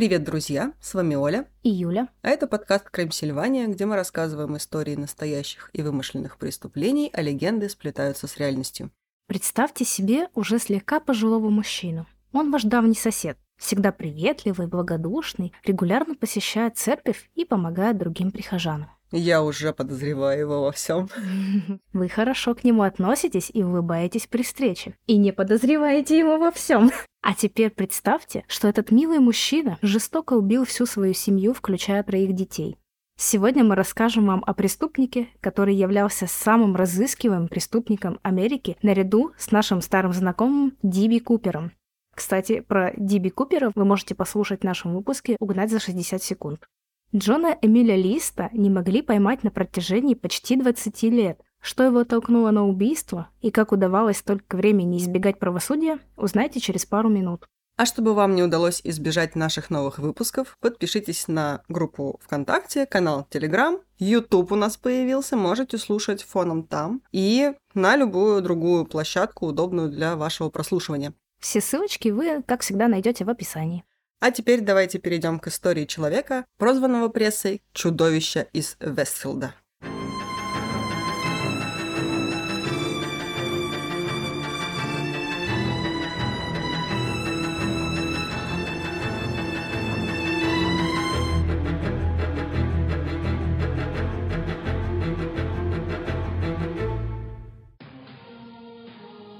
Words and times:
Привет, 0.00 0.24
друзья! 0.24 0.72
С 0.80 0.94
вами 0.94 1.14
Оля. 1.14 1.46
И 1.62 1.68
Юля. 1.68 2.08
А 2.22 2.30
это 2.30 2.46
подкаст 2.46 2.88
«Крым 2.88 3.10
Сильвания», 3.10 3.66
где 3.68 3.84
мы 3.84 3.96
рассказываем 3.96 4.56
истории 4.56 4.96
настоящих 4.96 5.68
и 5.74 5.82
вымышленных 5.82 6.38
преступлений, 6.38 7.10
а 7.12 7.20
легенды 7.20 7.68
сплетаются 7.68 8.26
с 8.26 8.38
реальностью. 8.38 8.90
Представьте 9.26 9.84
себе 9.84 10.28
уже 10.34 10.58
слегка 10.58 11.00
пожилого 11.00 11.50
мужчину. 11.50 12.06
Он 12.32 12.50
ваш 12.50 12.62
давний 12.62 12.94
сосед, 12.94 13.36
всегда 13.58 13.92
приветливый, 13.92 14.68
благодушный, 14.68 15.52
регулярно 15.66 16.14
посещает 16.14 16.78
церковь 16.78 17.30
и 17.34 17.44
помогает 17.44 17.98
другим 17.98 18.30
прихожанам. 18.30 18.88
Я 19.12 19.42
уже 19.42 19.72
подозреваю 19.72 20.40
его 20.40 20.62
во 20.62 20.72
всем. 20.72 21.08
Вы 21.92 22.08
хорошо 22.08 22.54
к 22.54 22.62
нему 22.62 22.82
относитесь 22.82 23.50
и 23.52 23.62
улыбаетесь 23.62 24.26
при 24.26 24.42
встрече. 24.42 24.94
И 25.06 25.16
не 25.16 25.32
подозреваете 25.32 26.18
его 26.18 26.38
во 26.38 26.50
всем. 26.50 26.90
А 27.22 27.34
теперь 27.34 27.68
представьте, 27.68 28.44
что 28.48 28.66
этот 28.66 28.90
милый 28.90 29.18
мужчина 29.18 29.78
жестоко 29.82 30.32
убил 30.32 30.64
всю 30.64 30.86
свою 30.86 31.12
семью, 31.12 31.52
включая 31.52 32.02
троих 32.02 32.34
детей. 32.34 32.78
Сегодня 33.18 33.62
мы 33.62 33.74
расскажем 33.74 34.24
вам 34.24 34.42
о 34.46 34.54
преступнике, 34.54 35.28
который 35.42 35.74
являлся 35.74 36.26
самым 36.26 36.76
разыскиваемым 36.76 37.48
преступником 37.48 38.18
Америки 38.22 38.78
наряду 38.80 39.32
с 39.36 39.50
нашим 39.50 39.82
старым 39.82 40.14
знакомым 40.14 40.78
Диби 40.82 41.18
Купером. 41.18 41.72
Кстати, 42.14 42.60
про 42.60 42.94
Диби 42.96 43.28
Купера 43.28 43.70
вы 43.74 43.84
можете 43.84 44.14
послушать 44.14 44.62
в 44.62 44.64
нашем 44.64 44.94
выпуске 44.94 45.36
«Угнать 45.40 45.70
за 45.70 45.78
60 45.78 46.22
секунд». 46.22 46.66
Джона 47.14 47.58
Эмиля 47.60 47.96
Листа 47.96 48.50
не 48.52 48.70
могли 48.70 49.02
поймать 49.02 49.42
на 49.42 49.50
протяжении 49.50 50.14
почти 50.14 50.54
20 50.54 51.02
лет. 51.04 51.40
Что 51.60 51.82
его 51.82 52.04
толкнуло 52.04 52.52
на 52.52 52.66
убийство 52.66 53.28
и 53.40 53.50
как 53.50 53.72
удавалось 53.72 54.18
столько 54.18 54.56
времени 54.56 54.98
избегать 54.98 55.38
правосудия, 55.38 55.98
узнаете 56.16 56.60
через 56.60 56.86
пару 56.86 57.08
минут. 57.08 57.46
А 57.76 57.84
чтобы 57.84 58.14
вам 58.14 58.34
не 58.34 58.42
удалось 58.42 58.80
избежать 58.84 59.34
наших 59.34 59.70
новых 59.70 59.98
выпусков, 59.98 60.56
подпишитесь 60.60 61.28
на 61.28 61.62
группу 61.68 62.20
ВКонтакте, 62.22 62.86
канал 62.86 63.26
Телеграм, 63.28 63.80
YouTube 63.98 64.52
у 64.52 64.54
нас 64.54 64.76
появился, 64.76 65.36
можете 65.36 65.78
слушать 65.78 66.22
фоном 66.22 66.62
там 66.62 67.02
и 67.10 67.52
на 67.74 67.96
любую 67.96 68.40
другую 68.42 68.84
площадку, 68.84 69.46
удобную 69.46 69.90
для 69.90 70.14
вашего 70.14 70.48
прослушивания. 70.50 71.12
Все 71.40 71.60
ссылочки 71.60 72.10
вы, 72.10 72.42
как 72.46 72.60
всегда, 72.60 72.86
найдете 72.86 73.24
в 73.24 73.30
описании. 73.30 73.82
А 74.20 74.30
теперь 74.30 74.60
давайте 74.60 74.98
перейдем 74.98 75.38
к 75.38 75.46
истории 75.46 75.86
человека, 75.86 76.44
прозванного 76.58 77.08
прессой 77.08 77.62
«Чудовище 77.72 78.48
из 78.52 78.76
Вестфилда». 78.78 79.54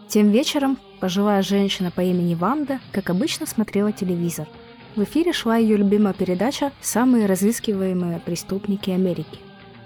Тем 0.09 0.31
вечером 0.31 0.79
пожилая 1.01 1.43
женщина 1.43 1.91
по 1.91 2.01
имени 2.01 2.35
Ванда, 2.35 2.81
как 2.93 3.11
обычно, 3.11 3.47
смотрела 3.47 3.93
телевизор. 3.93 4.49
В 4.97 5.03
эфире 5.05 5.33
шла 5.33 5.57
ее 5.57 5.77
любимая 5.77 6.13
передача 6.13 6.73
«Самые 6.81 7.27
разыскиваемые 7.27 8.21
преступники 8.21 8.91
Америки». 8.91 9.39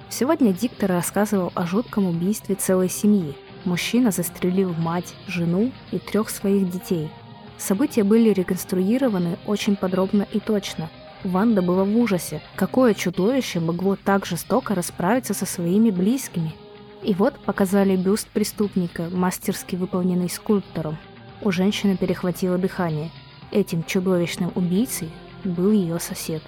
Сегодня 0.08 0.52
диктор 0.52 0.90
рассказывал 0.90 1.52
о 1.54 1.66
жутком 1.66 2.06
убийстве 2.06 2.54
целой 2.54 2.88
семьи. 2.88 3.34
Мужчина 3.64 4.10
застрелил 4.10 4.72
мать, 4.74 5.14
жену 5.26 5.72
и 5.90 5.98
трех 5.98 6.30
своих 6.30 6.70
детей. 6.70 7.10
События 7.58 8.04
были 8.04 8.30
реконструированы 8.30 9.38
очень 9.46 9.76
подробно 9.76 10.26
и 10.32 10.40
точно. 10.40 10.90
Ванда 11.22 11.62
была 11.62 11.84
в 11.84 11.96
ужасе. 11.96 12.42
Какое 12.56 12.94
чудовище 12.94 13.60
могло 13.60 13.96
так 13.96 14.26
жестоко 14.26 14.74
расправиться 14.74 15.34
со 15.34 15.46
своими 15.46 15.90
близкими– 15.90 16.54
и 17.04 17.12
вот 17.12 17.38
показали 17.38 17.96
бюст 17.96 18.28
преступника, 18.28 19.08
мастерски 19.12 19.76
выполненный 19.76 20.30
скульптором. 20.30 20.96
У 21.42 21.52
женщины 21.52 21.96
перехватило 21.98 22.56
дыхание. 22.56 23.10
Этим 23.50 23.84
чудовищным 23.84 24.52
убийцей 24.54 25.10
был 25.44 25.70
ее 25.70 26.00
сосед. 26.00 26.42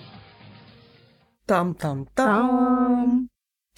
Там-там-там. 1.47 3.29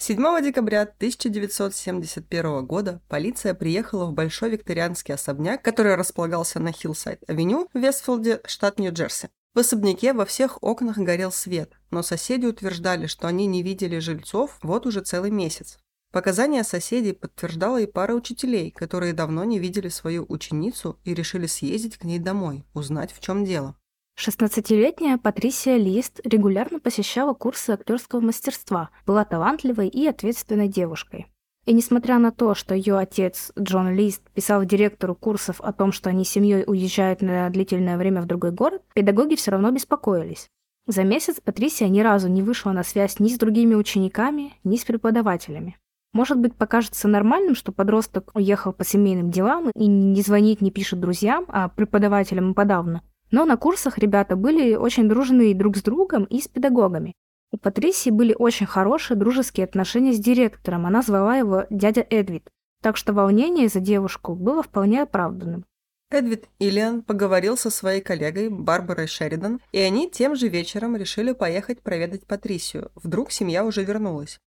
7 0.01 0.41
декабря 0.41 0.83
1971 0.83 2.65
года 2.65 3.01
полиция 3.09 3.53
приехала 3.53 4.05
в 4.05 4.13
большой 4.13 4.51
викторианский 4.51 5.13
особняк, 5.13 5.61
который 5.61 5.95
располагался 5.95 6.59
на 6.59 6.71
Хиллсайд-авеню 6.71 7.67
в 7.73 7.77
Вестфилде, 7.77 8.39
штат 8.45 8.79
Нью-Джерси. 8.79 9.29
В 9.53 9.59
особняке 9.59 10.13
во 10.13 10.25
всех 10.25 10.63
окнах 10.63 10.97
горел 10.97 11.31
свет, 11.31 11.73
но 11.91 12.01
соседи 12.01 12.45
утверждали, 12.45 13.07
что 13.07 13.27
они 13.27 13.45
не 13.45 13.61
видели 13.61 13.99
жильцов 13.99 14.57
вот 14.63 14.85
уже 14.85 15.01
целый 15.01 15.31
месяц. 15.31 15.77
Показания 16.11 16.63
соседей 16.63 17.13
подтверждала 17.13 17.79
и 17.79 17.85
пара 17.85 18.15
учителей, 18.15 18.71
которые 18.71 19.13
давно 19.13 19.43
не 19.43 19.59
видели 19.59 19.89
свою 19.89 20.25
ученицу 20.27 20.97
и 21.03 21.13
решили 21.13 21.45
съездить 21.45 21.97
к 21.97 22.03
ней 22.03 22.17
домой, 22.17 22.65
узнать, 22.73 23.11
в 23.11 23.19
чем 23.19 23.45
дело. 23.45 23.75
16-летняя 24.17 25.19
Патрисия 25.19 25.77
Лист 25.77 26.19
регулярно 26.23 26.79
посещала 26.79 27.33
курсы 27.33 27.69
актерского 27.69 28.21
мастерства, 28.21 28.89
была 29.05 29.23
талантливой 29.23 29.87
и 29.87 30.07
ответственной 30.07 30.67
девушкой. 30.67 31.27
И 31.65 31.73
несмотря 31.73 32.17
на 32.17 32.31
то, 32.31 32.55
что 32.55 32.73
ее 32.73 32.97
отец 32.97 33.51
Джон 33.57 33.93
Лист 33.93 34.23
писал 34.33 34.65
директору 34.65 35.13
курсов 35.13 35.61
о 35.61 35.71
том, 35.71 35.91
что 35.91 36.09
они 36.09 36.25
с 36.25 36.29
семьей 36.29 36.63
уезжают 36.65 37.21
на 37.21 37.47
длительное 37.51 37.97
время 37.97 38.23
в 38.23 38.25
другой 38.25 38.51
город, 38.51 38.81
педагоги 38.95 39.35
все 39.35 39.51
равно 39.51 39.69
беспокоились. 39.69 40.49
За 40.87 41.03
месяц 41.03 41.39
Патрисия 41.39 41.87
ни 41.87 41.99
разу 42.01 42.27
не 42.27 42.41
вышла 42.41 42.71
на 42.71 42.83
связь 42.83 43.19
ни 43.19 43.29
с 43.29 43.37
другими 43.37 43.75
учениками, 43.75 44.53
ни 44.63 44.75
с 44.75 44.83
преподавателями. 44.83 45.77
Может 46.13 46.39
быть, 46.39 46.55
покажется 46.55 47.07
нормальным, 47.07 47.55
что 47.55 47.71
подросток 47.71 48.31
уехал 48.33 48.73
по 48.73 48.83
семейным 48.83 49.29
делам 49.29 49.69
и 49.75 49.87
не 49.87 50.21
звонит, 50.21 50.61
не 50.61 50.71
пишет 50.71 50.99
друзьям, 50.99 51.45
а 51.49 51.69
преподавателям 51.69 52.51
и 52.51 52.53
подавно. 52.55 53.03
Но 53.31 53.45
на 53.45 53.57
курсах 53.57 53.99
ребята 53.99 54.35
были 54.35 54.75
очень 54.75 55.07
дружные 55.07 55.53
друг 55.53 55.77
с 55.77 55.83
другом 55.83 56.23
и 56.23 56.39
с 56.39 56.47
педагогами. 56.47 57.13
У 57.51 57.57
Патрисии 57.57 58.09
были 58.09 58.35
очень 58.37 58.65
хорошие 58.65 59.17
дружеские 59.17 59.65
отношения 59.65 60.13
с 60.13 60.19
директором, 60.19 60.85
она 60.85 61.01
звала 61.01 61.35
его 61.37 61.65
дядя 61.69 62.05
Эдвид. 62.09 62.49
Так 62.81 62.95
что 62.95 63.13
волнение 63.13 63.67
за 63.67 63.79
девушку 63.79 64.35
было 64.35 64.63
вполне 64.63 65.01
оправданным. 65.01 65.65
Эдвид 66.11 66.45
Иллиан 66.57 67.03
поговорил 67.03 67.55
со 67.55 67.69
своей 67.69 68.01
коллегой 68.01 68.49
Барбарой 68.49 69.07
Шеридан, 69.07 69.59
и 69.71 69.79
они 69.79 70.09
тем 70.09 70.35
же 70.35 70.47
вечером 70.47 70.95
решили 70.95 71.33
поехать 71.33 71.81
проведать 71.81 72.25
Патрисию. 72.25 72.91
Вдруг 72.95 73.31
семья 73.31 73.63
уже 73.63 73.83
вернулась. 73.83 74.39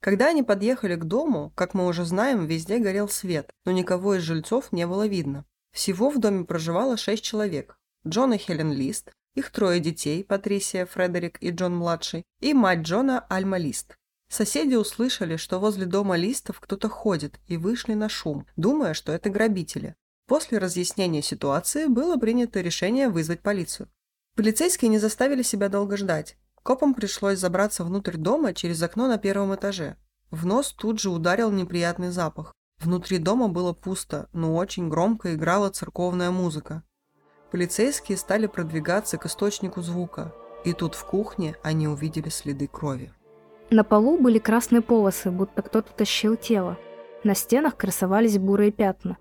Когда 0.00 0.28
они 0.28 0.42
подъехали 0.42 0.94
к 0.94 1.04
дому, 1.04 1.52
как 1.56 1.74
мы 1.74 1.86
уже 1.86 2.04
знаем, 2.04 2.46
везде 2.46 2.78
горел 2.78 3.08
свет, 3.08 3.50
но 3.64 3.72
никого 3.72 4.14
из 4.14 4.22
жильцов 4.22 4.70
не 4.72 4.86
было 4.86 5.06
видно. 5.06 5.44
Всего 5.72 6.10
в 6.10 6.18
доме 6.18 6.44
проживало 6.44 6.96
шесть 6.96 7.24
человек. 7.24 7.76
Джон 8.06 8.32
и 8.32 8.38
Хелен 8.38 8.72
Лист, 8.72 9.12
их 9.34 9.50
трое 9.50 9.80
детей, 9.80 10.24
Патрисия, 10.24 10.86
Фредерик 10.86 11.38
и 11.40 11.50
Джон-младший, 11.50 12.24
и 12.40 12.54
мать 12.54 12.80
Джона 12.80 13.20
Альма 13.28 13.58
Лист. 13.58 13.96
Соседи 14.30 14.74
услышали, 14.74 15.36
что 15.36 15.58
возле 15.58 15.86
дома 15.86 16.16
Листов 16.16 16.60
кто-то 16.60 16.88
ходит, 16.88 17.40
и 17.46 17.56
вышли 17.56 17.94
на 17.94 18.08
шум, 18.08 18.46
думая, 18.56 18.94
что 18.94 19.12
это 19.12 19.30
грабители. 19.30 19.96
После 20.26 20.58
разъяснения 20.58 21.22
ситуации 21.22 21.86
было 21.86 22.16
принято 22.16 22.60
решение 22.60 23.08
вызвать 23.08 23.40
полицию. 23.40 23.88
Полицейские 24.36 24.90
не 24.90 24.98
заставили 24.98 25.42
себя 25.42 25.68
долго 25.68 25.96
ждать. 25.96 26.36
Копам 26.68 26.92
пришлось 26.92 27.38
забраться 27.38 27.82
внутрь 27.82 28.18
дома 28.18 28.52
через 28.52 28.82
окно 28.82 29.08
на 29.08 29.16
первом 29.16 29.54
этаже. 29.54 29.96
В 30.30 30.44
нос 30.44 30.74
тут 30.78 31.00
же 31.00 31.08
ударил 31.08 31.50
неприятный 31.50 32.10
запах. 32.10 32.52
Внутри 32.78 33.16
дома 33.16 33.48
было 33.48 33.72
пусто, 33.72 34.28
но 34.34 34.54
очень 34.54 34.90
громко 34.90 35.34
играла 35.34 35.70
церковная 35.70 36.30
музыка. 36.30 36.82
Полицейские 37.50 38.18
стали 38.18 38.46
продвигаться 38.46 39.16
к 39.16 39.24
источнику 39.24 39.80
звука, 39.80 40.34
и 40.62 40.74
тут 40.74 40.94
в 40.94 41.06
кухне 41.06 41.56
они 41.62 41.88
увидели 41.88 42.28
следы 42.28 42.66
крови. 42.66 43.14
На 43.70 43.82
полу 43.82 44.18
были 44.18 44.38
красные 44.38 44.82
полосы, 44.82 45.30
будто 45.30 45.62
кто-то 45.62 45.90
тащил 45.94 46.36
тело. 46.36 46.76
На 47.24 47.34
стенах 47.34 47.78
красовались 47.78 48.36
бурые 48.36 48.72
пятна. 48.72 49.16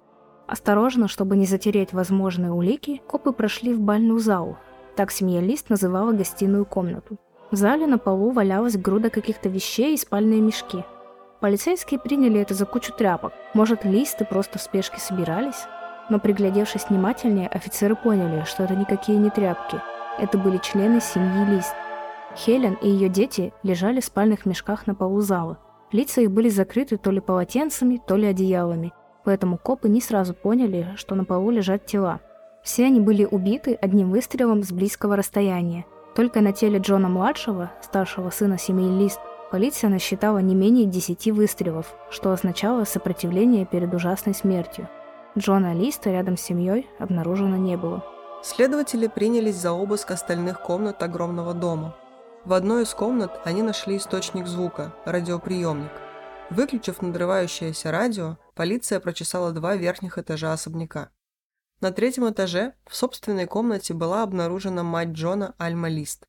Осторожно, 0.47 1.07
чтобы 1.07 1.37
не 1.37 1.45
затереть 1.45 1.93
возможные 1.93 2.51
улики, 2.51 3.01
копы 3.07 3.31
прошли 3.31 3.73
в 3.73 3.79
бальную 3.79 4.19
залу. 4.19 4.57
Так 4.97 5.11
семья 5.11 5.39
Лист 5.39 5.69
называла 5.69 6.11
гостиную 6.11 6.65
комнату. 6.65 7.17
В 7.51 7.55
зале 7.55 7.87
на 7.87 7.97
полу 7.97 8.31
валялась 8.31 8.77
груда 8.77 9.09
каких-то 9.09 9.49
вещей 9.49 9.93
и 9.93 9.97
спальные 9.97 10.41
мешки– 10.41 10.83
Полицейские 11.39 11.99
приняли 11.99 12.41
это 12.41 12.55
за 12.55 12.65
кучу 12.65 12.91
тряпок. 12.91 13.31
Может, 13.53 13.85
листы 13.85 14.25
просто 14.25 14.57
в 14.57 14.61
спешке 14.61 14.99
собирались? 14.99 15.67
Но 16.09 16.19
приглядевшись 16.19 16.89
внимательнее, 16.89 17.47
офицеры 17.47 17.95
поняли, 17.95 18.43
что 18.45 18.63
это 18.63 18.75
никакие 18.75 19.19
не 19.19 19.29
тряпки. 19.29 19.79
Это 20.17 20.39
были 20.39 20.57
члены 20.57 20.99
семьи 20.99 21.45
Лист. 21.45 21.75
Хелен 22.35 22.73
и 22.81 22.89
ее 22.89 23.07
дети 23.07 23.53
лежали 23.61 23.99
в 23.99 24.05
спальных 24.05 24.47
мешках 24.47 24.87
на 24.87 24.95
полу 24.95 25.21
зала. 25.21 25.59
Лица 25.91 26.21
их 26.21 26.31
были 26.31 26.49
закрыты 26.49 26.97
то 26.97 27.11
ли 27.11 27.19
полотенцами, 27.19 28.01
то 28.05 28.15
ли 28.15 28.25
одеялами, 28.25 28.93
поэтому 29.23 29.57
копы 29.57 29.89
не 29.89 30.01
сразу 30.01 30.33
поняли, 30.33 30.87
что 30.95 31.13
на 31.13 31.23
полу 31.23 31.51
лежат 31.51 31.85
тела. 31.85 32.19
Все 32.63 32.85
они 32.85 32.99
были 32.99 33.25
убиты 33.25 33.75
одним 33.75 34.09
выстрелом 34.09 34.63
с 34.63 34.71
близкого 34.71 35.15
расстояния. 35.15 35.85
Только 36.17 36.41
на 36.41 36.51
теле 36.51 36.79
Джона-младшего, 36.79 37.71
старшего 37.81 38.31
сына 38.31 38.57
семьи 38.57 38.89
Лист, 38.89 39.19
Полиция 39.51 39.89
насчитала 39.89 40.39
не 40.39 40.55
менее 40.55 40.85
10 40.85 41.27
выстрелов, 41.27 41.95
что 42.09 42.31
означало 42.31 42.83
сопротивление 42.85 43.65
перед 43.65 43.93
ужасной 43.93 44.33
смертью. 44.33 44.89
Джона 45.37 45.73
Листа 45.73 46.09
рядом 46.09 46.35
с 46.35 46.41
семьей 46.41 46.89
обнаружено 46.99 47.55
не 47.55 47.77
было. 47.77 48.03
Следователи 48.43 49.05
принялись 49.05 49.55
за 49.55 49.71
обыск 49.71 50.09
остальных 50.09 50.59
комнат 50.61 51.01
огромного 51.01 51.53
дома. 51.53 51.95
В 52.43 52.53
одной 52.53 52.83
из 52.83 52.93
комнат 52.95 53.39
они 53.45 53.61
нашли 53.61 53.97
источник 53.97 54.47
звука– 54.47 54.93
радиоприемник. 55.05 55.91
Выключив 56.49 57.01
надрывающееся 57.01 57.91
радио, 57.91 58.37
полиция 58.55 58.99
прочесала 58.99 59.51
два 59.51 59.75
верхних 59.75 60.17
этажа 60.17 60.51
особняка. 60.51 61.09
На 61.79 61.91
третьем 61.91 62.27
этаже 62.27 62.73
в 62.87 62.95
собственной 62.95 63.45
комнате 63.45 63.93
была 63.93 64.23
обнаружена 64.23 64.81
мать 64.81 65.09
Джона 65.09 65.53
Альма 65.59 65.89
Лист. 65.89 66.25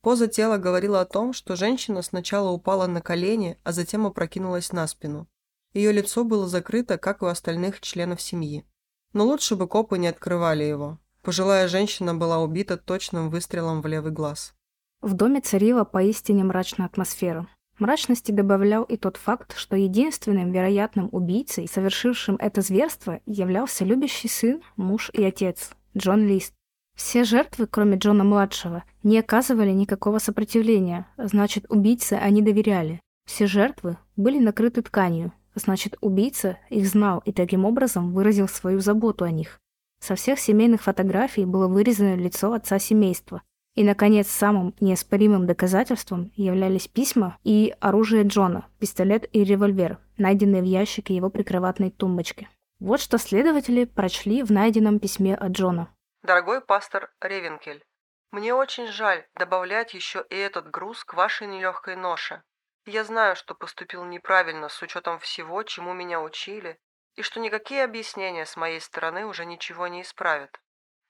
Поза 0.00 0.28
тела 0.28 0.58
говорила 0.58 1.00
о 1.00 1.04
том, 1.04 1.32
что 1.32 1.56
женщина 1.56 2.02
сначала 2.02 2.50
упала 2.50 2.86
на 2.86 3.00
колени, 3.00 3.58
а 3.64 3.72
затем 3.72 4.06
опрокинулась 4.06 4.72
на 4.72 4.86
спину. 4.86 5.28
Ее 5.74 5.90
лицо 5.90 6.22
было 6.22 6.46
закрыто, 6.46 6.98
как 6.98 7.22
у 7.22 7.26
остальных 7.26 7.80
членов 7.80 8.20
семьи. 8.20 8.64
Но 9.12 9.24
лучше 9.24 9.56
бы 9.56 9.66
копы 9.66 9.98
не 9.98 10.06
открывали 10.06 10.64
его. 10.64 10.98
Пожилая 11.22 11.66
женщина 11.66 12.14
была 12.14 12.38
убита 12.38 12.76
точным 12.76 13.30
выстрелом 13.30 13.82
в 13.82 13.86
левый 13.86 14.12
глаз. 14.12 14.54
В 15.00 15.14
доме 15.14 15.40
царила 15.40 15.84
поистине 15.84 16.44
мрачная 16.44 16.86
атмосфера. 16.86 17.48
Мрачности 17.78 18.30
добавлял 18.32 18.84
и 18.84 18.96
тот 18.96 19.16
факт, 19.16 19.56
что 19.56 19.76
единственным 19.76 20.52
вероятным 20.52 21.08
убийцей, 21.12 21.68
совершившим 21.68 22.36
это 22.36 22.60
зверство, 22.60 23.20
являлся 23.26 23.84
любящий 23.84 24.28
сын, 24.28 24.62
муж 24.76 25.10
и 25.12 25.24
отец 25.24 25.70
Джон 25.96 26.26
Лист. 26.26 26.54
Все 26.94 27.24
жертвы, 27.24 27.66
кроме 27.66 27.96
Джона-младшего, 27.96 28.84
не 29.02 29.18
оказывали 29.18 29.70
никакого 29.70 30.18
сопротивления, 30.18 31.06
значит, 31.16 31.64
убийце 31.68 32.14
они 32.14 32.42
доверяли. 32.42 33.00
Все 33.26 33.46
жертвы 33.46 33.96
были 34.16 34.38
накрыты 34.38 34.82
тканью, 34.82 35.32
значит, 35.54 35.96
убийца 36.00 36.58
их 36.68 36.86
знал 36.86 37.22
и 37.24 37.32
таким 37.32 37.64
образом 37.64 38.12
выразил 38.12 38.48
свою 38.48 38.80
заботу 38.80 39.24
о 39.24 39.30
них. 39.30 39.58
Со 40.00 40.16
всех 40.16 40.38
семейных 40.38 40.82
фотографий 40.82 41.44
было 41.44 41.68
вырезано 41.68 42.16
лицо 42.16 42.52
отца 42.52 42.78
семейства. 42.78 43.42
И, 43.74 43.84
наконец, 43.84 44.28
самым 44.28 44.74
неоспоримым 44.80 45.46
доказательством 45.46 46.30
являлись 46.36 46.88
письма 46.88 47.38
и 47.42 47.74
оружие 47.80 48.24
Джона, 48.24 48.66
пистолет 48.78 49.28
и 49.34 49.44
револьвер, 49.44 49.98
найденные 50.18 50.60
в 50.60 50.66
ящике 50.66 51.16
его 51.16 51.30
прикроватной 51.30 51.90
тумбочки. 51.90 52.48
Вот 52.80 53.00
что 53.00 53.16
следователи 53.16 53.84
прочли 53.84 54.42
в 54.42 54.50
найденном 54.50 54.98
письме 54.98 55.34
от 55.34 55.52
Джона. 55.52 55.88
Дорогой 56.22 56.60
пастор 56.60 57.10
Ревенкель, 57.20 57.82
мне 58.30 58.54
очень 58.54 58.88
жаль 58.88 59.26
добавлять 59.34 59.94
еще 59.94 60.24
и 60.30 60.36
этот 60.36 60.70
груз 60.70 61.04
к 61.04 61.14
вашей 61.14 61.46
нелегкой 61.46 61.96
ноше. 61.96 62.42
Я 62.86 63.04
знаю, 63.04 63.36
что 63.36 63.54
поступил 63.54 64.04
неправильно 64.04 64.68
с 64.68 64.82
учетом 64.82 65.18
всего, 65.18 65.62
чему 65.62 65.92
меня 65.92 66.20
учили, 66.20 66.78
и 67.14 67.22
что 67.22 67.40
никакие 67.40 67.84
объяснения 67.84 68.46
с 68.46 68.56
моей 68.56 68.80
стороны 68.80 69.26
уже 69.26 69.44
ничего 69.44 69.86
не 69.86 70.02
исправят. 70.02 70.60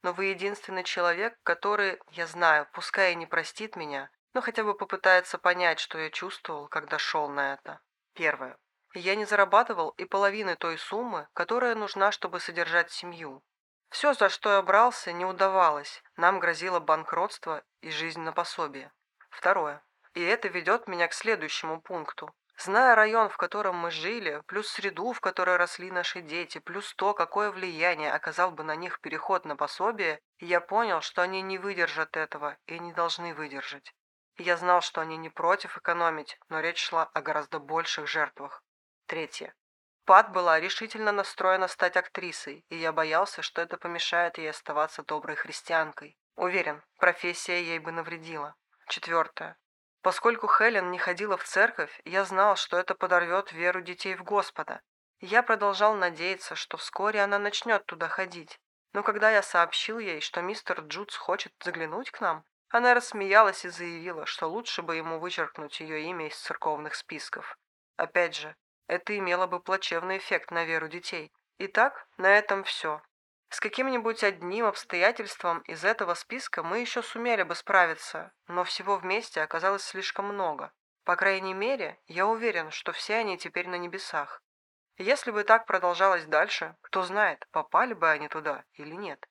Но 0.02 0.12
вы 0.12 0.26
единственный 0.26 0.84
человек, 0.84 1.38
который, 1.44 2.00
я 2.10 2.26
знаю, 2.26 2.69
пускай 2.72 3.12
и 3.12 3.16
не 3.16 3.26
простит 3.26 3.76
меня, 3.76 4.10
но 4.34 4.40
хотя 4.40 4.64
бы 4.64 4.75
попытается 4.75 5.38
понять, 5.38 5.78
что 5.78 5.99
я 5.99 6.10
чувствовал, 6.10 6.69
когда 6.69 6.99
шел 6.99 7.28
на 7.28 7.54
это. 7.54 7.81
Первое. 8.14 8.58
Я 8.94 9.14
не 9.14 9.25
зарабатывал 9.25 9.90
и 9.90 10.04
половины 10.04 10.56
той 10.56 10.76
суммы, 10.76 11.28
которая 11.32 11.75
нужна, 11.75 12.12
чтобы 12.12 12.40
содержать 12.40 12.90
семью. 12.90 13.43
Все, 13.90 14.12
за 14.14 14.28
что 14.28 14.54
я 14.54 14.62
брался, 14.62 15.12
не 15.12 15.25
удавалось. 15.25 16.02
Нам 16.16 16.40
грозило 16.40 16.81
банкротство 16.81 17.62
и 17.81 17.90
жизнь 17.90 18.20
на 18.20 18.32
пособие. 18.32 18.93
Второе. 19.31 19.82
И 20.14 20.22
это 20.22 20.49
ведет 20.49 20.88
меня 20.88 21.08
к 21.08 21.14
следующему 21.14 21.81
пункту. 21.81 22.34
Зная 22.58 22.94
район, 22.94 23.28
в 23.28 23.37
котором 23.37 23.76
мы 23.76 23.90
жили, 23.90 24.43
плюс 24.46 24.69
среду, 24.69 25.12
в 25.12 25.20
которой 25.20 25.56
росли 25.56 25.90
наши 25.90 26.20
дети, 26.20 26.58
плюс 26.58 26.94
то, 26.94 27.14
какое 27.14 27.50
влияние 27.50 28.12
оказал 28.12 28.52
бы 28.52 28.62
на 28.62 28.76
них 28.76 29.00
переход 29.00 29.44
на 29.44 29.56
пособие, 29.56 30.20
я 30.38 30.60
понял, 30.60 31.00
что 31.00 31.22
они 31.22 31.43
не 31.43 31.58
выдержат 31.58 32.16
этого 32.16 32.56
и 32.66 32.78
не 32.78 32.93
должны 32.93 33.34
выдержать. 33.34 33.94
Я 34.37 34.56
знал, 34.56 34.81
что 34.81 35.00
они 35.00 35.16
не 35.16 35.31
против 35.31 35.76
экономить, 35.76 36.38
но 36.49 36.60
речь 36.60 36.82
шла 36.82 37.04
о 37.04 37.20
гораздо 37.20 37.58
больших 37.58 38.06
жертвах. 38.06 38.62
Третье. 39.06 39.54
Пат 40.04 40.32
была 40.32 40.58
решительно 40.58 41.12
настроена 41.12 41.69
стать 41.69 41.96
актрисой, 41.96 42.64
и 42.69 42.76
я 42.76 42.93
боялся, 42.93 43.43
что 43.43 43.60
это 43.60 43.76
помешает 43.76 44.38
ей 44.38 44.50
оставаться 44.50 45.02
доброй 45.02 45.37
христианкой. 45.37 46.19
Уверен, 46.34 46.82
профессия 46.99 47.62
ей 47.62 47.78
бы 47.78 47.93
навредила. 47.93 48.56
Четвертое. 48.88 49.56
Поскольку 50.02 50.49
Хелен 50.49 50.90
не 50.90 50.99
ходила 50.99 51.37
в 51.37 51.44
церковь, 51.44 52.00
я 52.04 52.25
знал, 52.25 52.56
что 52.56 52.76
это 52.76 52.94
подорвет 52.96 53.52
веру 53.52 53.80
детей 53.80 54.16
в 54.16 54.25
Господа. 54.25 54.80
Я 55.21 55.44
продолжал 55.44 55.94
надеяться, 55.94 56.56
что 56.56 56.76
вскоре 56.76 57.23
она 57.23 57.38
начнет 57.38 57.87
туда 57.87 58.09
ходить. 58.09 58.59
Но 58.92 59.04
когда 59.04 59.30
я 59.30 59.42
сообщил 59.42 60.00
ей, 60.00 60.21
что 60.21 60.42
мистер 60.42 60.80
Джудс 60.80 61.16
хочет 61.16 61.52
заглянуть 61.62 62.11
к 62.11 62.21
нам, 62.21 62.44
она 62.68 62.94
рассмеялась 62.94 63.64
и 63.64 63.68
заявила, 63.68 64.26
что 64.26 64.49
лучше 64.49 64.82
бы 64.82 64.97
ему 64.97 65.21
вычеркнуть 65.21 65.78
ее 65.78 66.02
имя 66.02 66.26
из 66.26 66.37
церковных 66.37 66.97
списков. 66.97 67.56
Опять 67.97 68.35
же, 68.35 68.56
это 68.88 69.16
имело 69.16 69.47
бы 69.47 69.61
плачевный 69.61 70.18
эффект 70.18 70.50
на 70.50 70.64
веру 70.64 70.88
детей. 70.88 71.30
Итак, 71.59 72.09
на 72.16 72.26
этом 72.26 72.64
все. 72.64 73.00
С 73.52 73.61
каким-нибудь 73.61 74.25
одним 74.25 74.64
обстоятельством 74.64 75.59
из 75.66 75.85
этого 75.85 76.14
списка 76.14 76.62
мы 76.62 76.78
еще 76.78 77.02
сумели 77.02 77.42
бы 77.42 77.54
справиться, 77.54 78.32
но 78.47 78.64
всего 78.64 78.97
вместе 78.97 79.42
оказалось 79.42 79.85
слишком 79.85 80.25
много. 80.25 80.73
По 81.04 81.16
крайней 81.16 81.52
мере, 81.52 82.00
я 82.06 82.26
уверен, 82.26 82.71
что 82.71 82.92
все 82.92 83.16
они 83.16 83.37
теперь 83.37 83.68
на 83.68 83.75
небесах. 83.75 84.42
Если 84.97 85.30
бы 85.30 85.44
так 85.44 85.66
продолжалось 85.66 86.25
дальше, 86.25 86.76
кто 86.80 87.02
знает, 87.02 87.47
попали 87.50 87.92
бы 87.92 88.09
они 88.09 88.28
туда 88.28 88.64
или 88.73 88.94
нет. 88.94 89.28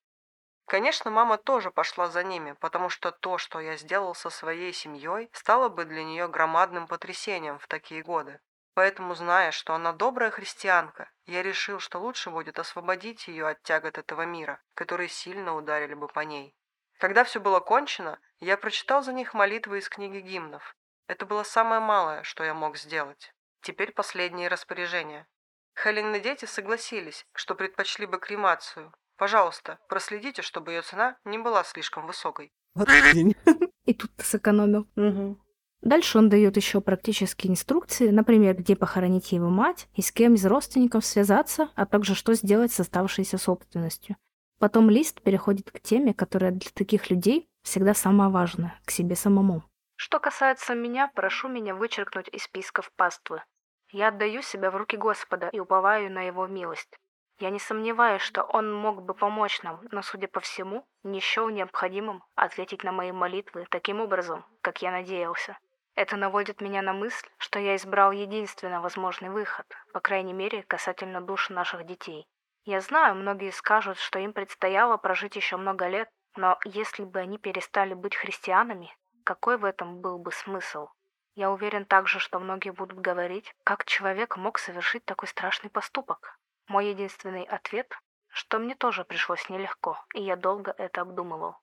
Конечно, 0.67 1.09
мама 1.09 1.39
тоже 1.39 1.71
пошла 1.71 2.07
за 2.07 2.23
ними, 2.23 2.51
потому 2.59 2.89
что 2.89 3.11
то, 3.11 3.39
что 3.39 3.59
я 3.59 3.75
сделал 3.75 4.13
со 4.13 4.29
своей 4.29 4.71
семьей, 4.71 5.31
стало 5.33 5.67
бы 5.67 5.83
для 5.83 6.03
нее 6.03 6.27
громадным 6.27 6.85
потрясением 6.85 7.57
в 7.57 7.65
такие 7.65 8.03
годы. 8.03 8.39
Поэтому, 8.73 9.15
зная, 9.15 9.51
что 9.51 9.73
она 9.73 9.91
добрая 9.91 10.31
христианка, 10.31 11.11
я 11.25 11.43
решил, 11.43 11.79
что 11.79 11.99
лучше 11.99 12.29
будет 12.29 12.57
освободить 12.57 13.27
ее 13.27 13.47
от 13.47 13.61
тягот 13.63 13.97
этого 13.97 14.23
мира, 14.23 14.61
которые 14.75 15.09
сильно 15.09 15.55
ударили 15.55 15.93
бы 15.93 16.07
по 16.07 16.21
ней. 16.21 16.55
Когда 16.97 17.23
все 17.23 17.39
было 17.39 17.59
кончено, 17.59 18.19
я 18.39 18.57
прочитал 18.57 19.03
за 19.03 19.11
них 19.11 19.33
молитвы 19.33 19.79
из 19.79 19.89
книги 19.89 20.19
гимнов. 20.19 20.75
Это 21.07 21.25
было 21.25 21.43
самое 21.43 21.81
малое, 21.81 22.23
что 22.23 22.43
я 22.43 22.53
мог 22.53 22.77
сделать. 22.77 23.33
Теперь 23.61 23.91
последние 23.91 24.47
распоряжения. 24.47 25.27
Хелен 25.75 26.15
и 26.15 26.19
дети 26.19 26.45
согласились, 26.45 27.25
что 27.33 27.55
предпочли 27.55 28.05
бы 28.05 28.19
кремацию. 28.19 28.93
Пожалуйста, 29.17 29.79
проследите, 29.87 30.41
чтобы 30.41 30.71
ее 30.71 30.81
цена 30.81 31.17
не 31.25 31.37
была 31.37 31.63
слишком 31.63 32.07
высокой. 32.07 32.53
Вот 32.73 32.87
И 33.85 33.93
тут 33.93 34.15
ты 34.15 34.23
сэкономил. 34.23 34.87
Угу. 34.95 35.39
Дальше 35.81 36.19
он 36.19 36.29
дает 36.29 36.57
еще 36.57 36.79
практические 36.79 37.51
инструкции, 37.51 38.09
например, 38.09 38.55
где 38.55 38.75
похоронить 38.75 39.31
его 39.31 39.49
мать 39.49 39.87
и 39.95 40.01
с 40.01 40.11
кем 40.11 40.35
из 40.35 40.45
родственников 40.45 41.03
связаться, 41.05 41.69
а 41.75 41.85
также 41.85 42.13
что 42.13 42.33
сделать 42.33 42.71
с 42.71 42.79
оставшейся 42.79 43.39
собственностью. 43.39 44.15
Потом 44.59 44.91
лист 44.91 45.21
переходит 45.21 45.71
к 45.71 45.79
теме, 45.79 46.13
которая 46.13 46.51
для 46.51 46.69
таких 46.71 47.09
людей 47.09 47.49
всегда 47.63 47.95
самая 47.95 48.29
важная– 48.29 48.79
к 48.85 48.91
себе 48.91 49.15
самому. 49.15 49.63
Что 49.95 50.19
касается 50.19 50.75
меня, 50.75 51.11
прошу 51.15 51.47
меня 51.47 51.73
вычеркнуть 51.73 52.29
из 52.31 52.43
списков 52.43 52.91
паствы. 52.95 53.43
Я 53.91 54.09
отдаю 54.09 54.43
себя 54.43 54.69
в 54.69 54.75
руки 54.75 54.97
Господа 54.97 55.49
и 55.51 55.59
уповаю 55.59 56.11
на 56.11 56.21
Его 56.21 56.45
милость. 56.45 56.95
Я 57.39 57.49
не 57.49 57.59
сомневаюсь, 57.59 58.21
что 58.21 58.43
Он 58.43 58.71
мог 58.71 59.01
бы 59.01 59.15
помочь 59.15 59.63
нам, 59.63 59.81
но, 59.91 60.03
судя 60.03 60.27
по 60.27 60.39
всему, 60.41 60.85
не 61.03 61.19
счел 61.19 61.49
необходимым 61.49 62.23
ответить 62.35 62.83
на 62.83 62.91
мои 62.91 63.11
молитвы 63.11 63.65
таким 63.71 63.99
образом, 63.99 64.45
как 64.61 64.83
я 64.83 64.91
надеялся. 64.91 65.57
Это 65.95 66.15
наводит 66.15 66.61
меня 66.61 66.81
на 66.81 66.93
мысль, 66.93 67.27
что 67.37 67.59
я 67.59 67.75
избрал 67.75 68.11
единственно 68.11 68.81
возможный 68.81 69.29
выход, 69.29 69.65
по 69.93 69.99
крайней 69.99 70.33
мере, 70.33 70.63
касательно 70.63 71.19
душ 71.19 71.49
наших 71.49 71.85
детей. 71.85 72.25
Я 72.63 72.79
знаю, 72.79 73.15
многие 73.15 73.51
скажут, 73.51 73.97
что 73.97 74.19
им 74.19 74.33
предстояло 74.33 74.97
прожить 74.97 75.35
еще 75.35 75.57
много 75.57 75.87
лет, 75.87 76.09
но 76.35 76.57
если 76.63 77.03
бы 77.03 77.19
они 77.19 77.37
перестали 77.37 77.93
быть 77.93 78.15
христианами, 78.15 78.95
какой 79.25 79.57
в 79.57 79.65
этом 79.65 79.99
был 79.99 80.17
бы 80.17 80.31
смысл? 80.31 80.87
Я 81.35 81.51
уверен 81.51 81.85
также, 81.85 82.19
что 82.19 82.39
многие 82.39 82.71
будут 82.71 82.99
говорить, 82.99 83.53
как 83.63 83.85
человек 83.85 84.37
мог 84.37 84.59
совершить 84.59 85.05
такой 85.05 85.27
страшный 85.27 85.69
поступок. 85.69 86.39
Мой 86.67 86.87
единственный 86.87 87.43
ответ, 87.43 87.97
что 88.29 88.59
мне 88.59 88.75
тоже 88.75 89.03
пришлось 89.03 89.49
нелегко, 89.49 89.97
и 90.13 90.21
я 90.21 90.35
долго 90.35 90.73
это 90.77 91.01
обдумывал. 91.01 91.57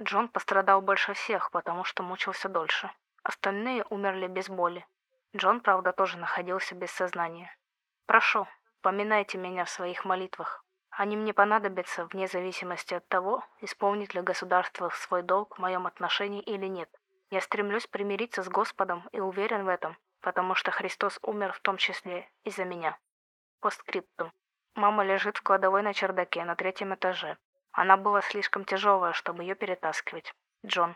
Джон 0.00 0.28
пострадал 0.28 0.82
больше 0.82 1.14
всех, 1.14 1.50
потому 1.50 1.84
что 1.84 2.02
мучился 2.02 2.48
дольше. 2.48 2.90
Остальные 3.22 3.84
умерли 3.90 4.26
без 4.26 4.48
боли. 4.48 4.86
Джон, 5.36 5.60
правда, 5.60 5.92
тоже 5.92 6.18
находился 6.18 6.74
без 6.74 6.90
сознания. 6.90 7.56
Прошу, 8.06 8.46
поминайте 8.80 9.38
меня 9.38 9.64
в 9.64 9.70
своих 9.70 10.04
молитвах. 10.04 10.64
Они 10.90 11.16
мне 11.16 11.32
понадобятся 11.32 12.04
вне 12.06 12.26
зависимости 12.26 12.94
от 12.94 13.08
того, 13.08 13.44
исполнит 13.60 14.12
ли 14.14 14.20
государство 14.20 14.90
свой 14.90 15.22
долг 15.22 15.56
в 15.56 15.60
моем 15.60 15.86
отношении 15.86 16.42
или 16.42 16.66
нет. 16.66 16.90
Я 17.30 17.40
стремлюсь 17.40 17.86
примириться 17.86 18.42
с 18.42 18.48
Господом 18.48 19.08
и 19.12 19.20
уверен 19.20 19.64
в 19.64 19.68
этом, 19.68 19.96
потому 20.20 20.54
что 20.54 20.70
Христос 20.70 21.18
умер 21.22 21.52
в 21.54 21.60
том 21.60 21.78
числе 21.78 22.30
и 22.44 22.50
за 22.50 22.64
меня. 22.66 22.98
Постскриптум. 23.60 24.32
Мама 24.74 25.04
лежит 25.04 25.38
в 25.38 25.42
кладовой 25.42 25.82
на 25.82 25.94
чердаке 25.94 26.44
на 26.44 26.56
третьем 26.56 26.94
этаже. 26.94 27.38
Она 27.70 27.96
была 27.96 28.20
слишком 28.20 28.64
тяжелая, 28.64 29.12
чтобы 29.14 29.44
ее 29.44 29.54
перетаскивать. 29.54 30.34
Джон. 30.66 30.94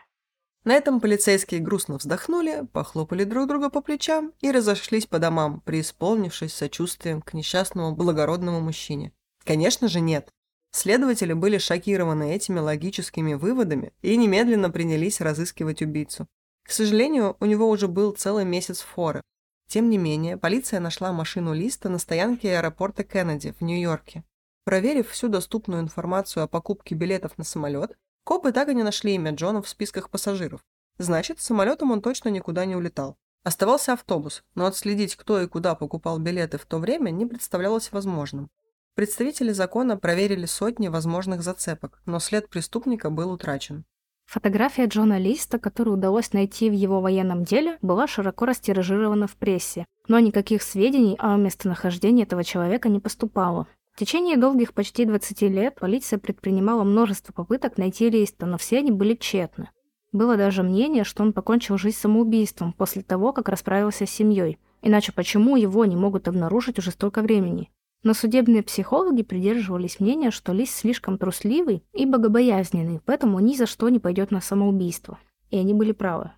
На 0.63 0.73
этом 0.73 0.99
полицейские 0.99 1.61
грустно 1.61 1.97
вздохнули, 1.97 2.67
похлопали 2.73 3.23
друг 3.23 3.47
друга 3.47 3.69
по 3.69 3.81
плечам 3.81 4.33
и 4.41 4.51
разошлись 4.51 5.05
по 5.05 5.19
домам, 5.19 5.61
преисполнившись 5.61 6.53
сочувствием 6.53 7.21
к 7.21 7.33
несчастному 7.33 7.95
благородному 7.95 8.59
мужчине. 8.59 9.13
Конечно 9.45 9.87
же, 9.87 10.01
нет. 10.01 10.29
Следователи 10.71 11.33
были 11.33 11.57
шокированы 11.57 12.35
этими 12.35 12.59
логическими 12.59 13.33
выводами 13.33 13.93
и 14.01 14.15
немедленно 14.17 14.69
принялись 14.69 15.21
разыскивать 15.21 15.81
убийцу. 15.81 16.27
К 16.63 16.71
сожалению, 16.71 17.37
у 17.39 17.45
него 17.45 17.69
уже 17.69 17.87
был 17.87 18.11
целый 18.11 18.43
месяц 18.43 18.81
форы. 18.81 19.21
Тем 19.67 19.89
не 19.89 19.97
менее, 19.97 20.37
полиция 20.37 20.79
нашла 20.79 21.13
машину 21.13 21.53
Листа 21.53 21.89
на 21.89 21.97
стоянке 21.97 22.57
аэропорта 22.57 23.03
Кеннеди 23.03 23.53
в 23.57 23.61
Нью-Йорке. 23.61 24.23
Проверив 24.65 25.09
всю 25.09 25.29
доступную 25.29 25.81
информацию 25.81 26.43
о 26.43 26.47
покупке 26.47 26.93
билетов 26.93 27.37
на 27.37 27.45
самолет, 27.45 27.97
копы 28.27 28.51
так 28.51 28.67
и 28.67 28.75
не 28.75 28.83
нашли 28.83 29.15
имя 29.15 29.31
Джона 29.31 29.61
в 29.61 29.69
списках 29.69 30.09
пассажиров. 30.09 30.59
Значит, 30.97 31.39
самолетом 31.39 31.91
он 31.91 32.01
точно 32.01 32.27
никуда 32.27 32.65
не 32.65 32.75
улетал. 32.75 33.15
Оставался 33.45 33.93
автобус, 33.93 34.43
но 34.53 34.65
отследить, 34.65 35.15
кто 35.15 35.41
и 35.41 35.47
куда 35.47 35.75
покупал 35.75 36.19
билеты 36.19 36.57
в 36.57 36.65
то 36.65 36.79
время, 36.79 37.09
не 37.09 37.25
представлялось 37.25 37.93
возможным. 37.93 38.49
Представители 38.95 39.53
закона 39.53 39.95
проверили 39.95 40.45
сотни 40.45 40.89
возможных 40.89 41.41
зацепок, 41.41 42.01
но 42.05 42.19
след 42.19 42.49
преступника 42.49 43.09
был 43.09 43.31
утрачен. 43.31 43.85
Фотография 44.25 44.87
Джона 44.87 45.17
Листа, 45.17 45.57
которую 45.57 45.95
удалось 45.95 46.33
найти 46.33 46.69
в 46.69 46.73
его 46.73 46.99
военном 46.99 47.45
деле, 47.45 47.77
была 47.81 48.07
широко 48.07 48.45
растиражирована 48.45 49.27
в 49.27 49.37
прессе, 49.37 49.85
но 50.09 50.19
никаких 50.19 50.63
сведений 50.63 51.15
о 51.17 51.37
местонахождении 51.37 52.23
этого 52.23 52.43
человека 52.43 52.89
не 52.89 52.99
поступало. 52.99 53.67
В 53.97 53.99
течение 53.99 54.37
долгих 54.37 54.75
почти 54.75 55.05
20 55.05 55.41
лет 55.41 55.79
полиция 55.79 56.19
предпринимала 56.19 56.83
множество 56.83 57.33
попыток 57.33 57.79
найти 57.79 58.11
Листа, 58.11 58.45
но 58.45 58.59
все 58.59 58.77
они 58.77 58.91
были 58.91 59.15
тщетны. 59.15 59.71
Было 60.11 60.37
даже 60.37 60.61
мнение, 60.61 61.03
что 61.03 61.23
он 61.23 61.33
покончил 61.33 61.79
жизнь 61.79 61.97
самоубийством 61.97 62.73
после 62.73 63.01
того, 63.01 63.33
как 63.33 63.49
расправился 63.49 64.05
с 64.05 64.11
семьей. 64.11 64.59
Иначе 64.83 65.13
почему 65.13 65.55
его 65.55 65.83
не 65.85 65.95
могут 65.95 66.27
обнаружить 66.27 66.77
уже 66.77 66.91
столько 66.91 67.23
времени? 67.23 67.71
Но 68.03 68.13
судебные 68.13 68.61
психологи 68.61 69.23
придерживались 69.23 69.99
мнения, 69.99 70.29
что 70.29 70.53
Лис 70.53 70.69
слишком 70.75 71.17
трусливый 71.17 71.83
и 71.91 72.05
богобоязненный, 72.05 73.01
поэтому 73.03 73.39
ни 73.39 73.55
за 73.55 73.65
что 73.65 73.89
не 73.89 73.97
пойдет 73.97 74.29
на 74.29 74.41
самоубийство. 74.41 75.17
И 75.49 75.57
они 75.57 75.73
были 75.73 75.91
правы. 75.91 76.33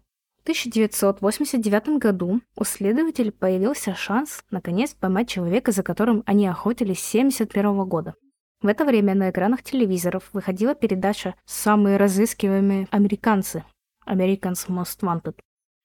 В 0.49 0.51
1989 0.51 1.99
году 1.99 2.41
у 2.55 2.63
следователей 2.63 3.31
появился 3.31 3.93
шанс 3.93 4.43
наконец 4.49 4.95
поймать 4.95 5.29
человека, 5.29 5.71
за 5.71 5.83
которым 5.83 6.23
они 6.25 6.47
охотились 6.47 7.03
с 7.03 7.09
1971 7.13 7.87
года. 7.87 8.15
В 8.61 8.65
это 8.65 8.83
время 8.83 9.13
на 9.13 9.29
экранах 9.29 9.61
телевизоров 9.61 10.23
выходила 10.33 10.73
передача 10.73 11.35
«Самые 11.45 11.97
разыскиваемые 11.97 12.87
американцы» 12.89 13.63
Americans 14.07 14.67
Most 14.67 15.01
Wanted. 15.01 15.35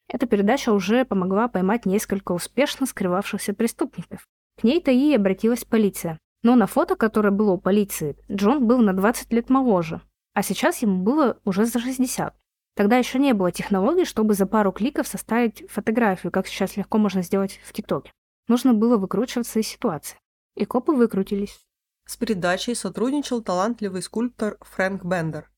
Эта 0.09 0.27
передача 0.27 0.73
уже 0.73 1.05
помогла 1.05 1.49
поймать 1.49 1.85
несколько 1.85 2.33
успешно 2.33 2.87
скрывавшихся 2.87 3.53
преступников. 3.53 4.27
К 4.59 4.65
ней-то 4.65 4.91
и 4.91 5.15
обратилась 5.15 5.67
полиция. 5.67 6.19
Но 6.43 6.57
на 6.57 6.67
фото, 6.67 6.97
которое 6.97 7.33
было 7.33 7.53
у 7.53 7.59
полиции, 7.59 8.17
Джон 8.33 8.67
был 8.67 8.79
на 8.79 8.95
20 8.95 9.31
лет 9.35 9.51
моложе, 9.51 10.01
а 10.33 10.43
сейчас 10.43 10.81
ему 10.81 11.03
было 11.03 11.39
уже 11.45 11.67
за 11.67 11.81
60. 11.81 12.35
Тогда 12.75 12.97
еще 12.97 13.19
не 13.19 13.35
было 13.35 13.53
технологий, 13.53 14.05
чтобы 14.05 14.35
за 14.35 14.47
пару 14.47 14.73
кликов 14.73 15.07
составить 15.07 15.71
фотографию, 15.71 16.33
как 16.33 16.47
сейчас 16.47 16.77
легко 16.77 16.99
можно 16.99 17.23
сделать 17.23 17.61
в 17.65 17.73
ТикТоке. 17.73 18.11
Нужно 18.49 18.75
было 18.75 18.97
выкручиваться 18.97 19.61
из 19.61 19.69
ситуации. 19.69 20.19
И 20.57 20.65
копы 20.65 20.93
выкрутились. 20.93 21.61
С 22.07 22.17
передачей 22.17 22.75
сотрудничал 22.75 23.43
талантливый 23.43 24.03
скульптор 24.03 24.59
Фрэнк 24.61 25.05
Бендер. 25.05 25.51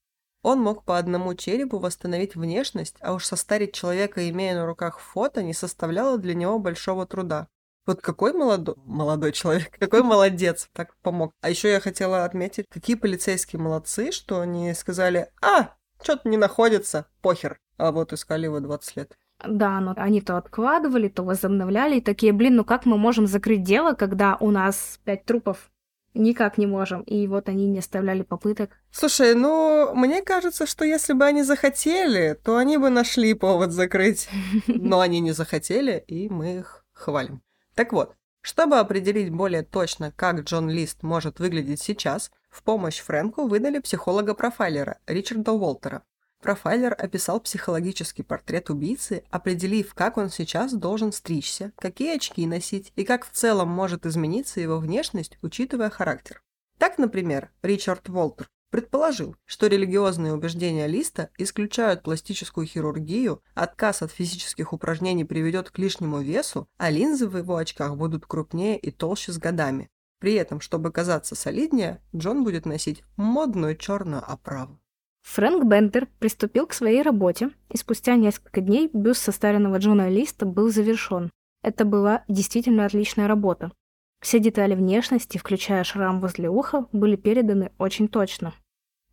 Он 0.43 0.61
мог 0.61 0.85
по 0.85 0.97
одному 0.97 1.35
черепу 1.35 1.79
восстановить 1.79 2.37
внешность, 2.37 2.97
а 3.01 3.15
уж 3.15 3.25
состарить 3.25 3.75
человека, 3.75 4.29
имея 4.31 4.55
на 4.55 4.67
руках 4.67 5.01
фото, 5.01 5.43
не 5.43 5.55
составляло 5.55 6.19
для 6.19 6.35
него 6.35 6.61
большого 6.61 7.05
труда. 7.07 7.49
Вот 7.85 8.01
какой 8.01 8.33
молодой, 8.33 8.77
молодой 8.85 9.33
человек, 9.33 9.71
какой 9.79 10.03
молодец, 10.03 10.69
так 10.73 10.97
помог. 11.03 11.33
А 11.41 11.51
еще 11.51 11.71
я 11.71 11.81
хотела 11.81 12.25
отметить, 12.25 12.67
какие 12.69 12.95
полицейские 12.95 13.61
молодцы, 13.61 14.13
что 14.13 14.41
они 14.41 14.73
сказали, 14.75 15.31
а, 15.43 15.75
что-то 16.03 16.29
не 16.29 16.37
находится, 16.37 17.07
похер. 17.23 17.59
А 17.79 17.93
вот 17.93 18.13
искали 18.13 18.45
его 18.45 18.61
20 18.61 18.97
лет. 18.97 19.17
Да, 19.45 19.81
но 19.81 19.93
они 19.97 20.21
то 20.21 20.39
откладывали, 20.39 21.09
то 21.09 21.23
возобновляли, 21.23 21.97
и 21.97 22.01
такие, 22.01 22.33
блин, 22.33 22.57
ну 22.57 22.65
как 22.65 22.87
мы 22.87 22.97
можем 22.97 23.27
закрыть 23.27 23.63
дело, 23.63 23.93
когда 23.93 24.37
у 24.41 24.51
нас 24.51 24.99
пять 25.05 25.25
трупов? 25.25 25.71
Никак 26.15 26.57
не 26.57 26.67
можем. 26.67 27.03
И 27.03 27.27
вот 27.27 27.51
они 27.51 27.67
не 27.67 27.81
оставляли 27.81 28.23
попыток. 28.23 28.71
Слушай, 28.91 29.35
ну, 29.35 29.95
мне 29.95 30.23
кажется, 30.23 30.65
что 30.65 30.87
если 30.87 31.13
бы 31.13 31.27
они 31.27 31.43
захотели, 31.43 32.39
то 32.43 32.57
они 32.57 32.79
бы 32.79 32.89
нашли 32.89 33.35
повод 33.35 33.73
закрыть. 33.73 34.31
Но 34.67 35.01
они 35.01 35.21
не 35.21 35.33
захотели, 35.33 36.03
и 36.07 36.31
мы 36.31 36.61
их 36.61 36.87
хвалим. 36.95 37.43
Так 37.75 37.93
вот, 37.93 38.15
чтобы 38.41 38.79
определить 38.79 39.31
более 39.31 39.63
точно, 39.63 40.11
как 40.11 40.41
Джон 40.41 40.71
Лист 40.71 41.03
может 41.03 41.39
выглядеть 41.39 41.83
сейчас, 41.83 42.31
в 42.57 42.63
помощь 42.63 43.01
Фрэнку 43.01 43.47
выдали 43.47 43.81
психолога-профайлера 43.81 44.99
Ричарда 45.07 45.53
Уолтера. 45.53 46.03
Профайлер 46.41 46.95
описал 46.99 47.39
психологический 47.41 48.23
портрет 48.23 48.71
убийцы, 48.71 49.25
определив, 49.31 49.93
как 49.95 50.17
он 50.17 50.31
сейчас 50.31 50.73
должен 50.73 51.13
стричься, 51.13 51.73
какие 51.77 52.17
очки 52.17 52.47
носить 52.47 52.93
и 52.97 53.05
как 53.05 53.27
в 53.27 53.31
целом 53.31 53.69
может 53.69 54.07
измениться 54.07 54.61
его 54.61 54.79
внешность, 54.79 55.37
учитывая 55.43 55.91
характер. 55.91 56.43
Так, 56.79 56.97
например, 56.97 57.51
Ричард 57.63 58.09
Уолтер 58.09 58.49
предположил, 58.71 59.37
что 59.45 59.67
религиозные 59.67 60.33
убеждения 60.33 60.87
Листа 60.87 61.29
исключают 61.37 62.03
пластическую 62.03 62.67
хирургию, 62.67 63.43
отказ 63.55 64.01
от 64.01 64.13
физических 64.13 64.73
упражнений 64.73 65.25
приведет 65.25 65.71
к 65.71 65.79
лишнему 65.79 66.21
весу, 66.21 66.69
а 66.79 66.91
линзы 66.91 67.29
в 67.29 67.37
его 67.37 67.57
очках 67.57 67.97
будут 67.97 68.25
крупнее 68.25 68.79
и 68.79 68.91
толще 68.91 69.33
с 69.33 69.39
годами. 69.39 69.91
При 70.19 70.35
этом, 70.35 70.61
чтобы 70.61 70.91
казаться 70.91 71.35
солиднее, 71.35 72.01
Джон 72.15 72.45
будет 72.45 72.67
носить 72.67 73.03
модную 73.17 73.77
черную 73.77 74.23
оправу. 74.29 74.79
Фрэнк 75.23 75.65
Бендер 75.65 76.07
приступил 76.21 76.67
к 76.67 76.73
своей 76.73 77.03
работе, 77.03 77.51
и 77.69 77.77
спустя 77.77 78.15
несколько 78.15 78.61
дней 78.61 78.89
бюст 78.93 79.23
состаренного 79.23 79.79
Джона 79.79 80.09
Листа 80.09 80.47
был 80.47 80.71
завершен. 80.71 81.31
Это 81.63 81.85
была 81.85 82.25
действительно 82.29 82.87
отличная 82.87 83.27
работа. 83.27 83.73
Все 84.21 84.39
детали 84.39 84.75
внешности, 84.75 85.37
включая 85.37 85.85
шрам 85.85 86.21
возле 86.21 86.49
уха, 86.49 86.87
были 86.93 87.17
переданы 87.17 87.73
очень 87.79 88.09
точно. 88.09 88.55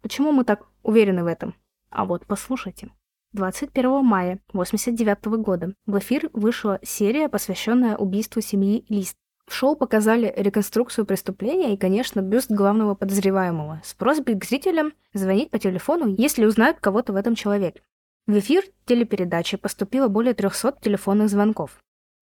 Почему 0.02 0.32
мы 0.32 0.44
так 0.44 0.68
уверены 0.84 1.24
в 1.24 1.28
этом? 1.28 1.56
А 1.90 2.06
вот 2.06 2.26
послушайте. 2.26 2.92
21 3.34 4.06
мая 4.06 4.40
1989 4.50 5.26
года 5.44 5.74
в 5.88 5.98
эфир 5.98 6.30
вышла 6.34 6.80
серия, 6.84 7.28
посвященная 7.28 7.98
убийству 7.98 8.42
семьи 8.42 8.86
Лист. 8.90 9.18
В 9.48 9.54
шоу 9.54 9.76
показали 9.76 10.34
реконструкцию 10.36 11.06
преступления 11.06 11.74
и, 11.74 11.78
конечно, 11.78 12.22
бюст 12.22 12.50
главного 12.50 12.96
подозреваемого 12.96 13.82
с 13.84 13.94
просьбой 13.94 14.36
к 14.36 14.46
зрителям 14.46 14.94
звонить 15.14 15.52
по 15.52 15.60
телефону, 15.60 16.16
если 16.18 16.46
узнают 16.46 16.80
кого-то 16.80 17.14
в 17.14 17.18
этом 17.18 17.36
человеке. 17.36 17.82
В 18.26 18.38
эфир 18.40 18.64
телепередачи 18.86 19.58
поступило 19.58 20.08
более 20.08 20.34
300 20.34 20.78
телефонных 20.82 21.30
звонков. 21.30 21.78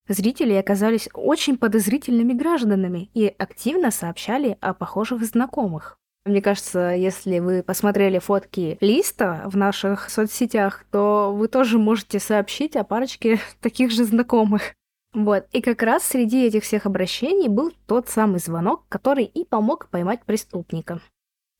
Зрители 0.07 0.53
оказались 0.53 1.07
очень 1.13 1.57
подозрительными 1.57 2.33
гражданами 2.33 3.11
и 3.13 3.27
активно 3.27 3.91
сообщали 3.91 4.57
о 4.59 4.73
похожих 4.73 5.23
знакомых. 5.23 5.97
Мне 6.25 6.41
кажется, 6.41 6.89
если 6.89 7.39
вы 7.39 7.63
посмотрели 7.63 8.19
фотки 8.19 8.77
Листа 8.81 9.43
в 9.45 9.57
наших 9.57 10.09
соцсетях, 10.09 10.85
то 10.91 11.33
вы 11.33 11.47
тоже 11.47 11.79
можете 11.79 12.19
сообщить 12.19 12.75
о 12.75 12.83
парочке 12.83 13.39
таких 13.61 13.91
же 13.91 14.03
знакомых. 14.03 14.75
Вот, 15.13 15.45
и 15.51 15.61
как 15.61 15.83
раз 15.83 16.03
среди 16.03 16.45
этих 16.45 16.63
всех 16.63 16.85
обращений 16.85 17.49
был 17.49 17.73
тот 17.85 18.07
самый 18.07 18.39
звонок, 18.39 18.85
который 18.87 19.25
и 19.25 19.43
помог 19.43 19.89
поймать 19.89 20.23
преступника. 20.23 21.01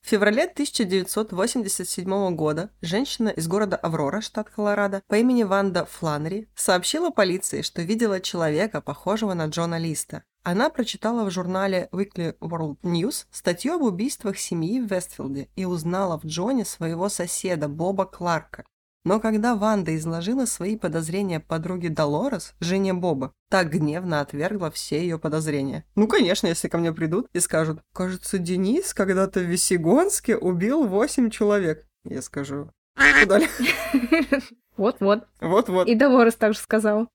В 0.03 0.09
феврале 0.09 0.45
1987 0.45 2.35
года 2.35 2.71
женщина 2.81 3.29
из 3.29 3.47
города 3.47 3.75
Аврора, 3.75 4.21
штат 4.21 4.49
Колорадо, 4.49 5.03
по 5.07 5.15
имени 5.15 5.43
Ванда 5.43 5.85
Фланнери 5.85 6.47
сообщила 6.55 7.11
полиции, 7.11 7.61
что 7.61 7.83
видела 7.83 8.19
человека, 8.19 8.81
похожего 8.81 9.33
на 9.33 9.45
Джона 9.45 9.77
Листа. 9.77 10.23
Она 10.43 10.71
прочитала 10.71 11.23
в 11.23 11.29
журнале 11.29 11.87
Weekly 11.91 12.35
World 12.39 12.77
News 12.81 13.27
статью 13.29 13.75
об 13.75 13.83
убийствах 13.83 14.39
семьи 14.39 14.79
в 14.79 14.91
Вестфилде 14.91 15.49
и 15.55 15.65
узнала 15.65 16.19
в 16.19 16.25
Джоне 16.25 16.65
своего 16.65 17.07
соседа 17.09 17.67
Боба 17.67 18.05
Кларка. 18.05 18.65
Но 19.03 19.19
когда 19.19 19.55
Ванда 19.55 19.95
изложила 19.95 20.45
свои 20.45 20.77
подозрения 20.77 21.39
подруге 21.39 21.89
Долорес, 21.89 22.53
жене 22.59 22.93
Боба, 22.93 23.33
так 23.49 23.71
гневно 23.71 24.21
отвергла 24.21 24.69
все 24.69 25.01
ее 25.01 25.17
подозрения. 25.17 25.85
Ну, 25.95 26.07
конечно, 26.07 26.47
если 26.47 26.67
ко 26.67 26.77
мне 26.77 26.93
придут 26.93 27.27
и 27.33 27.39
скажут, 27.39 27.81
кажется, 27.93 28.37
Денис 28.37 28.93
когда-то 28.93 29.39
в 29.39 29.43
Весегонске 29.43 30.37
убил 30.37 30.85
восемь 30.85 31.31
человек. 31.31 31.87
Я 32.03 32.21
скажу, 32.21 32.69
Вот-вот. 34.77 35.27
Вот-вот. 35.39 35.87
И 35.87 35.95
Долорес 35.95 36.35
также 36.35 36.59
сказал. 36.59 37.07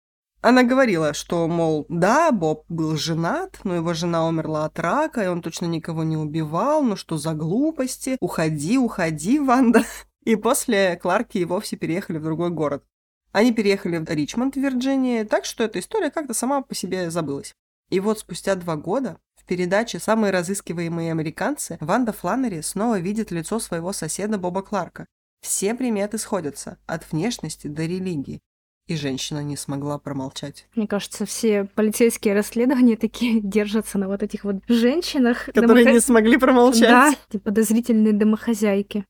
Она 0.42 0.62
говорила, 0.62 1.12
что, 1.14 1.48
мол, 1.48 1.86
да, 1.88 2.30
Боб 2.30 2.64
был 2.68 2.96
женат, 2.96 3.58
но 3.64 3.74
его 3.74 3.94
жена 3.94 4.28
умерла 4.28 4.66
от 4.66 4.78
рака, 4.78 5.24
и 5.24 5.26
он 5.26 5.42
точно 5.42 5.66
никого 5.66 6.04
не 6.04 6.16
убивал, 6.16 6.82
ну 6.82 6.94
что 6.94 7.16
за 7.16 7.32
глупости, 7.32 8.16
уходи, 8.20 8.78
уходи, 8.78 9.40
Ванда. 9.40 9.82
И 10.26 10.34
после 10.34 10.96
Кларки 10.96 11.38
и 11.38 11.44
вовсе 11.44 11.76
переехали 11.76 12.18
в 12.18 12.24
другой 12.24 12.50
город. 12.50 12.84
Они 13.30 13.52
переехали 13.52 13.98
в 13.98 14.10
Ричмонд, 14.10 14.56
в 14.56 14.58
Вирджинии, 14.58 15.22
так 15.22 15.44
что 15.44 15.62
эта 15.62 15.78
история 15.78 16.10
как-то 16.10 16.34
сама 16.34 16.62
по 16.62 16.74
себе 16.74 17.10
забылась. 17.10 17.54
И 17.90 18.00
вот 18.00 18.18
спустя 18.18 18.56
два 18.56 18.74
года 18.74 19.18
в 19.36 19.44
передаче 19.46 20.00
«Самые 20.00 20.32
разыскиваемые 20.32 21.12
американцы» 21.12 21.78
Ванда 21.80 22.12
Фланнери 22.12 22.60
снова 22.60 22.98
видит 22.98 23.30
лицо 23.30 23.60
своего 23.60 23.92
соседа 23.92 24.36
Боба 24.36 24.62
Кларка. 24.62 25.06
Все 25.42 25.76
приметы 25.76 26.18
сходятся, 26.18 26.78
от 26.86 27.12
внешности 27.12 27.68
до 27.68 27.84
религии. 27.84 28.40
И 28.88 28.96
женщина 28.96 29.44
не 29.44 29.56
смогла 29.56 29.96
промолчать. 30.00 30.66
Мне 30.74 30.88
кажется, 30.88 31.24
все 31.24 31.66
полицейские 31.76 32.34
расследования 32.34 32.96
такие 32.96 33.40
держатся 33.44 33.96
на 33.96 34.08
вот 34.08 34.24
этих 34.24 34.42
вот 34.42 34.56
женщинах. 34.66 35.46
Которые 35.46 35.68
домохо... 35.84 35.92
не 35.92 36.00
смогли 36.00 36.36
промолчать. 36.36 37.16
Да, 37.30 37.38
подозрительные 37.38 38.12
домохозяйки. 38.12 39.04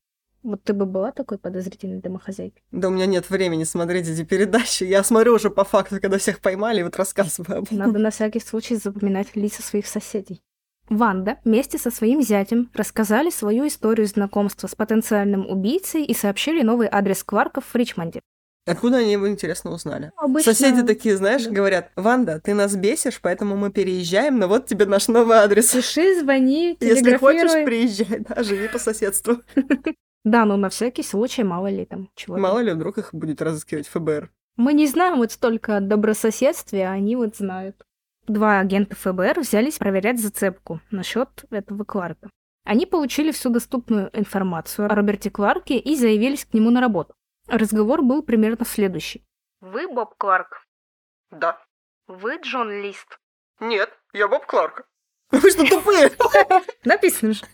Вот 0.47 0.63
ты 0.63 0.71
бы 0.71 0.85
была 0.85 1.11
такой 1.11 1.37
подозрительной 1.37 1.99
домохозяйкой? 1.99 2.63
Да 2.71 2.87
у 2.87 2.91
меня 2.91 3.05
нет 3.05 3.29
времени 3.29 3.65
смотреть 3.65 4.07
эти 4.07 4.23
передачи. 4.23 4.85
Я 4.85 5.03
смотрю 5.03 5.35
уже 5.35 5.49
по 5.49 5.65
факту, 5.65 5.99
когда 5.99 6.17
всех 6.17 6.39
поймали, 6.39 6.79
и 6.79 6.83
вот 6.83 6.95
рассказываю 6.95 7.57
об 7.57 7.63
этом. 7.65 7.77
Надо 7.77 7.99
на 7.99 8.11
всякий 8.11 8.39
случай 8.39 8.77
запоминать 8.77 9.35
лица 9.35 9.61
своих 9.61 9.87
соседей. 9.87 10.41
Ванда 10.87 11.39
вместе 11.43 11.77
со 11.77 11.91
своим 11.91 12.21
зятем 12.21 12.71
рассказали 12.73 13.29
свою 13.29 13.67
историю 13.67 14.07
знакомства 14.07 14.67
с 14.67 14.75
потенциальным 14.75 15.45
убийцей 15.45 16.05
и 16.05 16.13
сообщили 16.13 16.61
новый 16.61 16.87
адрес 16.89 17.25
Кварков 17.25 17.65
в 17.65 17.75
Ричмонде. 17.75 18.21
Откуда 18.65 18.99
они 18.99 19.11
его, 19.11 19.27
интересно, 19.27 19.71
узнали? 19.71 20.13
Обычно... 20.15 20.53
Соседи 20.53 20.81
такие, 20.81 21.17
знаешь, 21.17 21.43
да. 21.43 21.51
говорят, 21.51 21.91
Ванда, 21.97 22.39
ты 22.39 22.53
нас 22.53 22.73
бесишь, 22.73 23.19
поэтому 23.21 23.57
мы 23.57 23.69
переезжаем, 23.69 24.39
но 24.39 24.47
вот 24.47 24.65
тебе 24.65 24.85
наш 24.85 25.09
новый 25.09 25.39
адрес. 25.39 25.71
Пиши, 25.71 26.21
звони, 26.21 26.77
Если 26.79 27.17
хочешь, 27.17 27.65
приезжай, 27.65 28.19
да, 28.19 28.43
живи 28.43 28.69
по 28.69 28.79
соседству. 28.79 29.41
Да, 30.27 30.43
но 30.43 30.57
на 30.57 30.67
всякий 30.67 31.03
случай, 31.03 31.43
мало 31.43 31.67
ли 31.67 31.85
там 31.85 32.09
чего. 32.13 32.37
Мало 32.37 32.59
ли, 32.59 32.73
вдруг 32.73 32.97
их 32.97 33.13
будет 33.13 33.41
разыскивать 33.41 33.87
ФБР. 33.87 34.29
Мы 34.57 34.73
не 34.73 34.85
знаем 34.85 35.19
вот 35.19 35.31
столько 35.31 35.77
о 35.77 35.79
добрососедстве, 35.79 36.85
а 36.85 36.91
они 36.91 37.15
вот 37.15 37.37
знают. 37.37 37.85
Два 38.27 38.59
агента 38.59 38.93
ФБР 38.97 39.39
взялись 39.39 39.77
проверять 39.77 40.19
зацепку 40.19 40.81
насчет 40.91 41.45
этого 41.49 41.85
Кларка. 41.85 42.29
Они 42.65 42.85
получили 42.85 43.31
всю 43.31 43.49
доступную 43.49 44.09
информацию 44.11 44.87
о 44.87 44.93
Роберте 44.93 45.31
Кларке 45.31 45.77
и 45.77 45.95
заявились 45.95 46.43
к 46.43 46.53
нему 46.53 46.71
на 46.71 46.81
работу. 46.81 47.13
Разговор 47.47 48.01
был 48.01 48.21
примерно 48.21 48.65
следующий. 48.65 49.23
«Вы 49.61 49.87
Боб 49.87 50.15
Кларк?» 50.17 50.67
«Да». 51.31 51.57
«Вы 52.07 52.37
Джон 52.41 52.69
Лист?» 52.69 53.17
«Нет, 53.61 53.89
я 54.11 54.27
Боб 54.27 54.45
Кларк». 54.45 54.89
Вы 55.31 55.51
что, 55.51 55.65
тупые? 55.65 56.11
Написано 56.83 57.33
же. 57.33 57.45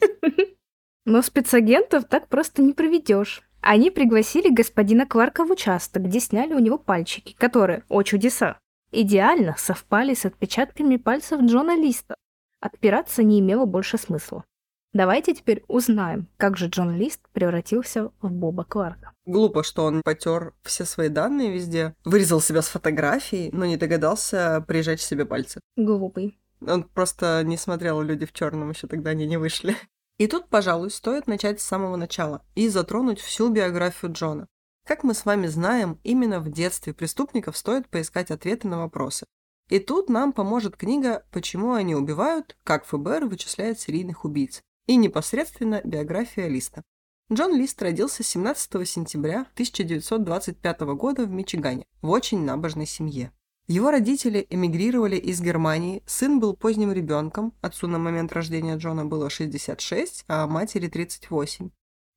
Но 1.06 1.22
спецагентов 1.22 2.06
так 2.06 2.28
просто 2.28 2.62
не 2.62 2.74
проведешь. 2.74 3.44
Они 3.62 3.92
пригласили 3.92 4.54
господина 4.54 5.06
Кларка 5.06 5.46
в 5.46 5.52
участок, 5.52 6.04
где 6.04 6.20
сняли 6.20 6.54
у 6.54 6.60
него 6.60 6.78
пальчики, 6.78 7.36
которые, 7.38 7.84
о 7.90 8.04
чудеса, 8.04 8.58
идеально 8.92 9.56
совпали 9.58 10.14
с 10.14 10.26
отпечатками 10.26 10.98
пальцев 10.98 11.42
Джона 11.42 11.76
Листа. 11.76 12.16
Отпираться 12.60 13.24
не 13.24 13.40
имело 13.40 13.66
больше 13.66 13.98
смысла. 13.98 14.46
Давайте 14.94 15.34
теперь 15.34 15.64
узнаем, 15.68 16.28
как 16.38 16.56
же 16.56 16.68
Джон 16.68 16.96
Лист 16.96 17.20
превратился 17.34 18.12
в 18.22 18.32
Боба 18.32 18.64
Кларка. 18.64 19.12
Глупо, 19.26 19.64
что 19.64 19.86
он 19.86 20.04
потер 20.04 20.54
все 20.62 20.86
свои 20.86 21.10
данные 21.10 21.52
везде, 21.52 21.96
вырезал 22.06 22.40
себя 22.42 22.62
с 22.62 22.68
фотографией, 22.68 23.50
но 23.52 23.66
не 23.66 23.76
догадался 23.76 24.64
прижечь 24.68 25.02
себе 25.02 25.26
пальцы. 25.26 25.60
Глупый. 25.76 26.38
Он 26.62 26.84
просто 26.84 27.42
не 27.44 27.58
смотрел 27.58 28.02
«Люди 28.02 28.26
в 28.26 28.34
черном», 28.34 28.70
еще 28.70 28.88
тогда 28.88 29.10
они 29.10 29.26
не 29.26 29.38
вышли. 29.38 29.76
И 30.24 30.28
тут, 30.28 30.48
пожалуй, 30.48 30.90
стоит 30.90 31.28
начать 31.28 31.60
с 31.60 31.66
самого 31.66 31.98
начала 31.98 32.46
и 32.56 32.70
затронуть 32.70 33.20
всю 33.20 33.50
биографию 33.50 34.14
Джона. 34.14 34.48
Как 34.88 35.04
мы 35.04 35.16
с 35.16 35.26
вами 35.26 35.48
знаем, 35.48 36.00
именно 36.06 36.40
в 36.40 36.50
детстве 36.50 36.94
преступников 36.94 37.58
стоит 37.58 37.90
поискать 37.90 38.32
ответы 38.32 38.70
на 38.70 38.80
вопросы. 38.80 39.26
И 39.68 39.80
тут 39.80 40.08
нам 40.08 40.32
поможет 40.32 40.78
книга 40.78 41.26
«Почему 41.34 41.74
они 41.74 41.94
убивают. 41.94 42.56
Как 42.64 42.86
ФБР 42.86 43.26
вычисляет 43.26 43.82
серийных 43.82 44.24
убийц» 44.24 44.62
и 44.88 44.96
непосредственно 44.96 45.82
биография 45.84 46.48
Листа. 46.48 46.84
Джон 47.30 47.58
Лист 47.58 47.82
родился 47.82 48.24
17 48.24 48.88
сентября 48.88 49.42
1925 49.56 50.80
года 50.96 51.26
в 51.26 51.32
Мичигане 51.32 51.86
в 52.02 52.10
очень 52.10 52.46
набожной 52.46 52.86
семье. 52.86 53.34
Его 53.68 53.92
родители 53.92 54.46
эмигрировали 54.50 55.16
из 55.16 55.40
Германии, 55.40 56.04
сын 56.06 56.42
был 56.42 56.54
поздним 56.54 56.92
ребенком, 56.92 57.54
отцу 57.62 57.88
на 57.88 57.98
момент 57.98 58.34
рождения 58.34 58.76
Джона 58.76 59.06
было 59.06 59.30
66, 59.30 60.26
а 60.28 60.48
матери 60.48 60.90
38. 60.90 61.70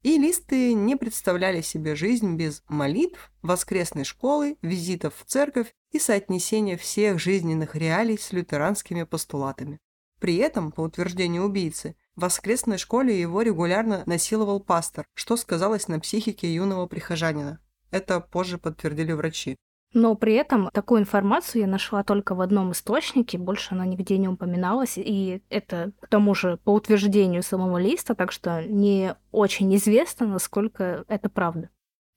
И 0.03 0.19
листы 0.19 0.75
не 0.75 0.97
представляли 0.97 1.61
себе 1.61 1.95
жизнь 1.95 2.35
без 2.35 2.65
молитв, 2.69 3.31
воскресной 3.43 4.03
школы, 4.03 4.57
визитов 4.61 5.15
в 5.17 5.25
церковь 5.25 5.73
и 5.93 6.01
соотнесения 6.01 6.77
всех 6.77 7.21
жизненных 7.21 7.77
реалий 7.77 8.19
с 8.19 8.33
лютеранскими 8.33 9.05
постулатами. 9.05 9.79
При 10.19 10.37
этом, 10.37 10.73
по 10.73 10.81
утверждению 10.81 11.45
убийцы, 11.45 11.95
в 12.17 12.23
воскресной 12.23 12.79
школе 12.79 13.21
его 13.21 13.43
регулярно 13.43 14.03
насиловал 14.07 14.59
пастор, 14.59 15.07
что 15.15 15.37
сказалось 15.37 15.87
на 15.87 16.01
психике 16.01 16.53
юного 16.53 16.87
прихожанина. 16.87 17.61
Это 17.93 18.21
позже 18.21 18.59
подтвердили 18.59 19.13
врачи. 19.13 19.57
Но 19.97 20.15
при 20.15 20.35
этом 20.35 20.69
такую 20.75 21.01
информацию 21.01 21.63
я 21.63 21.67
нашла 21.67 22.05
только 22.05 22.35
в 22.35 22.43
одном 22.43 22.73
источнике, 22.73 23.39
больше 23.39 23.75
она 23.75 23.87
нигде 23.87 24.19
не 24.19 24.29
упоминалась, 24.29 24.99
и 24.99 25.41
это, 25.49 25.93
к 26.01 26.09
тому 26.09 26.35
же, 26.35 26.59
по 26.65 26.75
утверждению 26.75 27.43
самого 27.43 27.79
листа, 27.79 28.15
так 28.15 28.31
что 28.31 28.63
не 28.63 29.17
очень 29.33 29.75
известно, 29.77 30.27
насколько 30.27 31.07
это 31.09 31.31
правда. 31.31 31.71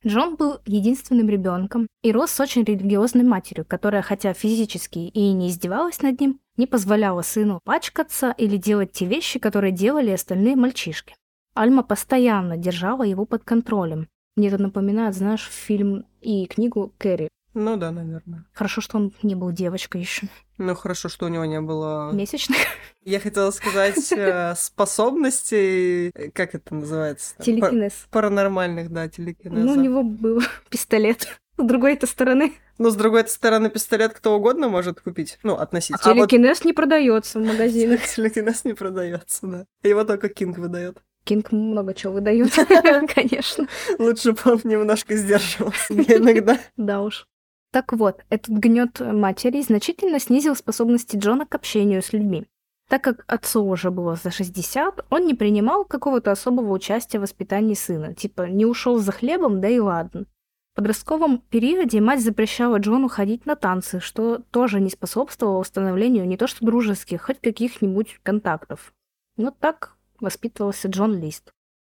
Джон 0.06 0.36
был 0.36 0.60
единственным 0.66 1.30
ребенком 1.30 1.88
и 2.04 2.12
рос 2.12 2.32
с 2.32 2.42
очень 2.42 2.66
религиозной 2.66 3.24
матерью, 3.24 3.64
которая, 3.66 4.02
хотя 4.02 4.34
физически 4.34 5.00
и 5.00 5.32
не 5.32 5.48
издевалась 5.48 6.02
над 6.02 6.20
ним, 6.20 6.42
не 6.58 6.68
позволяла 6.68 7.22
сыну 7.22 7.62
пачкаться 7.64 8.36
или 8.38 8.58
делать 8.58 8.92
те 8.92 9.06
вещи, 9.06 9.40
которые 9.40 9.72
делали 9.72 10.10
остальные 10.10 10.58
мальчишки. 10.58 11.16
Альма 11.54 11.84
постоянно 11.84 12.58
держала 12.58 13.04
его 13.04 13.24
под 13.24 13.46
контролем. 13.46 14.10
Мне 14.36 14.50
это 14.50 14.62
напоминает, 14.62 15.16
знаешь, 15.16 15.48
фильм 15.50 16.06
и 16.20 16.46
книгу 16.46 16.94
Кэрри. 16.98 17.30
Ну 17.60 17.76
да, 17.76 17.92
наверное. 17.92 18.46
Хорошо, 18.54 18.80
что 18.80 18.98
он 18.98 19.12
не 19.22 19.36
был 19.36 19.52
девочкой 19.52 20.00
еще. 20.00 20.28
Ну 20.58 20.76
хорошо, 20.76 21.10
что 21.10 21.26
у 21.26 21.30
него 21.30 21.44
не 21.44 21.60
было... 21.60 22.10
Месячных? 22.14 22.58
Я 23.04 23.20
хотела 23.20 23.52
сказать 23.52 24.14
э, 24.14 24.54
способностей, 24.56 26.12
как 26.34 26.56
это 26.56 26.74
называется? 26.74 27.36
Телекинез. 27.40 28.08
Паранормальных, 28.12 28.90
да, 28.90 29.10
телекинез. 29.10 29.66
Ну, 29.66 29.74
у 29.74 29.76
него 29.76 30.04
был 30.04 30.42
пистолет. 30.70 31.28
С 31.58 31.64
другой 31.64 31.94
этой 31.94 32.08
стороны. 32.08 32.54
Ну, 32.78 32.90
с 32.90 32.96
другой 32.96 33.28
стороны, 33.28 33.70
пистолет 33.70 34.14
кто 34.14 34.38
угодно 34.38 34.70
может 34.70 35.02
купить. 35.02 35.38
Ну, 35.44 35.56
относительно. 35.56 36.00
А 36.00 36.16
телекинез 36.16 36.60
а 36.60 36.62
вот... 36.62 36.66
не 36.66 36.74
продается 36.74 37.40
в 37.40 37.46
магазинах. 37.46 38.00
Телекинез 38.16 38.64
не 38.64 38.74
продается, 38.74 39.48
да. 39.48 39.66
Его 39.84 40.06
только 40.06 40.30
Кинг 40.30 40.58
выдает. 40.58 40.98
Кинг 41.26 41.52
много 41.52 41.94
чего 41.94 42.14
выдают, 42.14 42.54
конечно. 43.14 43.68
Лучше 43.98 44.32
бы 44.32 44.40
он 44.46 44.62
немножко 44.64 45.18
сдерживал 45.18 45.74
себя 45.74 46.16
иногда. 46.16 46.58
Да 46.78 47.02
уж. 47.02 47.28
Так 47.72 47.94
вот, 47.94 48.24
этот 48.30 48.50
гнет 48.58 49.00
матери 49.00 49.62
значительно 49.62 50.20
снизил 50.20 50.56
способности 50.56 51.18
Джона 51.18 51.46
к 51.46 51.54
общению 51.54 52.02
с 52.02 52.14
людьми. 52.14 52.48
Так 52.90 53.04
как 53.04 53.24
отцу 53.28 53.64
уже 53.64 53.92
было 53.92 54.16
за 54.16 54.32
60, 54.32 55.06
он 55.12 55.28
не 55.28 55.36
принимал 55.36 55.86
какого-то 55.86 56.32
особого 56.32 56.74
участия 56.74 57.20
в 57.20 57.22
воспитании 57.22 57.76
сына. 57.76 58.16
Типа, 58.16 58.50
не 58.50 58.66
ушел 58.66 58.98
за 58.98 59.12
хлебом, 59.12 59.62
да 59.62 59.70
и 59.70 59.78
ладно. 59.78 60.26
В 60.74 60.78
подростковом 60.78 61.40
периоде 61.50 62.02
мать 62.02 62.24
запрещала 62.24 62.78
Джону 62.78 63.08
ходить 63.08 63.46
на 63.46 63.56
танцы, 63.56 64.00
что 64.00 64.40
тоже 64.50 64.80
не 64.80 64.90
способствовало 64.90 65.60
установлению 65.60 66.28
не 66.28 66.38
то 66.38 66.48
что 66.48 66.66
дружеских, 66.66 67.22
хоть 67.22 67.40
каких-нибудь 67.40 68.20
контактов. 68.24 68.94
Вот 69.38 69.60
так 69.60 69.96
воспитывался 70.20 70.88
Джон 70.88 71.20
Лист. 71.20 71.52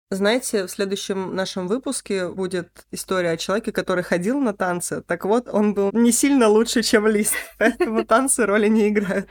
Знаете, 0.10 0.66
в 0.66 0.72
следующем 0.72 1.36
нашем 1.36 1.68
выпуске 1.68 2.30
будет 2.30 2.86
история 2.92 3.32
о 3.32 3.38
человеке, 3.38 3.74
который 3.74 4.06
ходил 4.06 4.40
на 4.40 4.54
танцы. 4.54 5.02
Так 5.02 5.26
вот, 5.26 5.50
он 5.50 5.74
был 5.74 5.92
не 5.92 6.14
сильно 6.14 6.48
лучше, 6.48 6.82
чем 6.82 7.08
Лист, 7.08 7.34
поэтому 7.58 8.06
танцы 8.06 8.46
роли 8.46 8.70
не 8.70 8.88
играют. 8.88 9.30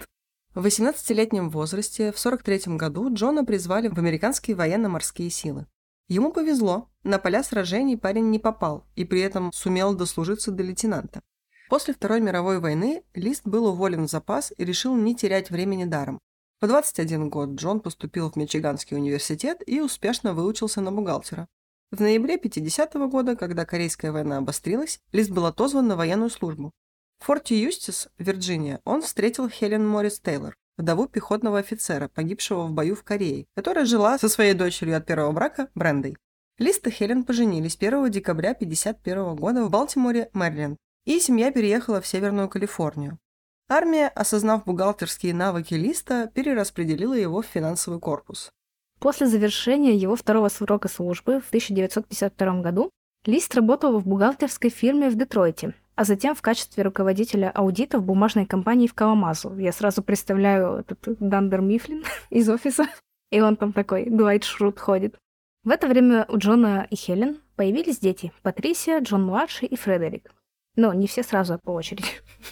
В 0.55 0.67
18-летнем 0.67 1.49
возрасте, 1.49 2.13
в 2.13 2.19
43 2.19 2.77
году, 2.77 3.13
Джона 3.13 3.45
призвали 3.45 3.89
в 3.89 3.97
американские 3.99 4.55
военно-морские 4.55 5.31
силы. 5.31 5.67
Ему 6.09 6.31
повезло, 6.31 6.91
на 7.05 7.19
поля 7.19 7.43
сражений 7.43 7.97
парень 7.97 8.31
не 8.31 8.39
попал 8.39 8.87
и 8.97 9.07
при 9.07 9.21
этом 9.21 9.53
сумел 9.53 9.95
дослужиться 9.95 10.53
до 10.53 10.63
лейтенанта. 10.63 11.23
После 11.71 11.95
Второй 11.95 12.21
мировой 12.21 12.61
войны 12.61 13.03
Лист 13.15 13.43
был 13.47 13.67
уволен 13.67 14.05
в 14.07 14.11
запас 14.11 14.53
и 14.57 14.65
решил 14.65 14.95
не 14.95 15.17
терять 15.17 15.51
времени 15.51 15.85
даром. 15.85 16.21
В 16.59 16.67
21 16.67 17.29
год 17.29 17.51
Джон 17.51 17.81
поступил 17.81 18.31
в 18.31 18.37
Мичиганский 18.37 18.97
университет 18.97 19.63
и 19.67 19.83
успешно 19.83 20.33
выучился 20.33 20.81
на 20.81 20.91
бухгалтера. 20.91 21.49
В 21.91 22.01
ноябре 22.01 22.39
50 22.39 22.95
-го 22.95 23.09
года, 23.09 23.37
когда 23.37 23.67
Корейская 23.67 24.11
война 24.11 24.39
обострилась, 24.39 25.01
Лист 25.13 25.31
был 25.31 25.45
отозван 25.45 25.87
на 25.87 25.97
военную 25.97 26.31
службу. 26.31 26.73
В 27.19 27.27
форте 27.27 27.61
Юстис, 27.61 28.09
Вирджиния, 28.17 28.81
он 28.85 29.03
встретил 29.03 29.51
Хелен 29.51 29.87
Моррис 29.87 30.19
Тейлор, 30.19 30.57
вдову 30.79 31.09
пехотного 31.09 31.59
офицера, 31.59 32.09
погибшего 32.09 32.63
в 32.67 32.73
бою 32.73 32.97
в 32.97 33.03
Корее, 33.03 33.45
которая 33.55 33.85
жила 33.85 34.19
со 34.19 34.31
своей 34.31 34.55
дочерью 34.55 34.97
от 34.97 35.05
первого 35.05 35.33
брака 35.33 35.69
Брендой. 35.75 36.17
Лист 36.57 36.87
и 36.87 36.91
Хелен 36.91 37.25
поженились 37.25 37.77
1 37.77 38.11
декабря 38.11 38.53
1951 38.53 39.37
года 39.37 39.63
в 39.63 39.69
Балтиморе, 39.69 40.31
Мэриленд, 40.33 40.79
и 41.05 41.21
семья 41.21 41.53
переехала 41.53 42.01
в 42.01 42.07
Северную 42.07 42.49
Калифорнию. 42.49 43.19
Армия, 43.69 44.07
осознав 44.09 44.65
бухгалтерские 44.65 45.35
навыки 45.35 45.75
Листа, 45.75 46.29
перераспределила 46.29 47.15
его 47.15 47.43
в 47.43 47.47
финансовый 47.47 47.99
корпус. 47.99 48.51
После 49.01 49.27
завершения 49.27 49.97
его 49.97 50.15
второго 50.15 50.49
срока 50.49 50.87
службы 50.89 51.41
в 51.41 51.49
1952 51.49 52.61
году 52.61 52.91
Лист 53.25 53.57
работал 53.57 53.99
в 53.99 54.07
бухгалтерской 54.07 54.71
фирме 54.71 55.11
в 55.11 55.17
Детройте, 55.17 55.75
а 55.97 56.05
затем 56.05 56.37
в 56.37 56.43
качестве 56.43 56.85
руководителя 56.85 57.51
аудита 57.51 57.99
в 57.99 58.05
бумажной 58.05 58.47
компании 58.47 58.87
в 58.87 58.95
Каламазу. 58.95 59.57
Я 59.59 59.73
сразу 59.73 60.01
представляю 60.01 60.77
этот 60.77 61.01
Дандер 61.19 61.61
Мифлин 61.61 62.05
из 62.31 62.49
офиса, 62.49 62.87
и 63.33 63.41
он 63.41 63.57
там 63.57 63.73
такой, 63.73 64.09
Дуайт 64.09 64.45
Шрут 64.45 64.79
ходит. 64.79 65.17
В 65.65 65.71
это 65.71 65.89
время 65.89 66.25
у 66.29 66.39
Джона 66.39 66.87
и 66.89 66.95
Хелен 66.95 67.41
появились 67.57 67.99
дети– 67.99 68.33
Патрисия, 68.43 69.01
Джон-младший 69.01 69.67
и 69.67 69.75
Фредерик. 69.75 70.31
Но 70.77 70.93
не 70.93 71.07
все 71.07 71.23
сразу, 71.23 71.55
а 71.55 71.59
по 71.59 71.71
очереди. 71.73 72.05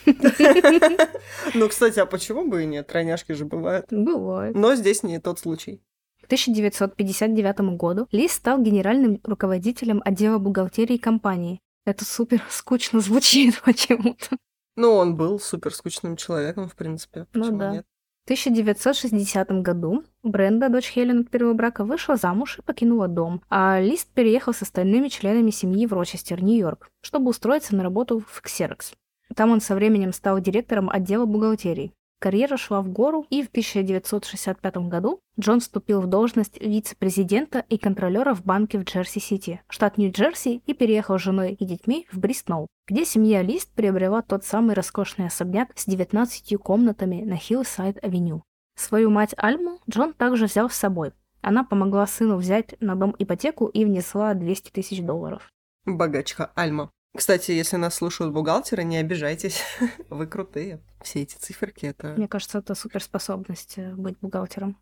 Ну, 1.55 1.69
кстати, 1.69 1.99
а 2.01 2.07
почему 2.07 2.49
бы 2.49 2.63
и 2.63 2.67
нет? 2.67 2.87
Тройняшки 2.87 3.33
же 3.33 3.45
бывают. 3.45 3.87
Бывает. 3.91 4.55
Но 4.55 4.75
здесь 4.75 5.03
не 5.03 5.21
тот 5.21 5.39
случай. 5.39 5.83
К 6.23 6.25
1959 6.27 7.77
году 7.77 8.09
Ли 8.11 8.29
стал 8.29 8.61
генеральным 8.61 9.21
руководителем 9.25 10.01
отдела 10.05 10.39
бухгалтерии 10.39 10.97
компании. 10.97 11.61
Это 11.85 12.05
супер 12.05 12.43
скучно 12.49 13.01
звучит 13.01 13.61
почему-то. 13.65 14.39
Ну, 14.77 14.93
он 14.95 15.17
был 15.17 15.39
супер 15.39 15.75
скучным 15.75 16.17
человеком, 16.17 16.69
в 16.69 16.75
принципе. 16.75 17.27
Ну 17.35 17.43
Почему 17.43 17.59
да. 17.59 17.73
нет? 17.73 17.87
В 18.25 18.27
1960 18.27 19.51
году 19.61 20.03
Бренда, 20.23 20.71
дочь 20.71 20.89
Хелен 20.89 21.21
от 21.21 21.31
первого 21.31 21.53
брака, 21.53 21.85
вышла 21.85 22.17
замуж 22.17 22.59
и 22.59 22.63
покинула 22.63 23.07
дом, 23.07 23.43
а 23.51 23.79
Лист 23.79 24.09
переехал 24.15 24.55
с 24.55 24.63
остальными 24.63 25.09
членами 25.09 25.51
семьи 25.51 25.87
в 25.87 25.93
Рочестер, 25.93 26.43
Нью-Йорк, 26.43 26.89
чтобы 27.03 27.29
устроиться 27.29 27.77
на 27.77 27.83
работу 27.83 28.21
в 28.21 28.43
Xerox. 28.43 28.95
Там 29.37 29.51
он 29.51 29.61
со 29.61 29.75
временем 29.75 30.15
стал 30.15 30.41
директором 30.41 30.89
отдела 30.89 31.27
бухгалтерии. 31.27 31.93
Карьера 32.25 32.57
шла 32.57 32.81
в 32.81 32.89
гору, 32.89 33.27
и 33.29 33.43
в 33.43 33.49
1965 33.49 34.77
году 34.89 35.21
Джон 35.39 35.61
вступил 35.61 36.01
в 36.01 36.07
должность 36.07 36.59
вице-президента 36.59 37.67
и 37.69 37.77
контролера 37.77 38.33
в 38.33 38.43
банке 38.47 38.79
в 38.79 38.85
Джерси-Сити, 38.85 39.61
штат 39.69 39.99
Нью-Джерси, 39.99 40.63
и 40.65 40.73
переехал 40.73 41.19
с 41.19 41.23
женой 41.23 41.53
и 41.53 41.67
детьми 41.67 42.07
в 42.11 42.19
Бристоу, 42.19 42.67
где 42.89 43.05
семья 43.05 43.43
Лист 43.43 43.69
приобрела 43.75 44.23
тот 44.23 44.43
самый 44.43 44.75
роскошный 44.75 45.27
особняк 45.27 45.73
с 45.77 45.85
19 45.85 46.57
комнатами 46.57 47.21
на 47.21 47.35
Хиллсайд-авеню. 47.35 48.43
Свою 48.75 49.11
мать 49.11 49.35
Альму 49.37 49.81
Джон 49.91 50.15
также 50.15 50.47
взял 50.47 50.71
с 50.71 50.77
собой. 50.77 51.13
Она 51.43 51.63
помогла 51.63 52.07
сыну 52.07 52.37
взять 52.37 52.75
на 52.81 52.97
дом 52.97 53.15
ипотеку 53.19 53.67
и 53.67 53.85
внесла 53.85 54.33
200 54.33 54.71
тысяч 54.71 55.03
долларов. 55.03 55.51
Богачка 55.85 56.53
Альма. 56.55 56.91
Кстати, 57.17 57.53
если 57.53 57.77
нас 57.77 57.95
слушают 57.95 58.33
бухгалтеры, 58.33 58.83
не 58.83 58.97
обижайтесь. 58.97 59.63
Вы 60.11 60.27
крутые. 60.27 60.81
Все 61.03 61.23
эти 61.23 61.37
циферки— 61.37 61.87
это... 61.87 62.15
Мне 62.17 62.27
кажется, 62.27 62.59
это 62.59 62.75
суперспособность 62.75 63.75
э, 63.77 63.95
быть 63.95 64.19
бухгалтером. 64.21 64.77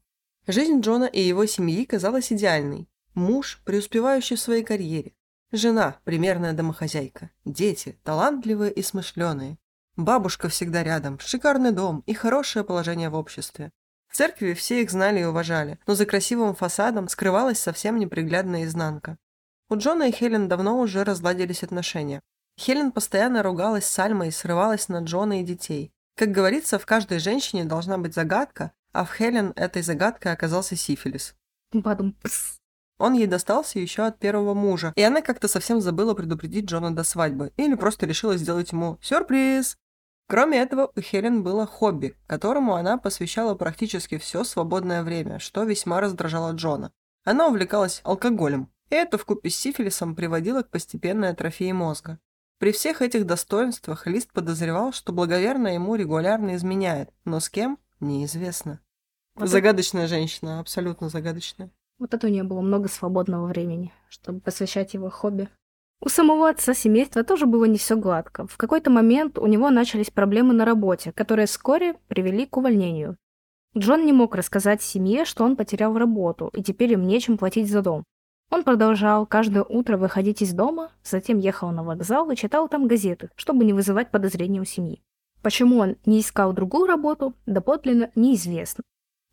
Жизнь 0.46 0.80
Джона 0.80 1.04
и 1.04 1.20
его 1.20 1.44
семьи 1.44 1.84
казалась 1.84 2.32
идеальной. 2.32 2.88
Муж, 3.14 3.60
преуспевающий 3.64 4.36
в 4.36 4.40
своей 4.40 4.64
карьере. 4.64 5.12
Жена, 5.52 5.96
примерная 6.04 6.54
домохозяйка. 6.54 7.30
Дети, 7.44 7.98
талантливые 8.02 8.72
и 8.72 8.82
смышленые. 8.82 9.58
Бабушка 9.96 10.48
всегда 10.48 10.82
рядом, 10.82 11.18
шикарный 11.18 11.72
дом 11.72 12.02
и 12.06 12.14
хорошее 12.14 12.64
положение 12.64 13.10
в 13.10 13.14
обществе. 13.14 13.70
В 14.08 14.16
церкви 14.16 14.54
все 14.54 14.80
их 14.80 14.90
знали 14.90 15.20
и 15.20 15.24
уважали, 15.24 15.78
но 15.86 15.94
за 15.94 16.06
красивым 16.06 16.54
фасадом 16.54 17.08
скрывалась 17.08 17.58
совсем 17.58 17.98
неприглядная 17.98 18.64
изнанка. 18.64 19.18
У 19.72 19.76
Джона 19.78 20.10
и 20.10 20.12
Хелен 20.12 20.48
давно 20.48 20.78
уже 20.78 21.02
разладились 21.02 21.62
отношения. 21.62 22.20
Хелен 22.60 22.92
постоянно 22.92 23.42
ругалась 23.42 23.86
с 23.86 23.98
Альмой 23.98 24.28
и 24.28 24.30
срывалась 24.30 24.90
на 24.90 24.98
Джона 24.98 25.40
и 25.40 25.44
детей. 25.44 25.90
Как 26.14 26.30
говорится, 26.30 26.78
в 26.78 26.84
каждой 26.84 27.20
женщине 27.20 27.64
должна 27.64 27.96
быть 27.96 28.12
загадка, 28.12 28.72
а 28.92 29.06
в 29.06 29.14
Хелен 29.14 29.54
этой 29.56 29.80
загадкой 29.80 30.32
оказался 30.32 30.76
сифилис. 30.76 31.34
Бадум. 31.72 32.14
Он 32.98 33.14
ей 33.14 33.26
достался 33.26 33.78
еще 33.78 34.02
от 34.02 34.18
первого 34.18 34.52
мужа, 34.52 34.92
и 34.94 35.00
она 35.00 35.22
как-то 35.22 35.48
совсем 35.48 35.80
забыла 35.80 36.12
предупредить 36.12 36.66
Джона 36.66 36.94
до 36.94 37.02
свадьбы, 37.02 37.54
или 37.56 37.74
просто 37.74 38.04
решила 38.04 38.36
сделать 38.36 38.72
ему 38.72 38.98
сюрприз. 39.00 39.78
Кроме 40.28 40.58
этого, 40.58 40.92
у 40.94 41.00
Хелен 41.00 41.42
было 41.42 41.66
хобби, 41.66 42.14
которому 42.26 42.74
она 42.74 42.98
посвящала 42.98 43.54
практически 43.54 44.18
все 44.18 44.44
свободное 44.44 45.02
время, 45.02 45.38
что 45.38 45.64
весьма 45.64 46.02
раздражало 46.02 46.52
Джона. 46.52 46.92
Она 47.24 47.46
увлекалась 47.46 48.00
алкоголем, 48.04 48.68
это 48.94 49.18
вкупе 49.18 49.50
с 49.50 49.56
сифилисом 49.56 50.14
приводило 50.14 50.62
к 50.62 50.70
постепенной 50.70 51.30
атрофии 51.30 51.72
мозга. 51.72 52.18
При 52.58 52.72
всех 52.72 53.02
этих 53.02 53.26
достоинствах 53.26 54.06
Лист 54.06 54.32
подозревал, 54.32 54.92
что 54.92 55.12
благоверно 55.12 55.68
ему 55.68 55.96
регулярно 55.96 56.54
изменяет, 56.54 57.10
но 57.24 57.40
с 57.40 57.50
кем– 57.50 57.78
неизвестно. 58.00 58.80
Вот 59.34 59.48
Загадочная 59.48 60.06
женщина, 60.06 60.60
абсолютно 60.60 61.08
загадочная. 61.08 61.70
Вот 61.98 62.14
это 62.14 62.26
у 62.26 62.30
нее 62.30 62.44
было 62.44 62.60
много 62.60 62.88
свободного 62.88 63.46
времени, 63.46 63.92
чтобы 64.08 64.40
посвящать 64.40 64.94
его 64.94 65.08
хобби. 65.10 65.48
У 66.00 66.08
самого 66.08 66.48
отца 66.48 66.74
семейства 66.74 67.22
тоже 67.24 67.46
было 67.46 67.64
не 67.64 67.78
все 67.78 67.96
гладко. 67.96 68.46
В 68.46 68.56
какой-то 68.56 68.90
момент 68.90 69.38
у 69.38 69.46
него 69.46 69.70
начались 69.70 70.10
проблемы 70.10 70.52
на 70.52 70.64
работе, 70.64 71.12
которые 71.12 71.46
вскоре 71.46 71.94
привели 72.08 72.44
к 72.44 72.56
увольнению. 72.56 73.16
Джон 73.76 74.04
не 74.04 74.12
мог 74.12 74.34
рассказать 74.34 74.82
семье, 74.82 75.24
что 75.24 75.44
он 75.44 75.56
потерял 75.56 75.96
работу, 75.96 76.50
и 76.52 76.62
теперь 76.62 76.92
им 76.92 77.06
нечем 77.06 77.38
платить 77.38 77.70
за 77.70 77.82
дом. 77.82 78.04
Он 78.52 78.64
продолжал 78.64 79.24
каждое 79.24 79.64
утро 79.64 79.96
выходить 79.96 80.42
из 80.42 80.52
дома, 80.52 80.90
затем 81.02 81.38
ехал 81.38 81.70
на 81.70 81.82
вокзал 81.82 82.30
и 82.30 82.36
читал 82.36 82.68
там 82.68 82.86
газеты, 82.86 83.30
чтобы 83.34 83.64
не 83.64 83.72
вызывать 83.72 84.10
подозрений 84.10 84.60
у 84.60 84.66
семьи. 84.66 85.02
Почему 85.40 85.78
он 85.78 85.96
не 86.04 86.20
искал 86.20 86.52
другую 86.52 86.86
работу, 86.86 87.32
доподлинно 87.46 88.10
неизвестно. 88.14 88.84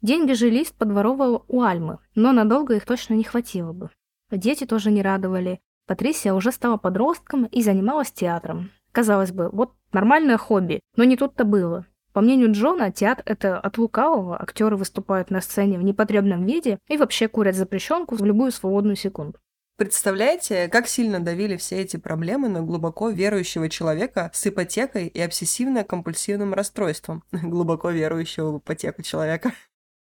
Деньги 0.01 0.31
же 0.31 0.49
Лист 0.49 0.73
подворовал 0.73 1.43
у 1.49 1.61
Альмы, 1.63 1.97
но 2.15 2.31
надолго 2.31 2.75
их 2.75 2.85
точно 2.85 3.15
не 3.15 3.25
хватило 3.25 3.73
бы. 3.73 3.89
Дети 4.31 4.65
тоже 4.65 4.89
не 4.89 5.01
радовали. 5.01 5.59
Патрисия 5.85 6.33
уже 6.33 6.53
стала 6.53 6.77
подростком 6.77 7.43
и 7.43 7.61
занималась 7.61 8.13
театром. 8.13 8.71
Казалось 8.93 9.33
бы, 9.33 9.49
вот 9.49 9.73
нормальное 9.91 10.37
хобби, 10.37 10.79
но 10.95 11.03
не 11.03 11.17
тут-то 11.17 11.43
было. 11.43 11.85
По 12.11 12.21
мнению 12.21 12.51
Джона, 12.51 12.91
театр— 12.91 13.23
это 13.25 13.59
от 13.59 13.77
лукавого, 13.77 14.41
актеры 14.41 14.75
выступают 14.75 15.29
на 15.29 15.41
сцене 15.41 15.77
в 15.77 15.83
непотребном 15.83 16.45
виде 16.45 16.79
и 16.87 16.97
вообще 16.97 17.27
курят 17.27 17.55
запрещенку 17.55 18.15
в 18.15 18.25
любую 18.25 18.51
свободную 18.51 18.95
секунду. 18.95 19.37
Представляете, 19.77 20.67
как 20.67 20.87
сильно 20.87 21.21
давили 21.21 21.55
все 21.55 21.81
эти 21.81 21.95
проблемы 21.95 22.49
на 22.49 22.61
глубоко 22.61 23.09
верующего 23.09 23.69
человека 23.69 24.29
с 24.33 24.45
ипотекой 24.45 25.07
и 25.07 25.21
обсессивно-компульсивным 25.21 26.53
расстройством 26.53 27.23
глубоко 27.31 27.89
верующего 27.89 28.51
в 28.51 28.57
ипотеку 28.57 29.03
человека? 29.03 29.53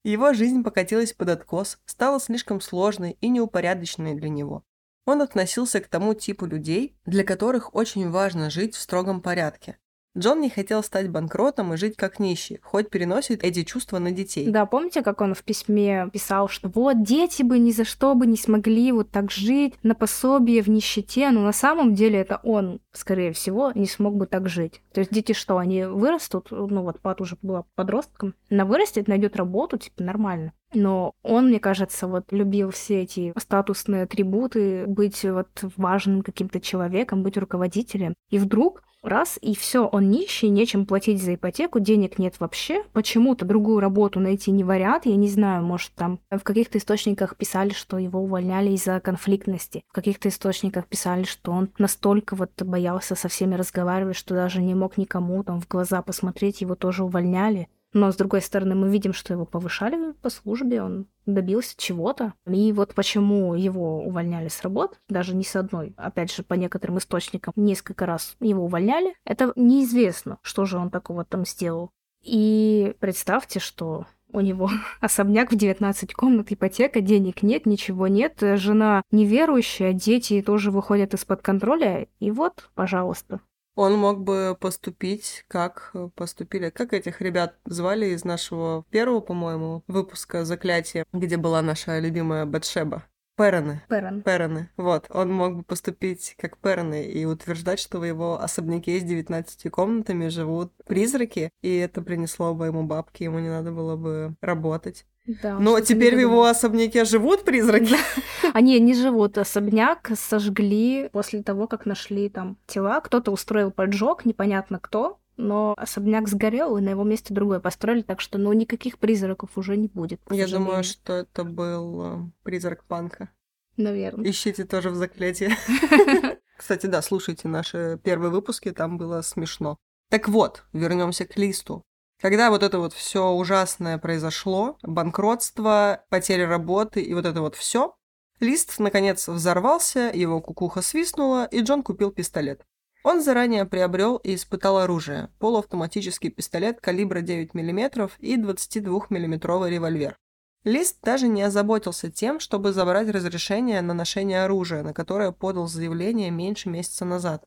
Его 0.04 0.34
жизнь 0.34 0.64
покатилась 0.64 1.14
под 1.14 1.30
откос, 1.30 1.78
стала 1.86 2.20
слишком 2.20 2.62
сложной 2.62 3.18
и 3.22 3.28
неупорядоченной 3.28 4.16
для 4.16 4.30
него. 4.30 4.64
Он 5.06 5.22
относился 5.22 5.82
к 5.82 5.88
тому 5.88 6.14
типу 6.14 6.46
людей, 6.46 6.96
для 7.06 7.24
которых 7.24 7.76
очень 7.76 8.10
важно 8.10 8.50
жить 8.50 8.76
в 8.76 8.80
строгом 8.80 9.22
порядке. 9.22 9.78
Джон 10.18 10.42
не 10.42 10.50
хотел 10.50 10.84
стать 10.84 11.10
банкротом 11.10 11.74
и 11.74 11.78
жить 11.78 11.96
как 11.96 12.20
нищий, 12.20 12.60
хоть 12.64 12.90
переносит 12.90 13.44
эти 13.44 13.64
чувства 13.64 14.00
на 14.00 14.12
детей. 14.12 14.50
Да, 14.50 14.66
помните, 14.66 15.04
как 15.04 15.22
он 15.22 15.36
в 15.36 15.44
письме 15.44 16.10
писал, 16.12 16.48
что 16.50 16.70
вот 16.70 17.04
дети 17.04 17.44
бы 17.44 17.60
ни 17.60 17.72
за 17.72 17.86
что 17.86 18.16
бы 18.16 18.26
не 18.26 18.38
смогли 18.38 18.92
вот 18.92 19.12
так 19.12 19.30
жить 19.32 19.76
на 19.84 19.94
пособие 19.94 20.64
в 20.64 20.68
нищете, 20.68 21.30
но 21.30 21.42
на 21.42 21.52
самом 21.52 21.94
деле 21.94 22.20
это 22.20 22.40
он, 22.44 22.80
скорее 22.92 23.34
всего, 23.34 23.72
не 23.74 23.86
смог 23.86 24.16
бы 24.16 24.26
так 24.26 24.50
жить. 24.50 24.82
То 24.94 25.02
есть 25.02 25.12
дети 25.12 25.34
что, 25.34 25.58
они 25.58 25.86
вырастут, 25.86 26.48
ну 26.50 26.82
вот 26.82 27.00
Пат 27.00 27.22
уже 27.22 27.38
была 27.42 27.66
подростком, 27.76 28.34
она 28.50 28.66
вырастет, 28.66 29.08
найдет 29.08 29.36
работу, 29.36 29.78
типа 29.78 30.04
нормально. 30.04 30.54
Но 30.74 31.14
он, 31.24 31.48
мне 31.48 31.60
кажется, 31.60 32.08
вот 32.08 32.32
любил 32.32 32.72
все 32.72 33.02
эти 33.02 33.34
статусные 33.38 34.04
атрибуты, 34.04 34.86
быть 34.86 35.24
вот 35.24 35.48
важным 35.78 36.22
каким-то 36.22 36.60
человеком, 36.60 37.24
быть 37.24 37.38
руководителем. 37.38 38.14
И 38.30 38.38
вдруг 38.38 38.84
Раз, 39.02 39.40
и 39.42 39.56
все, 39.56 39.88
он 39.88 40.10
нищий, 40.10 40.50
нечем 40.50 40.86
платить 40.86 41.24
за 41.24 41.36
ипотеку, 41.36 41.80
денег 41.80 42.20
нет 42.20 42.40
вообще. 42.40 42.84
Почему-то 42.92 43.46
другую 43.46 43.80
работу 43.80 44.20
найти 44.20 44.52
не 44.52 44.66
вариант, 44.66 45.06
я 45.06 45.16
не 45.16 45.30
знаю, 45.30 45.64
может, 45.64 45.94
там 45.96 46.20
в 46.30 46.42
каких-то 46.42 46.78
источниках 46.78 47.38
писали, 47.38 47.70
что 47.70 47.98
его 47.98 48.20
увольняли 48.20 48.72
из-за 48.72 49.00
конфликтности. 49.00 49.84
В 49.88 49.94
каких-то 49.94 50.28
источниках 50.28 50.86
писали, 50.88 51.24
что 51.24 51.54
он 51.54 51.70
настолько 51.78 52.36
вот 52.36 52.52
боялся 52.62 53.16
со 53.16 53.30
всеми 53.30 53.56
разговаривать, 53.56 54.18
что 54.18 54.36
даже 54.36 54.62
не 54.62 54.76
мог 54.76 54.98
никому 54.98 55.44
там 55.44 55.62
в 55.62 55.68
глаза 55.68 56.02
посмотреть, 56.02 56.60
его 56.60 56.76
тоже 56.76 57.06
увольняли. 57.06 57.70
Но, 57.94 58.12
с 58.12 58.16
другой 58.16 58.42
стороны, 58.42 58.76
мы 58.76 58.90
видим, 58.90 59.14
что 59.14 59.34
его 59.34 59.46
повышали 59.46 60.14
по 60.22 60.30
службе, 60.30 60.82
он 60.84 61.08
добился 61.26 61.76
чего-то. 61.78 62.34
И 62.48 62.72
вот 62.72 62.94
почему 62.94 63.56
его 63.56 64.04
увольняли 64.04 64.48
с 64.48 64.62
работ, 64.62 65.00
даже 65.10 65.36
не 65.36 65.44
с 65.44 65.56
одной, 65.56 65.94
опять 65.98 66.34
же, 66.34 66.44
по 66.44 66.54
некоторым 66.54 67.00
источникам, 67.00 67.54
несколько 67.56 68.06
раз 68.06 68.36
его 68.40 68.66
увольняли, 68.66 69.16
это 69.26 69.54
неизвестно, 69.56 70.38
что 70.42 70.66
же 70.66 70.78
он 70.78 70.90
такого 70.90 71.26
там 71.26 71.46
сделал. 71.46 71.92
И 72.22 72.94
представьте, 73.00 73.60
что 73.60 74.06
у 74.32 74.42
него 74.42 74.70
особняк 75.02 75.52
в 75.52 75.56
19 75.56 76.14
комнат, 76.14 76.52
ипотека, 76.52 77.02
денег 77.02 77.42
нет, 77.44 77.66
ничего 77.66 78.08
нет, 78.08 78.38
жена 78.40 79.02
неверующая, 79.12 79.94
дети 79.94 80.42
тоже 80.42 80.72
выходят 80.72 81.14
из-под 81.14 81.42
контроля, 81.42 82.08
и 82.20 82.32
вот, 82.32 82.70
пожалуйста, 82.76 83.42
он 83.80 83.98
мог 83.98 84.20
бы 84.20 84.58
поступить, 84.60 85.46
как 85.48 85.96
поступили, 86.16 86.70
как 86.70 86.92
этих 86.92 87.22
ребят 87.22 87.56
звали 87.64 88.08
из 88.08 88.26
нашего 88.26 88.84
первого, 88.90 89.22
по-моему, 89.22 89.84
выпуска 89.88 90.44
«Заклятие», 90.44 91.06
где 91.14 91.38
была 91.38 91.62
наша 91.62 91.98
любимая 92.00 92.46
Батшеба. 92.46 93.06
Пероны. 93.38 93.82
Перон. 93.88 94.22
Пероны. 94.22 94.70
Вот. 94.76 95.06
Он 95.10 95.32
мог 95.32 95.56
бы 95.56 95.64
поступить 95.64 96.36
как 96.38 96.58
Пероны 96.58 97.06
и 97.06 97.24
утверждать, 97.24 97.80
что 97.80 98.00
в 98.00 98.04
его 98.04 98.42
особняке 98.42 99.00
с 99.00 99.04
19 99.04 99.72
комнатами 99.72 100.28
живут 100.28 100.74
призраки, 100.86 101.50
и 101.62 101.78
это 101.78 102.02
принесло 102.02 102.54
бы 102.54 102.66
ему 102.66 102.84
бабки, 102.84 103.24
ему 103.24 103.40
не 103.40 103.48
надо 103.48 103.72
было 103.72 103.96
бы 103.96 104.36
работать. 104.42 105.06
Да, 105.26 105.60
Но 105.60 105.80
теперь 105.80 106.16
в 106.16 106.20
его 106.20 106.46
особняке 106.46 107.06
живут 107.06 107.44
призраки? 107.44 107.96
Они 108.54 108.80
не 108.80 108.94
живут. 108.94 109.38
Особняк 109.38 110.12
сожгли 110.16 111.10
после 111.12 111.44
того, 111.44 111.68
как 111.68 111.86
нашли 111.86 112.30
там 112.30 112.58
тела. 112.66 113.00
Кто-то 113.02 113.32
устроил 113.32 113.72
поджог, 113.72 114.26
непонятно 114.26 114.80
кто, 114.80 115.20
но 115.38 115.74
особняк 115.78 116.28
сгорел, 116.28 116.78
и 116.78 116.82
на 116.82 116.90
его 116.90 117.04
месте 117.04 117.34
другой 117.34 117.60
построили, 117.60 118.02
так 118.02 118.22
что 118.22 118.38
ну 118.38 118.52
никаких 118.54 118.98
призраков 118.98 119.52
уже 119.56 119.78
не 119.78 119.88
будет. 119.88 120.20
Я 120.30 120.48
думаю, 120.48 120.84
что 120.84 121.14
это 121.14 121.44
был 121.44 122.02
э, 122.04 122.18
призрак 122.44 122.84
панка. 122.86 123.30
Наверное. 123.78 124.30
Ищите 124.30 124.66
тоже 124.66 124.90
в 124.90 124.96
заклятии. 124.96 125.52
Кстати, 126.58 126.88
да, 126.88 127.02
слушайте 127.02 127.48
наши 127.48 128.00
первые 128.04 128.32
выпуски, 128.32 128.72
там 128.72 128.98
было 128.98 129.22
смешно. 129.22 129.78
Так 130.10 130.28
вот, 130.28 130.66
вернемся 130.74 131.26
к 131.26 131.38
листу. 131.38 131.84
Когда 132.22 132.50
вот 132.50 132.64
это 132.64 132.80
вот 132.80 132.94
все 132.94 133.32
ужасное 133.32 133.98
произошло, 133.98 134.78
банкротство, 134.84 136.04
потеря 136.10 136.48
работы 136.48 137.02
и 137.02 137.14
вот 137.14 137.26
это 137.26 137.40
вот 137.40 137.56
все, 137.56 137.96
лист 138.42 138.78
наконец 138.78 139.28
взорвался, 139.30 140.12
его 140.14 140.42
кукуха 140.42 140.82
свистнула, 140.82 141.46
и 141.46 141.62
Джон 141.62 141.82
купил 141.82 142.12
пистолет. 142.12 142.66
Он 143.04 143.22
заранее 143.22 143.64
приобрел 143.66 144.18
и 144.18 144.36
испытал 144.36 144.80
оружие– 144.80 145.30
полуавтоматический 145.40 146.30
пистолет 146.30 146.82
калибра 146.82 147.22
9 147.22 147.54
мм 147.54 148.10
и 148.20 148.36
22 148.36 149.08
миллиметровый 149.10 149.72
револьвер. 149.72 150.18
Лист 150.66 150.98
даже 151.02 151.30
не 151.30 151.42
озаботился 151.42 152.12
тем, 152.12 152.42
чтобы 152.42 152.74
забрать 152.74 153.08
разрешение 153.08 153.82
на 153.82 153.94
ношение 153.94 154.44
оружия, 154.44 154.84
на 154.84 154.94
которое 154.94 155.32
подал 155.32 155.68
заявление 155.70 156.32
меньше 156.32 156.68
месяца 156.68 157.06
назад. 157.06 157.46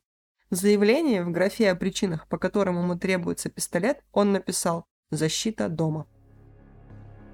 В 0.49 0.55
заявлении 0.55 1.19
в 1.19 1.31
графе 1.31 1.71
о 1.71 1.75
причинах, 1.75 2.27
по 2.27 2.37
которым 2.37 2.77
ему 2.77 2.95
требуется 2.95 3.49
пистолет, 3.49 4.03
он 4.11 4.31
написал 4.31 4.85
«Защита 5.09 5.69
дома». 5.69 6.05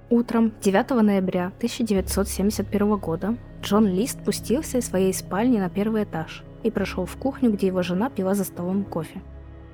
Утром 0.09 0.53
9 0.61 0.89
ноября 1.03 1.47
1971 1.57 2.95
года 2.97 3.37
Джон 3.61 3.87
Лист 3.87 4.21
спустился 4.21 4.79
из 4.79 4.87
своей 4.87 5.13
спальни 5.13 5.59
на 5.59 5.69
первый 5.69 6.03
этаж 6.03 6.43
и 6.63 6.71
прошел 6.71 7.05
в 7.05 7.15
кухню, 7.17 7.51
где 7.51 7.67
его 7.67 7.83
жена 7.83 8.09
пила 8.09 8.33
за 8.33 8.43
столом 8.43 8.85
кофе. 8.85 9.21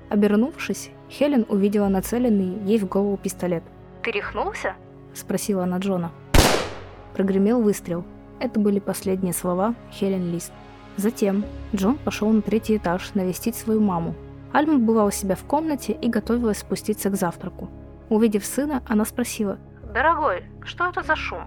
Обернувшись, 0.09 0.91
Хелен 1.09 1.45
увидела 1.47 1.87
нацеленный 1.87 2.63
ей 2.65 2.79
в 2.79 2.87
голову 2.87 3.17
пистолет. 3.17 3.63
«Ты 4.03 4.11
рехнулся?»– 4.11 4.75
спросила 5.13 5.63
она 5.63 5.77
Джона. 5.77 6.11
Прогремел 7.13 7.61
выстрел. 7.61 8.03
Это 8.39 8.59
были 8.59 8.79
последние 8.79 9.33
слова 9.33 9.73
Хелен 9.91 10.31
Лист. 10.31 10.51
Затем 10.97 11.43
Джон 11.73 11.97
пошел 11.97 12.29
на 12.29 12.41
третий 12.41 12.77
этаж 12.77 13.13
навестить 13.13 13.55
свою 13.55 13.81
маму. 13.81 14.15
Альма 14.53 14.77
была 14.77 15.05
у 15.05 15.11
себя 15.11 15.35
в 15.35 15.43
комнате 15.43 15.91
и 15.93 16.09
готовилась 16.09 16.59
спуститься 16.59 17.09
к 17.09 17.15
завтраку. 17.15 17.69
Увидев 18.09 18.45
сына, 18.45 18.81
она 18.87 19.03
спросила, 19.03 19.57
«Дорогой, 19.93 20.43
что 20.63 20.87
это 20.87 21.03
за 21.03 21.15
шум?» 21.15 21.43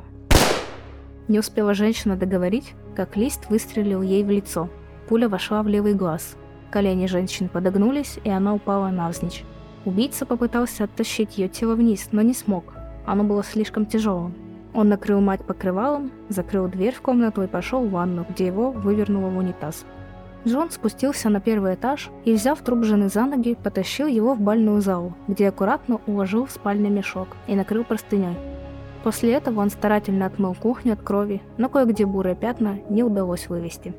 Не 1.28 1.38
успела 1.38 1.74
женщина 1.74 2.16
договорить, 2.16 2.74
как 2.96 3.16
лист 3.16 3.48
выстрелил 3.48 4.02
ей 4.02 4.24
в 4.24 4.30
лицо. 4.30 4.68
Пуля 5.08 5.28
вошла 5.28 5.62
в 5.62 5.68
левый 5.68 5.94
глаз. 5.94 6.36
Колени 6.70 7.06
женщины 7.06 7.48
подогнулись, 7.48 8.18
и 8.24 8.30
она 8.30 8.54
упала 8.54 8.88
навзничь. 8.88 9.44
Убийца 9.84 10.26
попытался 10.26 10.84
оттащить 10.84 11.38
ее 11.38 11.48
тело 11.48 11.74
вниз, 11.74 12.08
но 12.12 12.20
не 12.20 12.34
смог. 12.34 12.74
Оно 13.06 13.24
было 13.24 13.42
слишком 13.42 13.86
тяжелым. 13.86 14.34
Он 14.74 14.88
накрыл 14.88 15.20
мать 15.20 15.44
покрывалом, 15.44 16.10
закрыл 16.28 16.68
дверь 16.68 16.94
в 16.94 17.00
комнату 17.00 17.42
и 17.42 17.46
пошел 17.46 17.80
в 17.84 17.90
ванну, 17.90 18.26
где 18.28 18.46
его 18.46 18.70
вывернуло 18.70 19.28
в 19.28 19.36
унитаз. 19.36 19.84
Джон 20.46 20.70
спустился 20.70 21.30
на 21.30 21.40
первый 21.40 21.74
этаж 21.74 22.10
и, 22.24 22.32
взяв 22.32 22.60
труп 22.60 22.84
жены 22.84 23.08
за 23.08 23.24
ноги, 23.24 23.56
потащил 23.62 24.06
его 24.06 24.34
в 24.34 24.40
бальную 24.40 24.80
залу, 24.80 25.14
где 25.26 25.48
аккуратно 25.48 26.00
уложил 26.06 26.46
в 26.46 26.50
спальный 26.50 26.90
мешок 26.90 27.28
и 27.46 27.54
накрыл 27.56 27.84
простыней. 27.84 28.36
После 29.02 29.32
этого 29.32 29.60
он 29.60 29.70
старательно 29.70 30.26
отмыл 30.26 30.54
кухню 30.54 30.92
от 30.92 31.02
крови, 31.02 31.42
но 31.56 31.68
кое-где 31.68 32.06
бурые 32.06 32.36
пятна 32.36 32.78
не 32.88 33.02
удалось 33.02 33.48
вывести. 33.48 33.94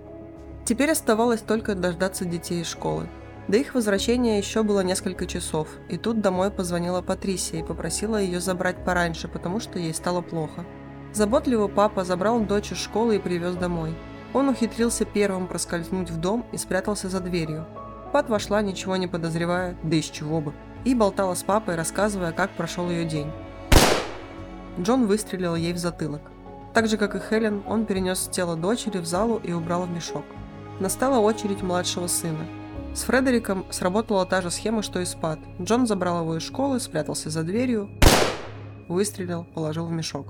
Теперь 0.65 0.91
оставалось 0.91 1.41
только 1.41 1.75
дождаться 1.75 2.25
детей 2.25 2.61
из 2.61 2.67
школы. 2.67 3.07
До 3.49 3.57
их 3.57 3.73
возвращения 3.73 4.37
еще 4.37 4.61
было 4.61 4.81
несколько 4.81 5.25
часов, 5.25 5.69
и 5.87 5.97
тут 5.97 6.21
домой 6.21 6.51
позвонила 6.51 7.01
Патрисия 7.01 7.61
и 7.61 7.65
попросила 7.65 8.17
ее 8.17 8.39
забрать 8.39 8.85
пораньше, 8.85 9.27
потому 9.27 9.59
что 9.59 9.79
ей 9.79 9.91
стало 9.91 10.21
плохо. 10.21 10.65
Заботливый 11.13 11.67
папа 11.67 12.03
забрал 12.03 12.41
дочь 12.41 12.71
из 12.71 12.77
школы 12.77 13.15
и 13.15 13.19
привез 13.19 13.55
домой. 13.55 13.95
Он 14.33 14.49
ухитрился 14.49 15.03
первым 15.03 15.47
проскользнуть 15.47 16.11
в 16.11 16.19
дом 16.19 16.45
и 16.51 16.57
спрятался 16.57 17.09
за 17.09 17.21
дверью. 17.21 17.65
Пат 18.13 18.29
вошла, 18.29 18.61
ничего 18.61 18.97
не 18.97 19.07
подозревая, 19.07 19.75
да 19.81 19.95
из 19.95 20.05
чего 20.05 20.41
бы, 20.41 20.53
и 20.85 20.93
болтала 20.93 21.33
с 21.33 21.41
папой, 21.41 21.73
рассказывая, 21.73 22.33
как 22.33 22.51
прошел 22.51 22.87
ее 22.87 23.03
день. 23.03 23.31
Джон 24.79 25.07
выстрелил 25.07 25.55
ей 25.55 25.73
в 25.73 25.79
затылок. 25.79 26.21
Так 26.75 26.87
же, 26.87 26.97
как 26.97 27.15
и 27.15 27.19
Хелен, 27.19 27.63
он 27.65 27.87
перенес 27.87 28.29
тело 28.31 28.55
дочери 28.55 28.99
в 28.99 29.07
залу 29.07 29.41
и 29.43 29.53
убрал 29.53 29.87
в 29.87 29.89
мешок. 29.89 30.25
Настала 30.79 31.17
очередь 31.17 31.63
младшего 31.63 32.05
сына– 32.05 32.45
с 32.93 33.03
Фредериком 33.03 33.65
сработала 33.69 34.25
та 34.25 34.41
же 34.41 34.49
схема, 34.49 34.81
что 34.81 34.99
и 34.99 35.05
с 35.05 35.13
Пат. 35.15 35.39
Джон 35.61 35.87
забрал 35.87 36.21
его 36.21 36.37
из 36.37 36.43
школы, 36.43 36.79
спрятался 36.79 37.29
за 37.29 37.43
дверью, 37.43 37.89
выстрелил, 38.87 39.45
положил 39.53 39.85
в 39.85 39.91
мешок. 39.91 40.27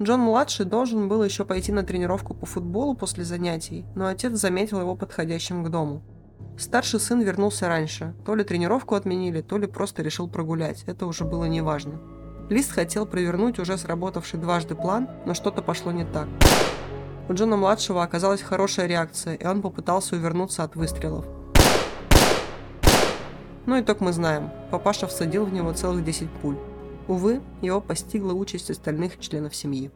Джон-младший 0.00 0.66
должен 0.66 1.08
был 1.08 1.22
еще 1.22 1.44
пойти 1.44 1.72
на 1.72 1.84
тренировку 1.84 2.34
по 2.34 2.44
футболу 2.44 2.94
после 2.94 3.24
занятий, 3.24 3.84
но 3.94 4.06
отец 4.06 4.32
заметил 4.32 4.80
его 4.80 4.94
подходящим 4.96 5.64
к 5.64 5.70
дому. 5.70 6.02
Старший 6.58 7.00
сын 7.00 7.20
вернулся 7.22 7.68
раньше. 7.68 8.14
То 8.26 8.34
ли 8.34 8.44
тренировку 8.44 8.94
отменили, 8.94 9.40
то 9.40 9.58
ли 9.58 9.66
просто 9.66 10.02
решил 10.02 10.28
прогулять. 10.28 10.84
Это 10.86 11.06
уже 11.06 11.24
было 11.24 11.44
неважно. 11.44 12.00
Лист 12.50 12.72
хотел 12.72 13.06
провернуть 13.06 13.58
уже 13.58 13.78
сработавший 13.78 14.38
дважды 14.38 14.74
план, 14.74 15.08
но 15.24 15.34
что-то 15.34 15.62
пошло 15.62 15.92
не 15.92 16.04
так. 16.04 16.28
У 17.28 17.32
Джона-младшего 17.32 18.02
оказалась 18.02 18.42
хорошая 18.42 18.86
реакция, 18.86 19.34
и 19.34 19.46
он 19.46 19.62
попытался 19.62 20.16
увернуться 20.16 20.64
от 20.64 20.76
выстрелов. 20.76 21.24
Ну 23.64 23.76
и 23.76 23.82
так 23.82 24.00
мы 24.00 24.12
знаем. 24.12 24.50
Папаша 24.70 25.06
всадил 25.06 25.44
в 25.44 25.52
него 25.52 25.72
целых 25.72 26.04
10 26.04 26.28
пуль. 26.40 26.56
Увы, 27.06 27.40
его 27.60 27.80
постигла 27.80 28.32
участь 28.32 28.70
остальных 28.70 29.18
членов 29.20 29.54
семьи. 29.54 29.90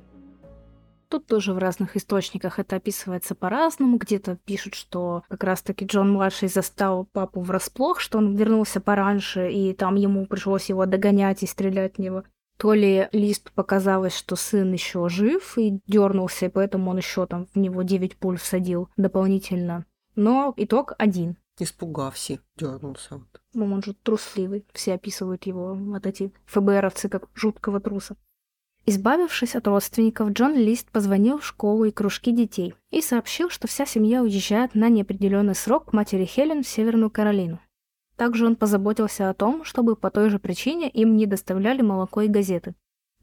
Тут 1.09 1.27
тоже 1.27 1.53
в 1.53 1.59
разных 1.59 1.97
источниках 1.97 2.59
это 2.59 2.77
описывается 2.77 3.35
по-разному. 3.35 3.97
Где-то 3.97 4.39
пишут, 4.45 4.75
что 4.75 5.23
как 5.29 5.45
раз-таки 5.45 5.85
Джон-младший 5.85 6.49
застал 6.49 7.07
папу 7.13 7.41
врасплох, 7.41 8.01
что 8.01 8.19
он 8.19 8.35
вернулся 8.35 8.81
пораньше, 8.81 9.51
и 9.51 9.73
там 9.73 9.95
ему 9.95 10.27
пришлось 10.27 10.69
его 10.69 10.85
догонять 10.87 11.43
и 11.43 11.47
стрелять 11.47 11.97
в 11.97 11.99
него. 12.01 12.25
То 12.59 12.73
ли 12.73 13.09
Лист 13.13 13.53
показалось, 13.53 14.17
что 14.17 14.35
сын 14.35 14.73
еще 14.73 15.09
жив 15.09 15.59
и 15.59 15.81
дернулся, 15.87 16.47
и 16.47 16.49
поэтому 16.49 16.91
он 16.91 16.97
еще 16.97 17.27
там 17.27 17.47
в 17.47 17.57
него 17.57 17.83
9 17.83 18.17
пуль 18.17 18.39
всадил 18.39 18.89
дополнительно. 18.97 19.85
Но 20.17 20.55
итог 20.57 20.95
один. 20.99 21.37
Испугався, 21.59 22.39
дернулся. 22.57 23.23
Ну, 23.55 23.73
он 23.73 23.83
же 23.83 23.95
трусливый. 23.95 24.67
Все 24.73 24.95
описывают 24.95 25.47
его, 25.47 25.75
вот 25.75 26.07
эти 26.07 26.33
ФБРовцы, 26.47 27.09
как 27.09 27.29
жуткого 27.35 27.81
труса. 27.81 28.17
Избавившись 28.89 29.57
от 29.57 29.67
родственников, 29.67 30.31
Джон 30.31 30.55
Лист 30.55 30.91
позвонил 30.91 31.39
в 31.39 31.47
школу 31.47 31.85
и 31.87 31.91
кружки 31.91 32.31
детей 32.31 32.75
и 32.91 33.01
сообщил, 33.01 33.51
что 33.51 33.67
вся 33.67 33.85
семья 33.85 34.23
уезжает 34.23 34.77
на 34.77 34.89
неопределенный 34.89 35.57
срок 35.57 35.87
к 35.87 35.93
матери 35.93 36.25
Хелен 36.25 36.63
в 36.63 36.69
Северную 36.69 37.11
Каролину. 37.11 37.59
Также 38.17 38.47
он 38.47 38.55
позаботился 38.55 39.29
о 39.29 39.35
том, 39.35 39.65
чтобы 39.65 39.97
по 39.97 40.11
той 40.11 40.31
же 40.31 40.39
причине 40.39 40.89
им 40.89 41.17
не 41.17 41.27
доставляли 41.27 41.83
молоко 41.83 42.21
и 42.21 42.29
газеты. 42.29 42.75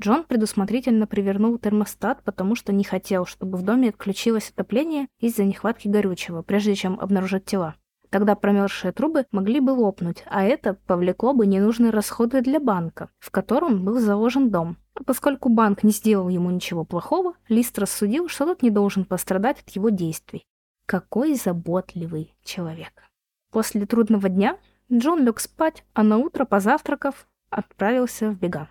Джон 0.02 0.24
предусмотрительно 0.24 1.08
привернул 1.08 1.58
термостат, 1.58 2.24
потому 2.24 2.56
что 2.56 2.74
не 2.74 2.84
хотел, 2.84 3.26
чтобы 3.26 3.58
в 3.58 3.62
доме 3.62 3.90
отключилось 3.90 4.50
отопление 4.50 5.08
из-за 5.20 5.46
нехватки 5.46 5.88
горючего, 5.88 6.42
прежде 6.42 6.76
чем 6.76 7.00
обнаружить 7.00 7.46
тела. 7.46 7.76
Тогда 8.14 8.36
промерзшие 8.36 8.92
трубы 8.92 9.26
могли 9.32 9.60
бы 9.60 9.72
лопнуть, 9.72 10.24
а 10.28 10.44
это 10.44 10.76
повлекло 10.76 11.34
бы 11.34 11.48
ненужные 11.48 11.90
расходы 11.90 12.42
для 12.42 12.60
банка, 12.60 13.10
в 13.18 13.32
котором 13.32 13.84
был 13.84 14.00
заложен 14.00 14.52
дом. 14.52 14.78
А 14.94 15.04
поскольку 15.04 15.50
банк 15.50 15.82
не 15.82 15.90
сделал 15.90 16.30
ему 16.30 16.52
ничего 16.52 16.86
плохого, 16.86 17.34
Лист 17.50 17.80
рассудил, 17.80 18.30
что 18.30 18.46
тот 18.46 18.62
не 18.62 18.70
должен 18.70 19.06
пострадать 19.06 19.62
от 19.62 19.70
его 19.72 19.90
действий. 19.90 20.46
Какой 20.86 21.34
заботливый 21.34 22.36
человек. 22.44 23.02
После 23.50 23.84
трудного 23.88 24.30
дня 24.30 24.60
Джон 24.92 25.26
лег 25.26 25.40
спать, 25.40 25.84
а 25.96 26.04
на 26.04 26.20
утро, 26.20 26.46
позавтракав, 26.46 27.26
отправился 27.50 28.30
в 28.30 28.38
бега. 28.38 28.70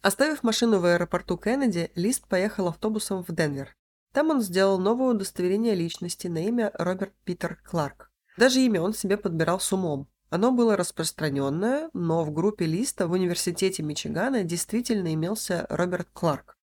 Оставив 0.00 0.42
машину 0.42 0.80
в 0.80 0.86
аэропорту 0.86 1.36
Кеннеди, 1.36 1.92
Лист 1.94 2.26
поехал 2.26 2.66
автобусом 2.66 3.22
в 3.22 3.32
Денвер. 3.32 3.76
Там 4.12 4.30
он 4.30 4.40
сделал 4.40 4.80
новое 4.80 5.10
удостоверение 5.10 5.76
личности 5.76 6.26
на 6.26 6.38
имя 6.38 6.72
Роберт 6.74 7.12
Питер 7.24 7.60
Кларк. 7.62 8.11
Даже 8.36 8.60
имя 8.60 8.80
он 8.80 8.94
себе 8.94 9.16
подбирал 9.16 9.60
с 9.60 9.72
умом. 9.72 10.08
Оно 10.30 10.50
было 10.50 10.76
распространенное, 10.76 11.90
но 11.92 12.24
в 12.24 12.32
группе 12.32 12.64
листа 12.64 13.06
в 13.06 13.12
университете 13.12 13.82
Мичигана 13.82 14.44
действительно 14.44 15.12
имелся 15.12 15.66
Роберт 15.68 16.08
Кларк. 16.12 16.56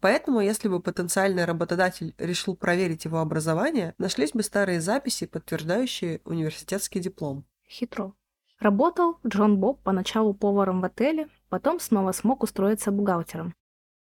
Поэтому, 0.00 0.40
если 0.40 0.68
бы 0.68 0.80
потенциальный 0.80 1.46
работодатель 1.46 2.14
решил 2.18 2.54
проверить 2.54 3.06
его 3.06 3.20
образование, 3.20 3.94
нашлись 3.96 4.32
бы 4.32 4.42
старые 4.42 4.82
записи, 4.82 5.24
подтверждающие 5.24 6.20
университетский 6.26 7.00
диплом. 7.00 7.46
Хитро. 7.66 8.12
Работал 8.60 9.18
Джон 9.26 9.58
Боб 9.58 9.82
поначалу 9.82 10.34
поваром 10.34 10.82
в 10.82 10.84
отеле, 10.84 11.28
потом 11.48 11.80
снова 11.80 12.12
смог 12.12 12.42
устроиться 12.42 12.90
бухгалтером. 12.90 13.54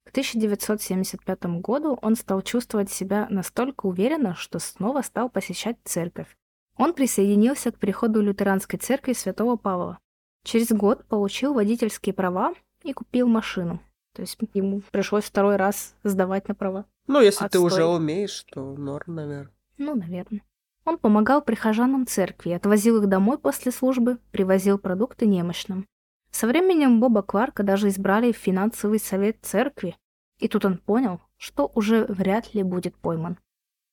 К 0.05 0.11
1975 0.11 1.45
году 1.61 1.99
он 2.01 2.15
стал 2.15 2.41
чувствовать 2.41 2.89
себя 2.89 3.27
настолько 3.29 3.85
уверенно, 3.85 4.33
что 4.35 4.59
снова 4.59 5.01
стал 5.01 5.29
посещать 5.29 5.75
церковь. 5.83 6.38
Он 6.79 6.93
присоединился 6.93 7.73
к 7.73 7.77
приходу 7.77 8.21
лютеранской 8.21 8.79
церкви 8.79 9.11
святого 9.11 9.57
Павла. 9.57 9.99
Через 10.45 10.71
год 10.71 11.03
получил 11.05 11.53
водительские 11.53 12.13
права 12.13 12.53
и 12.83 12.93
купил 12.93 13.27
машину. 13.27 13.81
То 14.15 14.21
есть 14.21 14.37
ему 14.53 14.81
пришлось 14.89 15.25
второй 15.25 15.57
раз 15.57 15.93
сдавать 16.03 16.47
на 16.47 16.55
права. 16.55 16.85
Ну, 17.05 17.19
если 17.19 17.43
Отстой. 17.43 17.49
ты 17.49 17.59
уже 17.59 17.83
умеешь, 17.83 18.45
то 18.53 18.61
норм, 18.77 19.15
наверное. 19.15 19.53
Ну, 19.77 19.93
наверное. 19.93 20.41
Он 20.85 20.97
помогал 20.97 21.41
прихожанам 21.41 22.07
церкви, 22.07 22.51
отвозил 22.51 23.03
их 23.03 23.09
домой 23.09 23.37
после 23.37 23.73
службы, 23.73 24.17
привозил 24.31 24.79
продукты 24.79 25.27
немощным. 25.27 25.85
Со 26.31 26.47
временем 26.47 27.01
Боба 27.01 27.23
Кларка 27.23 27.61
даже 27.61 27.89
избрали 27.89 28.31
в 28.31 28.37
финансовый 28.37 28.99
совет 28.99 29.39
церкви. 29.41 29.97
И 30.37 30.47
тут 30.47 30.63
он 30.63 30.77
понял, 30.77 31.19
что 31.35 31.69
уже 31.75 32.05
вряд 32.05 32.53
ли 32.53 32.63
будет 32.63 32.95
пойман. 32.95 33.37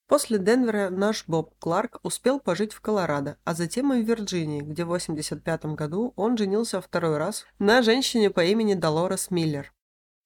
После 0.09 0.38
Денвера 0.38 0.88
наш 0.88 1.25
Боб 1.27 1.55
Кларк 1.59 1.99
успел 2.05 2.38
пожить 2.38 2.73
в 2.73 2.81
Колорадо, 2.81 3.38
а 3.45 3.55
затем 3.55 3.92
и 3.92 4.03
в 4.03 4.07
Вирджинии, 4.07 4.61
где 4.61 4.85
в 4.85 4.92
1985 4.92 5.75
году 5.75 6.12
он 6.14 6.37
женился 6.37 6.81
второй 6.81 7.16
раз 7.19 7.45
на 7.59 7.83
женщине 7.83 8.31
по 8.31 8.45
имени 8.45 8.75
Долорес 8.75 9.31
Миллер. 9.33 9.73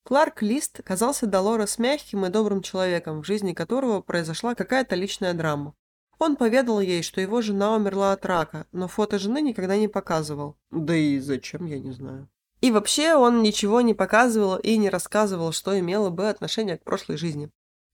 Кларк 0.05 0.43
Лист 0.43 0.83
казался 0.85 1.27
Долорес 1.27 1.79
мягким 1.79 2.27
и 2.27 2.29
добрым 2.29 2.61
человеком, 2.61 3.23
в 3.23 3.27
жизни 3.27 3.55
которого 3.55 4.03
произошла 4.03 4.55
какая-то 4.55 4.97
личная 4.97 5.33
драма. 5.33 5.75
Он 6.19 6.37
поведал 6.37 6.81
ей, 6.81 7.03
что 7.03 7.23
его 7.23 7.40
жена 7.40 7.75
умерла 7.75 8.12
от 8.12 8.27
рака, 8.27 8.66
но 8.73 8.87
фото 8.87 9.19
жены 9.19 9.40
никогда 9.40 9.79
не 9.79 9.88
показывал. 9.88 10.59
Да 10.71 10.95
и 10.95 11.19
зачем, 11.19 11.64
я 11.64 11.79
не 11.79 11.93
знаю. 11.93 12.29
И 12.61 12.71
вообще 12.71 13.14
он 13.14 13.43
ничего 13.43 13.81
не 13.81 13.95
показывал 13.95 14.57
и 14.59 14.77
не 14.77 14.90
рассказывал, 14.90 15.53
что 15.53 15.79
имело 15.79 16.11
бы 16.11 16.29
отношение 16.29 16.77
к 16.77 16.85
прошлой 16.85 17.16
жизни. 17.16 17.51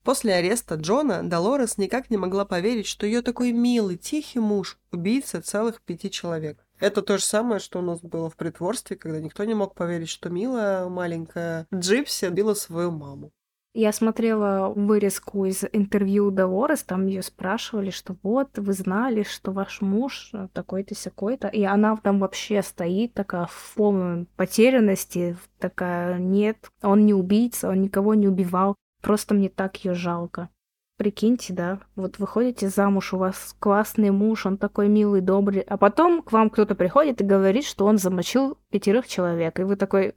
После 0.07 0.35
ареста 0.35 0.77
Джона 0.77 1.29
Долорес 1.29 1.79
никак 1.79 2.11
не 2.11 2.16
могла 2.16 2.45
поверить, 2.45 2.87
что 2.87 3.07
ее 3.07 3.23
такой 3.23 3.51
милый, 3.51 3.97
тихий 3.97 4.38
муж– 4.38 4.79
убийца 4.92 5.42
целых 5.42 5.83
пяти 5.83 6.12
человек. 6.12 6.64
Это 6.79 7.03
то 7.03 7.19
же 7.19 7.25
самое, 7.25 7.59
что 7.59 7.81
у 7.81 7.83
нас 7.83 8.01
было 8.03 8.31
в 8.31 8.37
притворстве, 8.37 8.95
когда 8.95 9.19
никто 9.19 9.42
не 9.42 9.55
мог 9.55 9.75
поверить, 9.75 10.09
что 10.09 10.31
милая 10.31 10.88
маленькая 10.88 11.66
Джипси 11.75 12.27
убила 12.27 12.55
свою 12.55 12.92
маму. 12.92 13.33
Я 13.75 13.92
смотрела 13.92 14.73
вырезку 14.77 15.45
из 15.45 15.64
интервью 15.73 16.31
Долорес, 16.31 16.85
там 16.85 17.09
ее 17.09 17.23
спрашивали, 17.23 17.90
что 17.90 18.14
вот, 18.23 18.51
вы 18.59 18.75
знали, 18.75 19.25
что 19.25 19.51
ваш 19.51 19.81
муж 19.81 20.31
такой-то 20.53 20.95
сякой-то, 20.95 21.49
и 21.49 21.64
она 21.64 21.97
там 21.97 22.21
вообще 22.21 22.62
стоит 22.62 23.12
такая 23.12 23.47
в 23.51 23.73
полной 23.75 24.27
потерянности, 24.37 25.37
такая, 25.59 26.21
нет, 26.21 26.71
он 26.81 27.07
не 27.07 27.12
убийца, 27.12 27.71
он 27.71 27.83
никого 27.83 28.14
не 28.14 28.29
убивал. 28.29 28.77
Просто 29.07 29.35
мне 29.35 29.49
так 29.49 29.77
ее 29.85 29.95
жалко. 29.95 30.49
Прикиньте, 30.97 31.53
да, 31.53 31.79
вот 31.95 32.19
выходите 32.19 32.69
замуж, 32.69 33.12
у 33.14 33.19
вас 33.19 33.55
классный 33.61 34.11
муж, 34.11 34.47
он 34.47 34.59
такой 34.59 34.88
милый, 34.88 35.21
добрый, 35.21 35.61
а 35.61 35.77
потом 35.77 36.23
к 36.23 36.33
вам 36.33 36.51
кто-то 36.51 36.75
приходит 36.75 37.21
и 37.21 37.25
говорит, 37.25 37.64
что 37.64 37.87
он 37.87 37.99
замочил 37.99 38.59
пятерых 38.69 39.07
человек, 39.07 39.61
и 39.61 39.62
вы 39.62 39.77
такой, 39.77 40.16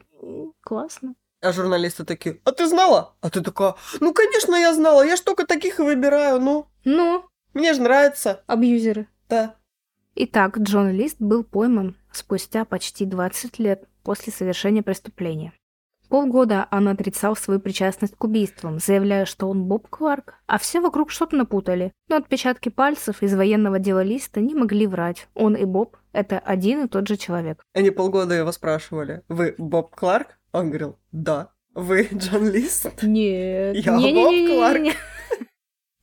классно. 0.61 1.13
А 1.39 1.51
журналисты 1.51 2.03
такие, 2.03 2.41
а 2.45 2.51
ты 2.51 2.65
знала? 2.65 3.13
А 3.21 3.29
ты 3.29 3.41
такая, 3.41 3.75
ну, 3.99 4.11
конечно, 4.11 4.55
я 4.55 4.73
знала, 4.73 5.05
я 5.05 5.17
ж 5.17 5.19
только 5.19 5.45
таких 5.45 5.79
и 5.79 5.83
выбираю, 5.83 6.41
ну. 6.41 6.65
Ну? 6.83 7.25
Мне 7.53 7.75
же 7.75 7.81
нравится. 7.83 8.41
Абьюзеры. 8.47 9.07
Да. 9.29 9.55
Итак, 10.15 10.57
Джон 10.57 10.89
Лист 10.89 11.17
был 11.19 11.43
пойман 11.43 11.95
спустя 12.11 12.65
почти 12.65 13.05
20 13.05 13.59
лет 13.59 13.87
после 14.01 14.33
совершения 14.33 14.81
преступления. 14.81 15.53
Полгода 16.09 16.67
он 16.71 16.87
отрицал 16.87 17.35
свою 17.35 17.59
причастность 17.59 18.15
к 18.15 18.23
убийствам, 18.23 18.79
заявляя, 18.79 19.25
что 19.25 19.47
он 19.47 19.65
Боб 19.65 19.87
Кларк, 19.89 20.33
а 20.47 20.57
все 20.57 20.81
вокруг 20.81 21.11
что-то 21.11 21.35
напутали. 21.35 21.93
Но 22.07 22.15
отпечатки 22.15 22.69
пальцев 22.69 23.21
из 23.21 23.35
военного 23.35 23.77
дела 23.77 24.03
листа 24.03 24.41
не 24.41 24.55
могли 24.55 24.87
врать. 24.87 25.27
Он 25.35 25.55
и 25.55 25.65
Боб— 25.65 25.97
это 26.11 26.39
один 26.39 26.85
и 26.85 26.87
тот 26.87 27.07
же 27.07 27.15
человек. 27.15 27.63
Они 27.73 27.91
полгода 27.91 28.33
его 28.33 28.51
спрашивали, 28.51 29.21
вы 29.29 29.53
Боб 29.59 29.95
Кларк? 29.95 30.39
Он 30.51 30.69
говорил, 30.69 30.97
да. 31.11 31.51
Вы 31.75 32.09
Джон 32.11 32.49
Лист? 32.49 33.03
Нет. 33.03 33.75
Я 33.75 33.95
не, 33.95 34.13
Боб 34.13 34.31
не, 34.31 34.47
не, 34.47 34.47
Кларк. 34.47 34.81
Не, 34.81 34.93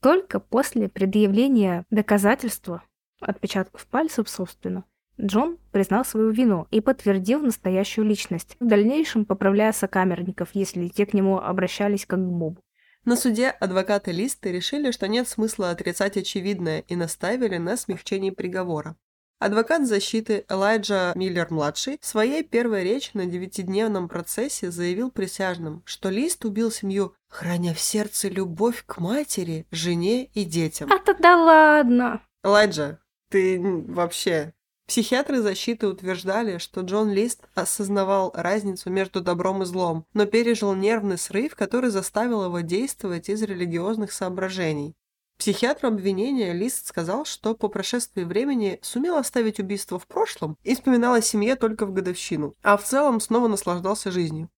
Только 0.00 0.38
после 0.38 0.88
предъявления 0.88 1.84
доказательства, 1.90 2.84
отпечатков 3.20 3.84
пальцев, 3.88 4.28
собственно, 4.28 4.84
Джон 5.20 5.58
признал 5.72 6.04
свою 6.04 6.30
вину 6.30 6.66
и 6.70 6.80
подтвердил 6.80 7.40
настоящую 7.40 8.06
личность, 8.06 8.56
в 8.60 8.66
дальнейшем 8.66 9.24
поправляя 9.24 9.72
сокамерников, 9.72 10.50
если 10.52 10.88
те 10.88 11.06
к 11.06 11.14
нему 11.14 11.38
обращались 11.38 12.06
как 12.06 12.18
к 12.18 12.22
Бобу. 12.22 12.60
На 13.04 13.14
суде 13.16 13.50
адвокаты 13.50 14.10
Листы 14.10 14.50
решили, 14.50 14.90
что 14.90 15.06
нет 15.06 15.28
смысла 15.28 15.70
отрицать 15.70 16.16
очевидное 16.16 16.80
и 16.88 16.96
наставили 16.96 17.56
на 17.56 17.76
смягчении 17.76 18.30
приговора. 18.30 18.96
Адвокат 19.38 19.86
защиты 19.86 20.44
Элайджа 20.48 21.12
Миллер-младший 21.14 21.98
в 22.00 22.06
своей 22.06 22.42
первой 22.42 22.82
речи 22.84 23.10
на 23.14 23.26
девятидневном 23.26 24.08
процессе 24.08 24.70
заявил 24.70 25.10
присяжным, 25.10 25.82
что 25.84 26.08
Лист 26.08 26.44
убил 26.44 26.70
семью, 26.72 27.14
храня 27.28 27.74
в 27.74 27.78
сердце 27.78 28.28
любовь 28.28 28.82
к 28.86 28.98
матери, 28.98 29.66
жене 29.70 30.24
и 30.24 30.44
детям. 30.44 30.90
А 30.90 30.98
то 30.98 31.14
да 31.14 31.36
ладно! 31.36 32.22
Элайджа, 32.42 32.98
ты 33.28 33.60
вообще 33.60 34.54
Психиатры 34.86 35.42
защиты 35.42 35.88
утверждали, 35.88 36.58
что 36.58 36.82
Джон 36.82 37.10
Лист 37.10 37.48
осознавал 37.54 38.30
разницу 38.34 38.88
между 38.88 39.20
добром 39.20 39.62
и 39.62 39.66
злом, 39.66 40.06
но 40.14 40.26
пережил 40.26 40.74
нервный 40.74 41.18
срыв, 41.18 41.56
который 41.56 41.90
заставил 41.90 42.44
его 42.44 42.60
действовать 42.60 43.28
из 43.28 43.42
религиозных 43.42 44.12
соображений. 44.12 44.94
Психиатру 45.38 45.88
обвинения 45.88 46.52
Лист 46.52 46.86
сказал, 46.86 47.24
что 47.24 47.54
по 47.54 47.68
прошествии 47.68 48.22
времени 48.22 48.78
сумел 48.80 49.16
оставить 49.16 49.58
убийство 49.58 49.98
в 49.98 50.06
прошлом 50.06 50.56
и 50.62 50.74
вспоминал 50.74 51.14
о 51.14 51.20
семье 51.20 51.56
только 51.56 51.84
в 51.84 51.92
годовщину, 51.92 52.54
а 52.62 52.76
в 52.76 52.84
целом 52.84 53.20
снова 53.20 53.48
наслаждался 53.48 54.12
жизнью. 54.12 54.48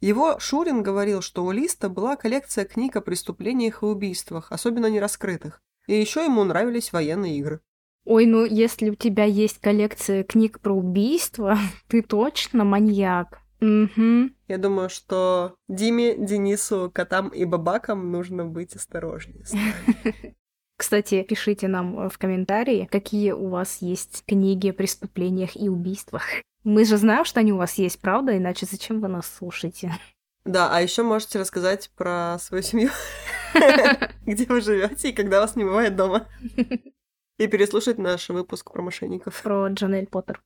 Его 0.00 0.38
Шурин 0.38 0.82
говорил, 0.82 1.22
что 1.22 1.44
у 1.44 1.50
Листа 1.50 1.88
была 1.88 2.16
коллекция 2.16 2.64
книг 2.64 2.96
о 2.96 3.00
преступлениях 3.00 3.82
и 3.82 3.86
убийствах, 3.86 4.50
особенно 4.50 4.86
нераскрытых. 4.86 5.62
И 5.86 5.98
еще 5.98 6.24
ему 6.24 6.44
нравились 6.44 6.92
военные 6.92 7.38
игры. 7.38 7.60
Ой, 8.08 8.24
ну 8.24 8.46
если 8.46 8.88
у 8.88 8.94
тебя 8.94 9.24
есть 9.24 9.58
коллекция 9.58 10.24
книг 10.24 10.60
про 10.60 10.72
убийства, 10.72 11.58
ты 11.88 12.00
точно 12.00 12.64
маньяк. 12.64 13.40
Угу. 13.60 14.30
Я 14.48 14.56
думаю, 14.56 14.88
что 14.88 15.54
Диме, 15.68 16.16
Денису, 16.16 16.90
котам 16.94 17.28
и 17.28 17.44
бабакам 17.44 18.10
нужно 18.10 18.46
быть 18.46 18.74
осторожнее. 18.74 19.44
Кстати, 20.78 21.22
пишите 21.22 21.68
нам 21.68 22.08
в 22.08 22.16
комментарии, 22.16 22.88
какие 22.90 23.32
у 23.32 23.48
вас 23.50 23.82
есть 23.82 24.24
книги 24.26 24.70
о 24.70 24.72
преступлениях 24.72 25.54
и 25.54 25.68
убийствах. 25.68 26.22
Мы 26.64 26.86
же 26.86 26.96
знаем, 26.96 27.26
что 27.26 27.40
они 27.40 27.52
у 27.52 27.58
вас 27.58 27.74
есть, 27.74 28.00
правда? 28.00 28.38
Иначе 28.38 28.64
зачем 28.64 29.02
вы 29.02 29.08
нас 29.08 29.30
слушаете? 29.30 29.92
Да, 30.46 30.74
а 30.74 30.80
еще 30.80 31.02
можете 31.02 31.38
рассказать 31.40 31.90
про 31.94 32.38
свою 32.40 32.62
семью, 32.62 32.88
где 34.24 34.46
вы 34.46 34.62
живете 34.62 35.10
и 35.10 35.12
когда 35.12 35.40
вас 35.40 35.56
не 35.56 35.64
бывает 35.64 35.94
дома. 35.94 36.26
И 37.38 37.46
переслушать 37.46 37.98
наш 37.98 38.28
выпуск 38.28 38.72
про 38.72 38.82
мошенников. 38.82 39.42
Про 39.42 39.68
Джанель 39.68 40.06
Поттер. 40.06 40.42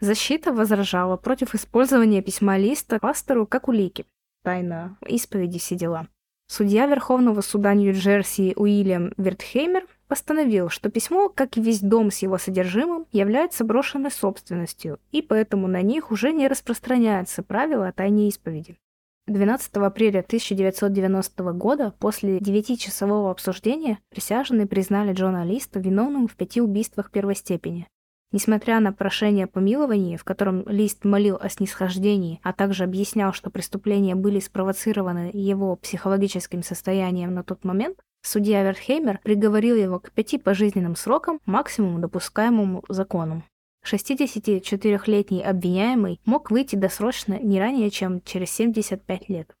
Защита 0.00 0.52
возражала 0.52 1.18
против 1.18 1.54
использования 1.54 2.22
письма 2.22 2.56
Листа 2.56 2.98
пастору 2.98 3.46
как 3.46 3.68
улики. 3.68 4.06
Тайна 4.42 4.96
исповеди 5.06 5.58
все 5.58 5.74
дела. 5.76 6.08
Судья 6.46 6.86
Верховного 6.86 7.42
суда 7.42 7.74
Нью-Джерси 7.74 8.54
Уильям 8.56 9.12
Вертхеймер 9.18 9.86
постановил, 10.08 10.70
что 10.70 10.90
письмо, 10.90 11.28
как 11.28 11.56
и 11.56 11.60
весь 11.60 11.80
дом 11.80 12.10
с 12.10 12.18
его 12.18 12.38
содержимым, 12.38 13.06
является 13.12 13.62
брошенной 13.62 14.10
собственностью, 14.10 14.98
и 15.12 15.22
поэтому 15.22 15.68
на 15.68 15.82
них 15.82 16.10
уже 16.10 16.32
не 16.32 16.48
распространяются 16.48 17.42
правила 17.42 17.86
о 17.88 17.92
тайне 17.92 18.28
исповеди. 18.28 18.78
12 19.26 19.76
апреля 19.76 20.20
1990 20.20 21.52
года, 21.52 21.94
после 22.00 22.40
девятичасового 22.40 23.30
обсуждения, 23.30 23.98
присяжные 24.10 24.66
признали 24.66 25.12
Джона 25.12 25.44
Листа 25.44 25.78
виновным 25.78 26.26
в 26.26 26.34
пяти 26.34 26.60
убийствах 26.60 27.10
первой 27.10 27.36
степени. 27.36 27.86
Несмотря 28.32 28.78
на 28.78 28.92
прошение 28.92 29.46
о 29.46 29.48
помиловании, 29.48 30.16
в 30.16 30.22
котором 30.24 30.68
Лист 30.68 31.04
молил 31.04 31.36
о 31.40 31.48
снисхождении, 31.48 32.40
а 32.44 32.52
также 32.52 32.84
объяснял, 32.84 33.32
что 33.32 33.50
преступления 33.50 34.14
были 34.14 34.38
спровоцированы 34.38 35.30
его 35.32 35.74
психологическим 35.76 36.62
состоянием 36.62 37.34
на 37.34 37.42
тот 37.42 37.64
момент, 37.64 37.98
судья 38.22 38.62
Вертхеймер 38.62 39.18
приговорил 39.24 39.74
его 39.74 39.98
к 39.98 40.12
пяти 40.12 40.38
пожизненным 40.38 40.94
срокам, 40.94 41.40
максимум 41.44 42.00
допускаемому 42.00 42.84
законом. 42.88 43.42
64-летний 43.84 45.42
обвиняемый 45.42 46.20
мог 46.24 46.50
выйти 46.50 46.76
досрочно 46.76 47.38
не 47.38 47.58
ранее, 47.58 47.90
чем 47.90 48.22
через 48.22 48.50
75 48.52 49.28
лет. 49.28 49.54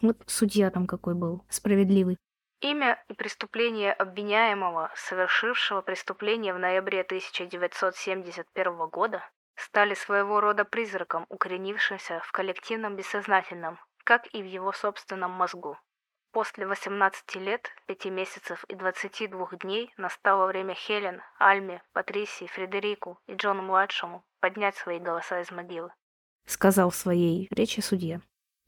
Вот 0.00 0.16
судья 0.26 0.70
там 0.70 0.86
какой 0.86 1.14
был, 1.14 1.44
справедливый. 1.48 2.16
Имя 2.60 3.02
и 3.08 3.14
преступление 3.14 3.92
обвиняемого, 3.92 4.90
совершившего 4.94 5.80
преступление 5.80 6.52
в 6.52 6.58
ноябре 6.58 7.00
1971 7.00 8.88
года, 8.88 9.22
стали 9.56 9.94
своего 9.94 10.40
рода 10.40 10.64
призраком, 10.64 11.24
укоренившимся 11.28 12.20
в 12.24 12.32
коллективном 12.32 12.96
бессознательном, 12.96 13.78
как 14.04 14.26
и 14.34 14.42
в 14.42 14.46
его 14.46 14.72
собственном 14.72 15.30
мозгу. 15.30 15.78
После 16.32 16.66
18 16.66 17.34
лет, 17.36 17.68
5 17.86 18.04
месяцев 18.06 18.64
и 18.68 18.74
22 18.74 19.48
дней 19.62 19.92
настало 19.96 20.46
время 20.46 20.74
Хелен, 20.74 21.22
Альме, 21.38 21.82
Патрисии, 21.92 22.46
Фредерику 22.46 23.18
и 23.26 23.34
Джону-младшему 23.34 24.24
поднять 24.40 24.76
свои 24.76 24.98
голоса 24.98 25.40
из 25.40 25.50
могилы. 25.50 25.92
Сказал 26.46 26.90
в 26.90 26.94
своей 26.94 27.48
речи 27.50 27.80
судья. 27.80 28.20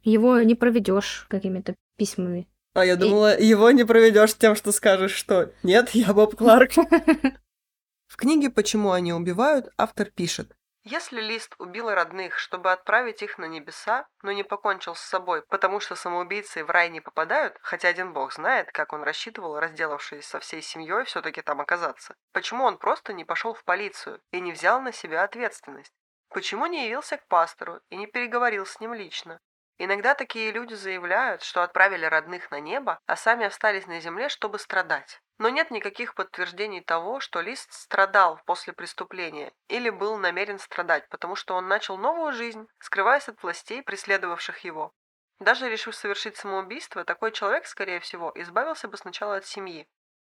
Его 0.03 0.41
не 0.41 0.55
проведешь 0.55 1.27
какими-то 1.29 1.77
письмами 1.97 2.49
а 2.75 2.85
я 2.87 2.97
думала, 2.97 3.35
и... 3.35 3.45
его 3.45 3.71
не 3.71 3.85
проведешь 3.85 4.35
тем, 4.35 4.57
что 4.57 4.73
скажешь, 4.73 5.13
что 5.13 5.53
нет, 5.63 5.91
я 5.91 6.13
Боб 6.15 6.37
Кларк. 6.37 6.73
В 8.07 8.17
книге 8.17 8.51
«Почему 8.51 8.93
они 8.93 9.13
убивают» 9.13 9.71
автор 9.77 10.11
пишет. 10.11 10.55
Если 10.85 11.21
Лист 11.21 11.55
убил 11.59 11.91
родных, 11.91 12.39
чтобы 12.39 12.73
отправить 12.73 13.23
их 13.23 13.39
на 13.39 13.45
небеса, 13.45 14.09
но 14.23 14.33
не 14.33 14.43
покончил 14.43 14.97
с 14.97 15.01
собой, 15.01 15.43
потому 15.43 15.79
что 15.79 15.95
самоубийцы 15.95 16.65
в 16.65 16.71
рай 16.71 16.91
не 16.91 17.01
попадают, 17.01 17.57
хотя 17.63 17.87
один 17.87 18.13
бог 18.13 18.33
знает, 18.33 18.73
как 18.73 18.93
он 18.93 19.05
рассчитывал, 19.05 19.61
разделавшись 19.61 20.27
со 20.27 20.41
всей 20.41 20.61
семьей, 20.61 21.05
все-таки 21.05 21.41
там 21.41 21.61
оказаться, 21.61 22.17
почему 22.33 22.65
он 22.65 22.79
просто 22.79 23.13
не 23.13 23.25
пошел 23.25 23.55
в 23.55 23.63
полицию 23.63 24.21
и 24.33 24.41
не 24.41 24.51
взял 24.51 24.81
на 24.81 24.91
себя 24.91 25.23
ответственность? 25.23 25.93
Почему 26.31 26.67
не 26.67 26.87
явился 26.87 27.17
к 27.17 27.29
пастору 27.29 27.81
и 27.89 27.97
не 27.97 28.09
переговорил 28.09 28.67
с 28.67 28.81
ним 28.81 28.93
лично? 28.93 29.41
Иногда 29.79 30.15
такие 30.15 30.51
люди 30.51 30.75
заявляют, 30.75 31.43
что 31.43 31.63
отправили 31.63 32.07
родных 32.07 32.51
на 32.51 32.59
небо, 32.59 32.99
а 33.07 33.15
сами 33.15 33.47
остались 33.47 33.87
на 33.87 34.01
земле, 34.01 34.29
чтобы 34.29 34.59
страдать. 34.59 35.21
Но 35.43 35.49
нет 35.49 35.73
никаких 35.73 36.15
подтверждений 36.15 36.83
того, 36.83 37.19
что 37.19 37.41
Лист 37.41 37.73
страдал 37.73 38.41
после 38.47 38.73
преступления 38.73 39.53
или 39.67 39.91
был 39.91 40.17
намерен 40.17 40.61
страдать, 40.61 41.09
потому 41.09 41.35
что 41.35 41.57
он 41.57 41.67
начал 41.67 41.99
новую 41.99 42.33
жизнь, 42.33 42.69
скрываясь 42.79 43.29
от 43.29 43.43
властей, 43.43 43.83
преследовавших 43.83 44.61
его. 44.61 44.93
Даже 45.41 45.69
решив 45.69 45.97
совершить 45.97 46.37
самоубийство, 46.37 47.03
такой 47.03 47.33
человек, 47.33 47.67
скорее 47.67 47.99
всего, 47.99 48.31
избавился 48.37 48.87
бы 48.87 48.97
сначала 48.97 49.35
от 49.35 49.45
семьи. 49.45 49.89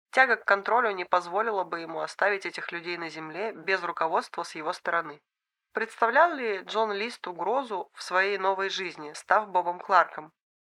Тяга 0.09 0.35
к 0.35 0.45
контролю 0.45 0.89
не 0.89 1.05
позволила 1.05 1.63
бы 1.63 1.81
ему 1.81 2.01
оставить 2.01 2.47
этих 2.47 2.71
людей 2.71 2.97
на 2.97 3.09
земле 3.09 3.51
без 3.51 3.83
руководства 3.83 4.41
с 4.41 4.55
его 4.55 4.73
стороны. 4.73 5.21
Представлял 5.73 6.33
ли 6.33 6.63
Джон 6.63 6.91
Лист 6.91 7.27
угрозу 7.27 7.91
в 7.93 8.01
своей 8.01 8.39
новой 8.39 8.69
жизни, 8.69 9.13
став 9.13 9.47
Бобом 9.47 9.79
Кларком? 9.79 10.33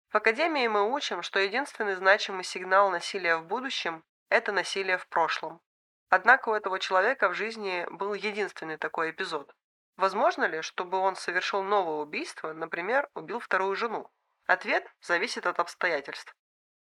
В 0.10 0.16
Академии 0.16 0.68
мы 0.68 0.92
учим, 0.92 1.22
что 1.22 1.40
единственный 1.40 1.96
значимый 1.96 2.44
сигнал 2.44 2.92
насилия 2.92 3.38
в 3.38 3.46
будущем– 3.46 4.04
это 4.30 4.52
насилие 4.52 4.98
в 4.98 5.08
прошлом. 5.08 5.62
Однако 6.10 6.50
у 6.50 6.54
этого 6.54 6.80
человека 6.80 7.30
в 7.30 7.34
жизни 7.34 7.86
был 7.90 8.14
единственный 8.14 8.78
такой 8.78 9.12
эпизод. 9.12 9.54
Возможно 9.98 10.46
ли, 10.46 10.62
чтобы 10.62 10.98
он 10.98 11.16
совершил 11.16 11.64
новое 11.64 12.04
убийство, 12.04 12.54
например, 12.54 13.10
убил 13.14 13.40
вторую 13.40 13.76
жену? 13.76 14.10
Ответ 14.46 14.86
зависит 15.02 15.48
от 15.48 15.60
обстоятельств. 15.60 16.36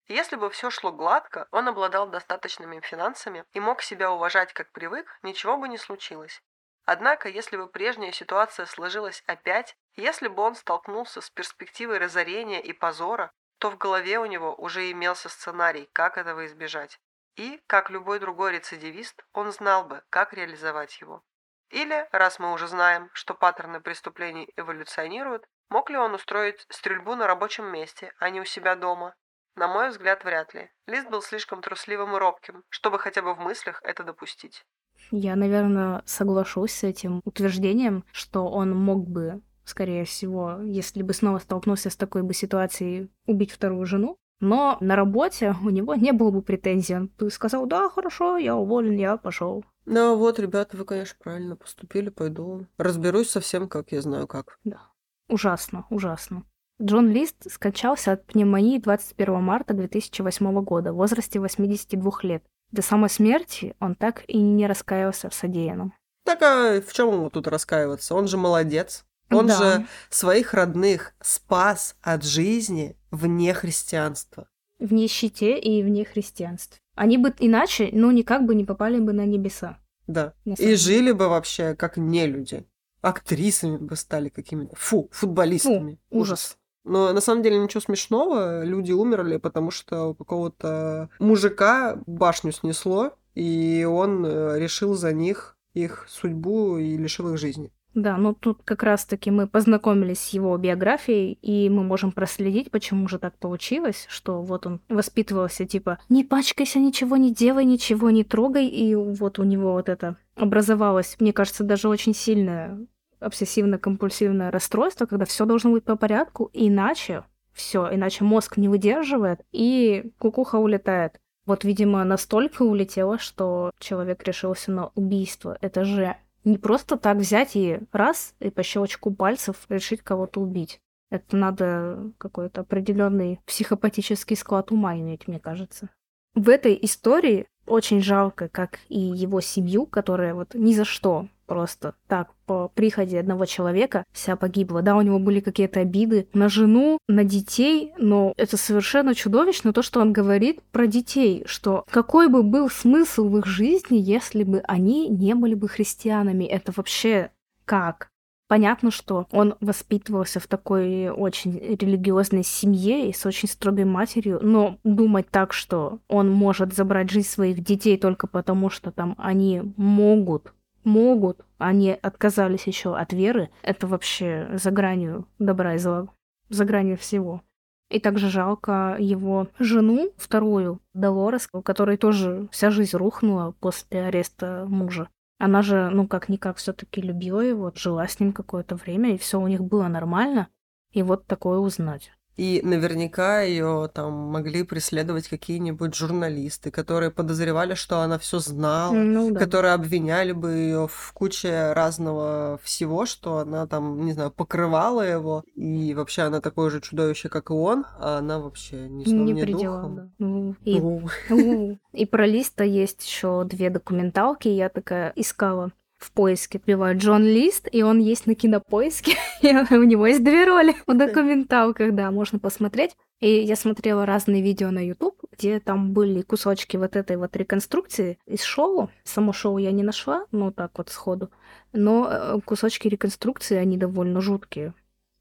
Если 0.07 0.37
бы 0.37 0.51
все 0.51 0.69
шло 0.71 0.93
гладко, 0.93 1.49
он 1.51 1.67
обладал 1.69 2.09
достаточными 2.09 2.81
финансами 2.81 3.45
и 3.53 3.61
мог 3.61 3.81
себя 3.81 4.11
уважать 4.11 4.53
как 4.53 4.71
привык, 4.73 5.07
ничего 5.23 5.57
бы 5.57 5.69
не 5.69 5.79
случилось. 5.79 6.43
Однако, 6.85 7.31
если 7.31 7.57
бы 7.57 7.69
прежняя 7.69 8.13
ситуация 8.13 8.67
сложилась 8.67 9.23
опять, 9.27 9.77
если 9.95 10.29
бы 10.29 10.43
он 10.43 10.55
столкнулся 10.55 11.23
с 11.23 11.31
перспективой 11.31 11.99
разорения 11.99 12.61
и 12.61 12.75
позора, 12.75 13.33
то 13.59 13.71
в 13.71 13.79
голове 13.79 14.19
у 14.19 14.27
него 14.27 14.55
уже 14.55 14.91
имелся 14.91 15.31
сценарий, 15.31 15.89
как 15.95 16.19
этого 16.19 16.45
избежать. 16.45 17.01
И, 17.37 17.61
как 17.67 17.91
любой 17.91 18.21
другой 18.21 18.53
рецидивист, 18.53 19.25
он 19.33 19.51
знал 19.51 19.85
бы, 19.85 20.03
как 20.11 20.33
реализовать 20.33 21.01
его. 21.01 21.23
Или, 21.71 22.07
раз 22.13 22.39
мы 22.39 22.53
уже 22.53 22.69
знаем, 22.69 23.11
что 23.13 23.35
паттерны 23.35 23.81
преступлений 23.81 24.49
эволюционируют, 24.57 25.45
мог 25.69 25.91
ли 25.91 25.97
он 25.97 26.15
устроить 26.15 26.65
стрельбу 26.69 27.17
на 27.17 27.27
рабочем 27.27 27.67
месте, 27.67 28.13
а 28.19 28.31
не 28.31 28.41
у 28.41 28.45
себя 28.45 28.77
дома? 28.77 29.15
На 29.57 29.69
мой 29.69 29.91
взгляд, 29.91 30.25
вряд 30.25 30.53
ли. 30.55 30.71
Лист 30.87 31.09
был 31.09 31.23
слишком 31.23 31.63
трусливым 31.63 32.15
и 32.15 32.19
робким, 32.19 32.63
чтобы 32.69 32.99
хотя 32.99 33.23
бы 33.23 33.35
в 33.35 33.39
мыслях 33.39 33.81
это 33.85 34.05
допустить. 34.05 34.65
Я, 35.11 35.37
наверное, 35.37 36.03
соглашусь 36.07 36.73
с 36.73 36.85
этим 36.85 37.21
утверждением, 37.25 38.05
что 38.13 38.49
он 38.49 38.75
мог 38.77 39.09
бы, 39.09 39.43
скорее 39.65 40.05
всего, 40.05 40.61
если 40.63 41.03
бы 41.03 41.13
снова 41.13 41.39
столкнулся 41.39 41.91
с 41.91 41.97
такой 41.97 42.23
бы 42.23 42.35
ситуацией, 42.35 43.11
убить 43.27 43.53
вторую 43.53 43.87
жену. 43.87 44.17
Но 44.41 44.77
на 44.81 44.97
работе 44.97 45.55
у 45.63 45.71
него 45.71 45.95
не 45.95 46.13
было 46.13 46.31
бы 46.31 46.43
претензий. 46.43 46.97
Он 46.97 47.11
бы 47.19 47.31
сказал, 47.31 47.67
да, 47.67 47.89
хорошо, 47.89 48.37
я 48.37 48.57
уволен, 48.57 48.97
я 48.97 49.17
пошел. 49.17 49.65
Ну 49.87 50.17
вот, 50.17 50.39
ребята, 50.39 50.77
вы, 50.77 50.85
конечно, 50.85 51.17
правильно 51.23 51.57
поступили, 51.57 52.09
пойду. 52.09 52.67
Разберусь 52.79 53.31
совсем, 53.31 53.69
как 53.69 53.93
я 53.93 54.03
знаю 54.03 54.27
как. 54.27 54.59
Да. 54.65 54.81
Ужасно, 55.29 55.87
ужасно. 55.91 56.45
Джон 56.83 57.09
Лист 57.09 57.51
скончался 57.51 58.13
от 58.13 58.27
пневмонии 58.27 58.79
21 58.79 59.41
марта 59.41 59.75
2008 59.75 60.63
года 60.63 60.93
в 60.93 60.97
возрасте 60.97 61.39
82 61.39 62.13
лет. 62.23 62.45
До 62.73 62.83
самой 62.83 63.11
смерти 63.11 63.77
он 63.79 63.95
так 63.95 64.25
и 64.27 64.39
не 64.39 64.67
раскаялся 64.67 65.31
в 65.31 65.35
содеянном. 65.35 65.95
Так 66.25 66.43
а 66.43 66.81
в 66.81 66.93
чем 66.93 67.13
ему 67.13 67.31
тут 67.31 67.47
раскаиваться? 67.47 68.15
Он 68.15 68.27
же 68.27 68.37
молодец. 68.37 69.05
Он 69.31 69.47
да. 69.47 69.57
же 69.57 69.87
своих 70.11 70.55
родных 70.55 71.15
спас 71.21 71.97
от 72.03 72.25
жизни 72.25 72.97
вне 73.15 73.55
христианства. 73.55 74.49
В 74.79 74.93
нищете 74.93 75.59
и 75.59 75.83
вне 75.83 76.05
христианства. 76.05 76.79
Они 76.95 77.19
бы 77.19 77.33
иначе, 77.39 77.91
ну, 77.93 78.11
никак 78.11 78.45
бы 78.45 78.55
не 78.55 78.65
попали 78.65 78.99
бы 78.99 79.13
на 79.13 79.25
небеса. 79.25 79.79
Да. 80.07 80.35
И 80.45 80.75
жили 80.75 81.13
бы 81.13 81.29
вообще 81.29 81.75
как 81.75 81.97
не 81.97 82.27
люди. 82.27 82.67
Актрисами 83.01 83.77
бы 83.77 83.97
стали 83.97 84.29
какими-то. 84.29 84.77
Фу, 84.77 85.09
футболистами. 85.13 86.01
Фу, 86.11 86.19
ужас. 86.19 86.57
Но 86.85 87.13
на 87.13 87.21
самом 87.21 87.43
деле 87.43 87.59
ничего 87.59 87.81
смешного. 87.81 88.65
Люди 88.65 88.93
умерли, 88.93 89.39
потому 89.39 89.71
что 89.71 90.09
у 90.09 90.15
какого-то 90.15 91.09
мужика 91.19 91.99
башню 92.07 92.53
снесло, 92.53 93.13
и 93.35 93.87
он 93.89 94.25
э, 94.25 94.59
решил 94.59 94.95
за 94.95 95.13
них 95.13 95.57
их 95.73 96.07
судьбу 96.09 96.79
и 96.79 96.97
лишил 96.97 97.33
их 97.33 97.39
жизни. 97.39 97.73
Да, 97.95 98.17
ну 98.17 98.35
тут 98.35 98.61
как 98.65 98.83
раз-таки 98.83 99.31
мы 99.31 99.47
познакомились 99.47 100.19
с 100.19 100.29
его 100.31 100.57
биографией, 100.57 101.39
и 101.43 101.69
мы 101.71 101.85
можем 101.85 102.11
проследить, 102.11 102.73
почему 102.73 103.07
же 103.07 103.19
так 103.21 103.39
получилось, 103.39 104.07
что 104.09 104.43
вот 104.43 104.67
он 104.67 104.81
воспитывался 104.89 105.65
типа 105.65 105.99
«не 106.09 106.25
пачкайся, 106.25 106.81
ничего 106.81 107.17
не 107.17 107.33
делай, 107.33 107.65
ничего 107.65 108.11
не 108.11 108.25
трогай», 108.25 108.67
и 108.67 108.97
вот 108.97 109.39
у 109.39 109.45
него 109.45 109.73
вот 109.73 109.89
это 109.89 110.17
образовалось, 110.35 111.17
мне 111.21 111.33
кажется, 111.33 111.63
даже 111.63 111.89
очень 111.89 112.15
сильное 112.15 112.85
обсессивно-компульсивное 113.21 114.51
расстройство, 114.51 115.07
когда 115.07 115.25
все 115.25 115.47
должно 115.47 115.71
быть 115.71 115.85
по 115.85 115.97
порядку, 115.97 116.51
иначе 116.53 117.25
все, 117.53 117.89
иначе 117.93 118.25
мозг 118.25 118.57
не 118.57 118.69
выдерживает, 118.69 119.41
и 119.53 120.13
кукуха 120.19 120.57
улетает. 120.57 121.21
Вот, 121.47 121.63
видимо, 121.63 122.03
настолько 122.05 122.63
улетело, 122.63 123.19
что 123.19 123.71
человек 123.79 124.25
решился 124.25 124.73
на 124.73 124.91
убийство. 124.95 125.59
Это 125.61 125.85
же 125.85 126.17
не 126.45 126.59
просто 126.59 126.97
так 126.97 127.17
взять 127.17 127.57
и 127.57 127.81
раз, 127.93 128.35
и 128.41 128.51
по 128.51 128.63
щелчку 128.63 129.13
пальцев 129.13 129.67
решить 129.69 130.03
кого-то 130.03 130.41
убить. 130.41 130.81
Это 131.11 131.37
надо 131.37 132.11
какой-то 132.19 132.63
определенный 132.63 133.41
психопатический 133.47 134.37
склад 134.37 134.71
ума 134.73 134.97
иметь, 134.97 135.29
мне 135.29 135.39
кажется. 135.39 135.89
В 136.35 136.49
этой 136.49 136.79
истории 136.83 137.47
очень 137.67 138.03
жалко, 138.03 138.49
как 138.49 138.81
и 138.89 138.99
его 138.99 139.41
семью, 139.41 139.87
которая 139.87 140.35
вот 140.35 140.55
ни 140.55 140.75
за 140.75 140.85
что 140.85 141.29
просто 141.47 141.95
так 142.09 142.33
по 142.47 142.69
приходе 142.69 143.19
одного 143.19 143.47
человека 143.47 144.05
вся 144.13 144.37
погибла. 144.37 144.83
Да, 144.83 144.97
у 144.97 145.03
него 145.03 145.19
были 145.19 145.41
какие-то 145.41 145.81
обиды 145.81 146.29
на 146.33 146.49
жену, 146.49 146.99
на 147.09 147.25
детей, 147.25 147.93
но 147.99 148.35
это 148.37 148.57
совершенно 148.57 149.15
чудовищно 149.15 149.73
то, 149.73 149.83
что 149.83 150.01
он 150.01 150.13
говорит 150.13 150.63
про 150.73 150.87
детей, 150.87 151.45
что 151.47 151.85
какой 151.91 152.29
бы 152.29 152.43
был 152.43 152.69
смысл 152.69 153.29
в 153.29 153.39
их 153.39 153.47
жизни, 153.47 153.97
если 153.99 154.43
бы 154.45 154.61
они 154.61 155.09
не 155.09 155.35
были 155.35 155.55
бы 155.55 155.69
христианами. 155.69 156.45
Это 156.45 156.73
вообще 156.75 157.31
как? 157.65 158.09
Понятно, 158.47 158.91
что 158.91 159.27
он 159.33 159.55
воспитывался 159.61 160.39
в 160.39 160.47
такой 160.47 161.09
очень 161.09 161.59
религиозной 161.59 162.45
семье 162.45 163.09
и 163.09 163.13
с 163.13 163.25
очень 163.25 163.49
строгой 163.49 163.87
матерью, 163.87 164.39
но 164.43 164.79
думать 164.85 165.31
так, 165.31 165.55
что 165.55 165.99
он 166.09 166.31
может 166.31 166.75
забрать 166.75 167.11
жизнь 167.11 167.29
своих 167.29 167.65
детей 167.65 167.97
только 167.97 168.27
потому, 168.27 168.69
что 168.69 168.93
там 168.93 169.15
они 169.19 169.63
могут 169.77 170.53
могут, 170.85 171.45
они 171.59 171.91
отказались 171.91 172.67
еще 172.67 172.97
от 172.97 173.13
веры, 173.13 173.51
это 173.63 173.87
вообще 173.87 174.49
за 174.53 174.71
гранью 174.71 175.27
добра 175.39 175.75
и 175.75 175.79
зла, 175.79 176.09
за 176.49 176.65
гранью 176.65 176.97
всего. 176.97 177.43
И 177.91 178.01
также 178.01 178.29
жалко 178.29 178.97
его 178.99 179.49
жену, 179.59 180.11
вторую, 180.17 180.81
Долорес, 180.95 181.49
у 181.53 181.63
которой 181.63 181.97
тоже 181.97 182.49
вся 182.51 182.71
жизнь 182.71 182.97
рухнула 182.97 183.55
после 183.61 184.07
ареста 184.07 184.65
мужа. 184.69 185.09
Она 185.39 185.63
же, 185.63 185.91
ну, 185.91 186.07
как-никак 186.07 186.57
все 186.57 186.73
таки 186.73 187.01
любила 187.01 187.41
его, 187.41 187.73
жила 187.75 188.07
с 188.07 188.19
ним 188.21 188.33
какое-то 188.33 188.77
время, 188.77 189.15
и 189.15 189.19
все 189.19 189.41
у 189.41 189.47
них 189.47 189.63
было 189.63 189.89
нормально. 189.89 190.49
И 190.93 191.03
вот 191.03 191.27
такое 191.27 191.59
узнать. 191.59 192.13
И 192.37 192.61
наверняка 192.65 193.43
ее 193.43 193.89
там 193.93 194.13
могли 194.13 194.65
преследовать 194.65 195.29
какие-нибудь 195.29 195.95
журналисты, 195.95 196.73
которые 196.73 197.13
подозревали, 197.13 197.75
что 197.75 198.01
она 198.01 198.19
все 198.19 198.41
знала, 198.41 198.93
ну, 198.93 199.31
да. 199.31 199.39
которые 199.39 199.75
обвиняли 199.75 200.33
бы 200.33 200.53
ее 200.53 200.89
в 200.89 201.13
куче 201.13 201.73
разного 201.73 202.59
всего, 202.63 203.07
что 203.07 203.39
она 203.39 203.67
там, 203.67 204.05
не 204.05 204.13
знаю, 204.15 204.33
покрывала 204.33 205.03
его, 205.03 205.45
и 205.55 205.95
вообще 205.95 206.23
она 206.23 206.41
такое 206.41 206.71
же 206.71 206.81
чудовище, 206.81 207.29
как 207.29 207.51
и 207.51 207.53
он, 207.53 207.85
а 208.01 208.19
она 208.19 208.41
вообще 208.41 208.89
ни 208.89 209.05
сном, 209.05 209.27
не 209.27 209.33
ни 209.33 209.53
духом. 209.53 209.95
Да. 209.97 210.09
Ну, 210.19 210.57
и, 210.65 211.79
и 211.93 212.07
про 212.07 212.27
Листа 212.27 212.65
есть 212.65 213.07
еще 213.07 213.45
две 213.45 213.71
документалки, 213.71 214.49
я 214.49 214.69
такая 214.69 215.13
искала 215.15 215.71
в 216.05 216.13
поиске 216.13 216.59
вбиваю 216.59 216.99
Джон 216.99 217.25
Лист, 217.25 217.69
и 217.73 217.83
он 217.83 217.99
есть 217.99 218.27
на 218.27 218.35
кинопоиске. 218.35 219.17
у 219.43 219.83
него 219.83 220.07
есть 220.07 220.23
две 220.23 220.45
роли 220.45 220.75
в 220.87 220.97
документалках, 220.97 221.95
да, 221.95 222.11
можно 222.11 222.39
посмотреть. 222.39 222.97
И 223.21 223.43
я 223.43 223.57
смотрела 223.57 224.05
разные 224.05 224.43
видео 224.43 224.71
на 224.71 224.87
YouTube, 224.87 225.17
где 225.33 225.61
там 225.61 225.93
были 225.93 226.23
кусочки 226.23 226.77
вот 226.77 226.95
этой 226.97 227.17
вот 227.17 227.35
реконструкции 227.37 228.19
из 228.27 228.43
шоу. 228.43 228.91
Само 229.05 229.33
шоу 229.33 229.59
я 229.59 229.73
не 229.73 229.83
нашла, 229.83 230.27
ну 230.31 230.53
так 230.53 230.73
вот 230.77 230.91
сходу. 230.91 231.31
Но 231.73 232.09
э, 232.11 232.41
кусочки 232.45 232.89
реконструкции, 232.89 233.57
они 233.57 233.79
довольно 233.79 234.21
жуткие 234.21 234.75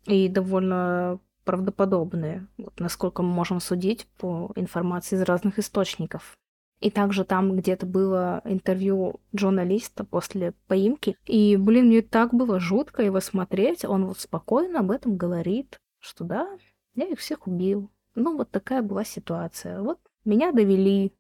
и 0.05 0.27
довольно 0.27 1.19
правдоподобные, 1.45 2.47
вот 2.57 2.79
насколько 2.79 3.21
мы 3.21 3.29
можем 3.29 3.59
судить 3.59 4.07
по 4.17 4.51
информации 4.55 5.15
из 5.15 5.21
разных 5.23 5.59
источников. 5.59 6.35
И 6.83 6.91
также 6.91 7.23
там 7.23 7.55
где-то 7.55 7.85
было 7.85 8.41
интервью 8.43 9.21
журналиста 9.31 10.03
после 10.03 10.53
поимки. 10.67 11.15
И, 11.25 11.55
блин, 11.55 11.87
мне 11.87 12.01
так 12.01 12.33
было 12.33 12.59
жутко 12.59 13.01
его 13.01 13.21
смотреть. 13.21 13.85
Он 13.85 14.05
вот 14.05 14.19
спокойно 14.19 14.81
об 14.81 14.91
этом 14.91 15.15
говорит, 15.15 15.79
что 15.99 16.25
да, 16.25 16.45
я 16.93 17.05
их 17.05 17.19
всех 17.19 17.47
убил. 17.47 17.89
Ну, 18.15 18.35
вот 18.35 18.51
такая 18.51 18.81
была 18.81 19.05
ситуация. 19.05 19.81
Вот 19.81 19.97
меня 20.25 20.51
довели. 20.51 21.13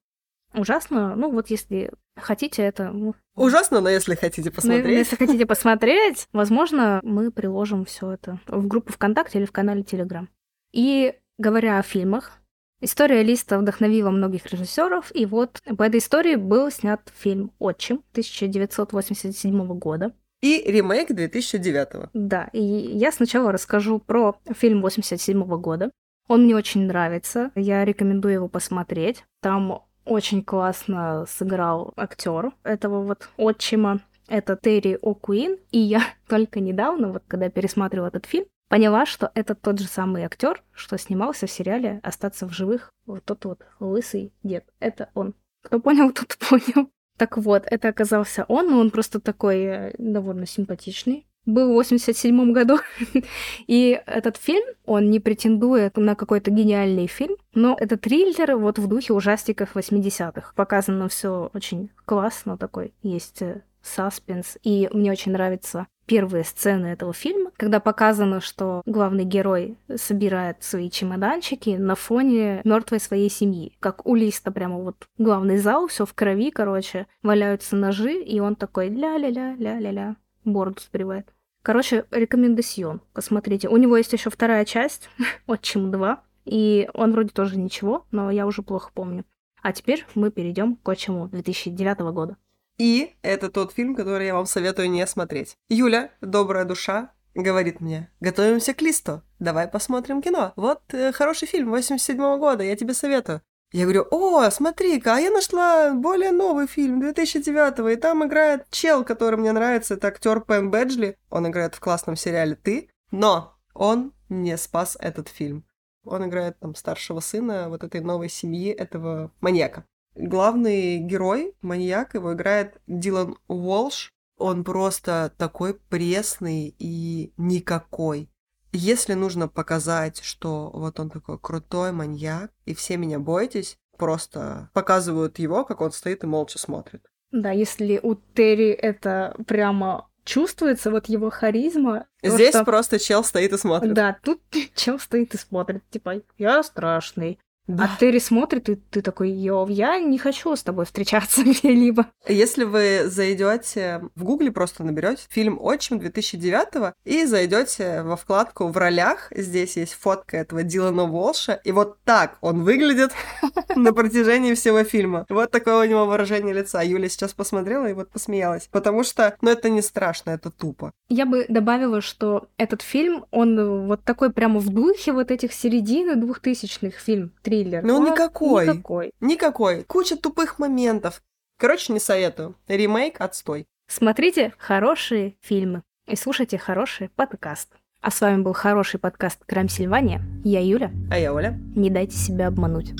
Ужасно. 0.53 1.15
Ну, 1.15 1.31
вот 1.31 1.49
если 1.49 1.91
хотите 2.17 2.61
это... 2.61 2.91
Ну, 2.91 3.15
Ужасно, 3.35 3.79
но 3.79 3.87
если 3.87 4.15
хотите 4.15 4.51
посмотреть. 4.51 4.85
Ну, 4.85 4.91
если 4.91 5.15
хотите 5.15 5.45
посмотреть, 5.47 6.27
возможно, 6.33 6.99
мы 7.03 7.31
приложим 7.31 7.85
все 7.85 8.11
это 8.11 8.37
в 8.47 8.67
группу 8.67 8.91
ВКонтакте 8.91 9.39
или 9.39 9.45
в 9.45 9.53
канале 9.53 9.83
Телеграм. 9.83 10.27
И 10.73 11.15
говоря 11.37 11.79
о 11.79 11.83
фильмах, 11.83 12.42
История 12.83 13.23
Листа 13.23 13.57
вдохновила 13.57 14.09
многих 14.09 14.45
режиссеров, 14.51 15.09
и 15.15 15.25
вот 15.25 15.61
по 15.77 15.83
этой 15.83 15.99
истории 15.99 16.35
был 16.35 16.69
снят 16.69 16.99
фильм 17.15 17.53
«Отчим» 17.57 18.03
1987 18.11 19.79
года. 19.79 20.11
И 20.41 20.61
ремейк 20.69 21.15
2009. 21.15 22.09
Да, 22.13 22.49
и 22.51 22.61
я 22.61 23.13
сначала 23.13 23.53
расскажу 23.53 23.99
про 23.99 24.35
фильм 24.53 24.81
87 24.81 25.45
года. 25.61 25.91
Он 26.27 26.43
мне 26.43 26.57
очень 26.57 26.85
нравится, 26.85 27.51
я 27.55 27.85
рекомендую 27.85 28.33
его 28.33 28.47
посмотреть. 28.49 29.23
Там 29.41 29.85
очень 30.03 30.43
классно 30.43 31.25
сыграл 31.29 31.93
актер 31.95 32.51
этого 32.65 33.01
вот 33.01 33.29
отчима. 33.37 34.01
Это 34.27 34.59
Терри 34.61 34.99
О'Куин. 35.01 35.57
И 35.71 35.79
я 35.79 36.01
только 36.27 36.59
недавно, 36.59 37.13
вот 37.13 37.23
когда 37.29 37.49
пересматривала 37.49 38.07
этот 38.07 38.25
фильм, 38.25 38.45
поняла, 38.73 39.05
что 39.05 39.29
это 39.35 39.53
тот 39.53 39.77
же 39.77 39.85
самый 39.85 40.23
актер, 40.23 40.63
что 40.73 40.97
снимался 40.97 41.45
в 41.45 41.51
сериале 41.51 41.99
«Остаться 42.01 42.47
в 42.47 42.51
живых». 42.53 42.91
Вот 43.05 43.23
тот 43.23 43.45
вот 43.45 43.59
лысый 43.79 44.33
дед. 44.41 44.65
Это 44.79 45.11
он. 45.13 45.35
Кто 45.61 45.79
понял, 45.79 46.11
тот 46.11 46.35
понял. 46.49 46.89
Так 47.19 47.37
вот, 47.37 47.67
это 47.69 47.89
оказался 47.89 48.45
он, 48.47 48.71
но 48.71 48.79
он 48.79 48.89
просто 48.89 49.19
такой 49.19 49.57
э, 49.57 49.95
довольно 49.99 50.47
симпатичный. 50.47 51.27
Был 51.45 51.69
в 51.69 51.73
87 51.73 52.51
году. 52.51 52.79
И 53.67 54.01
этот 54.07 54.37
фильм, 54.37 54.65
он 54.85 55.11
не 55.11 55.19
претендует 55.19 55.95
на 55.95 56.15
какой-то 56.15 56.49
гениальный 56.49 57.05
фильм, 57.05 57.35
но 57.53 57.77
это 57.79 57.95
триллер 57.95 58.57
вот 58.57 58.79
в 58.79 58.87
духе 58.87 59.13
ужастиков 59.13 59.75
80-х. 59.75 60.53
Показано 60.55 61.09
все 61.09 61.51
очень 61.53 61.91
классно 62.05 62.57
такой. 62.57 62.95
Есть 63.03 63.43
э, 63.43 63.61
саспенс. 63.83 64.57
И 64.63 64.89
мне 64.91 65.11
очень 65.11 65.33
нравится 65.33 65.87
первые 66.05 66.43
сцены 66.43 66.87
этого 66.87 67.13
фильма, 67.13 67.51
когда 67.57 67.79
показано, 67.79 68.41
что 68.41 68.81
главный 68.85 69.23
герой 69.23 69.77
собирает 69.95 70.63
свои 70.63 70.89
чемоданчики 70.89 71.71
на 71.71 71.95
фоне 71.95 72.61
мертвой 72.63 72.99
своей 72.99 73.29
семьи. 73.29 73.77
Как 73.79 74.05
у 74.05 74.15
Листа 74.15 74.51
прямо 74.51 74.77
вот 74.79 75.07
главный 75.17 75.57
зал, 75.57 75.87
все 75.87 76.05
в 76.05 76.13
крови, 76.13 76.51
короче, 76.51 77.07
валяются 77.21 77.75
ножи, 77.75 78.21
и 78.21 78.39
он 78.39 78.55
такой 78.55 78.89
ля-ля-ля, 78.89 79.55
ля-ля-ля, 79.55 80.15
бороду 80.43 80.81
сбривает. 80.81 81.33
Короче, 81.61 82.05
рекомендацион. 82.11 83.01
Посмотрите. 83.13 83.69
У 83.69 83.77
него 83.77 83.95
есть 83.95 84.11
еще 84.11 84.29
вторая 84.29 84.65
часть, 84.65 85.09
Отчим 85.47 85.91
2, 85.91 86.21
и 86.45 86.89
он 86.93 87.13
вроде 87.13 87.29
тоже 87.29 87.57
ничего, 87.57 88.05
но 88.11 88.29
я 88.29 88.45
уже 88.45 88.61
плохо 88.63 88.91
помню. 88.93 89.23
А 89.61 89.71
теперь 89.71 90.05
мы 90.13 90.29
перейдем 90.29 90.75
к 90.75 90.89
Отчиму 90.89 91.29
2009 91.29 91.99
года. 92.13 92.35
И 92.77 93.15
это 93.21 93.49
тот 93.49 93.73
фильм, 93.73 93.95
который 93.95 94.27
я 94.27 94.35
вам 94.35 94.45
советую 94.45 94.89
не 94.89 95.05
смотреть. 95.05 95.55
Юля, 95.69 96.11
добрая 96.21 96.65
душа, 96.65 97.11
говорит 97.35 97.81
мне, 97.81 98.11
готовимся 98.19 98.73
к 98.73 98.81
листу, 98.81 99.21
давай 99.39 99.67
посмотрим 99.67 100.21
кино. 100.21 100.53
Вот 100.55 100.81
э, 100.93 101.11
хороший 101.11 101.47
фильм 101.47 101.69
87 101.69 102.17
-го 102.17 102.37
года, 102.37 102.63
я 102.63 102.75
тебе 102.75 102.93
советую. 102.93 103.41
Я 103.71 103.85
говорю, 103.85 104.07
о, 104.11 104.51
смотри-ка, 104.51 105.15
а 105.15 105.19
я 105.19 105.31
нашла 105.31 105.93
более 105.93 106.31
новый 106.31 106.67
фильм 106.67 106.99
2009 106.99 107.91
и 107.91 107.99
там 107.99 108.23
играет 108.23 108.67
чел, 108.69 109.03
который 109.03 109.39
мне 109.39 109.51
нравится, 109.51 109.95
это 109.95 110.09
актер 110.09 110.41
Пен 110.41 110.69
Бэджли. 110.69 111.17
Он 111.31 111.47
играет 111.47 111.73
в 111.73 111.79
классном 111.79 112.15
сериале 112.15 112.55
«Ты», 112.55 112.89
но 113.09 113.57
он 113.73 114.13
не 114.29 114.57
спас 114.57 114.95
этот 114.99 115.27
фильм. 115.27 115.65
Он 116.05 116.23
играет 116.23 116.59
там 116.59 116.75
старшего 116.75 117.19
сына 117.19 117.67
вот 117.69 117.83
этой 117.83 118.01
новой 118.01 118.29
семьи, 118.29 118.71
этого 118.71 119.31
маньяка. 119.41 119.85
Главный 120.15 120.99
герой, 120.99 121.55
маньяк, 121.61 122.13
его 122.13 122.33
играет 122.33 122.81
Дилан 122.87 123.37
Уолш. 123.47 124.11
Он 124.37 124.63
просто 124.63 125.31
такой 125.37 125.75
пресный 125.75 126.75
и 126.79 127.33
никакой. 127.37 128.29
Если 128.71 129.13
нужно 129.13 129.47
показать, 129.47 130.21
что 130.23 130.71
вот 130.73 130.99
он 130.99 131.09
такой 131.09 131.37
крутой 131.37 131.91
маньяк, 131.91 132.51
и 132.65 132.73
все 132.73 132.97
меня 132.97 133.19
бойтесь, 133.19 133.77
просто 133.97 134.69
показывают 134.73 135.37
его, 135.39 135.63
как 135.63 135.81
он 135.81 135.91
стоит 135.91 136.23
и 136.23 136.27
молча 136.27 136.57
смотрит. 136.57 137.05
Да, 137.31 137.51
если 137.51 137.99
у 138.01 138.15
Терри 138.15 138.71
это 138.71 139.35
прямо 139.47 140.07
чувствуется 140.23 140.91
вот 140.91 141.07
его 141.07 141.29
харизма. 141.29 142.05
Здесь 142.21 142.55
что... 142.55 142.63
просто 142.63 142.99
чел 142.99 143.23
стоит 143.23 143.53
и 143.53 143.57
смотрит. 143.57 143.93
Да, 143.93 144.17
тут 144.23 144.41
чел 144.75 144.99
стоит 144.99 145.33
и 145.33 145.37
смотрит, 145.37 145.83
типа, 145.89 146.21
я 146.37 146.63
страшный. 146.63 147.39
Да. 147.67 147.85
А 147.85 147.99
Терри 147.99 148.19
смотрит, 148.19 148.67
и 148.67 148.75
ты 148.75 149.01
такой, 149.01 149.31
йо, 149.31 149.65
я 149.69 149.97
не 149.99 150.17
хочу 150.17 150.53
с 150.55 150.63
тобой 150.63 150.85
встречаться 150.85 151.43
где-либо. 151.45 152.07
Если 152.27 152.65
вы 152.65 153.03
зайдете 153.05 154.01
в 154.15 154.23
Гугле, 154.23 154.51
просто 154.51 154.83
наберете 154.83 155.23
фильм 155.29 155.57
Отчим 155.61 155.99
2009 155.99 156.93
и 157.05 157.25
зайдете 157.25 158.01
во 158.03 158.17
вкладку 158.17 158.67
в 158.67 158.77
ролях, 158.77 159.31
здесь 159.31 159.77
есть 159.77 159.93
фотка 159.93 160.37
этого 160.37 160.63
Дилана 160.63 161.05
Волша, 161.05 161.53
и 161.63 161.71
вот 161.71 161.97
так 162.03 162.37
он 162.41 162.63
выглядит 162.63 163.11
на 163.75 163.93
протяжении 163.93 164.53
всего 164.55 164.83
фильма. 164.83 165.25
Вот 165.29 165.51
такое 165.51 165.85
у 165.85 165.89
него 165.89 166.05
выражение 166.05 166.53
лица. 166.53 166.81
Юля 166.81 167.07
сейчас 167.07 167.33
посмотрела 167.33 167.85
и 167.85 167.93
вот 167.93 168.09
посмеялась. 168.09 168.67
Потому 168.71 169.03
что, 169.03 169.37
ну, 169.41 169.49
это 169.49 169.69
не 169.69 169.81
страшно, 169.81 170.31
это 170.31 170.51
тупо. 170.51 170.91
Я 171.07 171.25
бы 171.25 171.45
добавила, 171.47 172.01
что 172.01 172.47
этот 172.57 172.81
фильм, 172.81 173.25
он 173.31 173.87
вот 173.87 174.03
такой 174.03 174.31
прямо 174.31 174.59
в 174.59 174.69
духе 174.69 175.13
вот 175.13 175.31
этих 175.31 175.53
середины 175.53 176.15
двухтысячных 176.15 176.95
фильм 176.95 177.31
триллер. 177.53 177.83
Ну, 177.83 177.97
Он 177.97 178.11
никакой. 178.11 178.67
Никакой. 178.67 179.11
Никакой. 179.21 179.83
Куча 179.83 180.17
тупых 180.17 180.59
моментов. 180.59 181.21
Короче, 181.59 181.93
не 181.93 181.99
советую. 181.99 182.55
Ремейк 182.67 183.21
отстой. 183.21 183.67
Смотрите 183.87 184.53
хорошие 184.57 185.35
фильмы 185.41 185.83
и 186.07 186.15
слушайте 186.15 186.57
хороший 186.57 187.09
подкаст. 187.09 187.69
А 188.01 188.11
с 188.11 188.19
вами 188.19 188.41
был 188.41 188.53
хороший 188.53 188.99
подкаст 188.99 189.39
Крам 189.45 189.69
Сильвания. 189.69 190.21
Я 190.43 190.61
Юля. 190.61 190.91
А 191.11 191.17
я 191.17 191.33
Оля. 191.33 191.57
Не 191.75 191.89
дайте 191.89 192.17
себя 192.17 192.47
обмануть. 192.47 192.93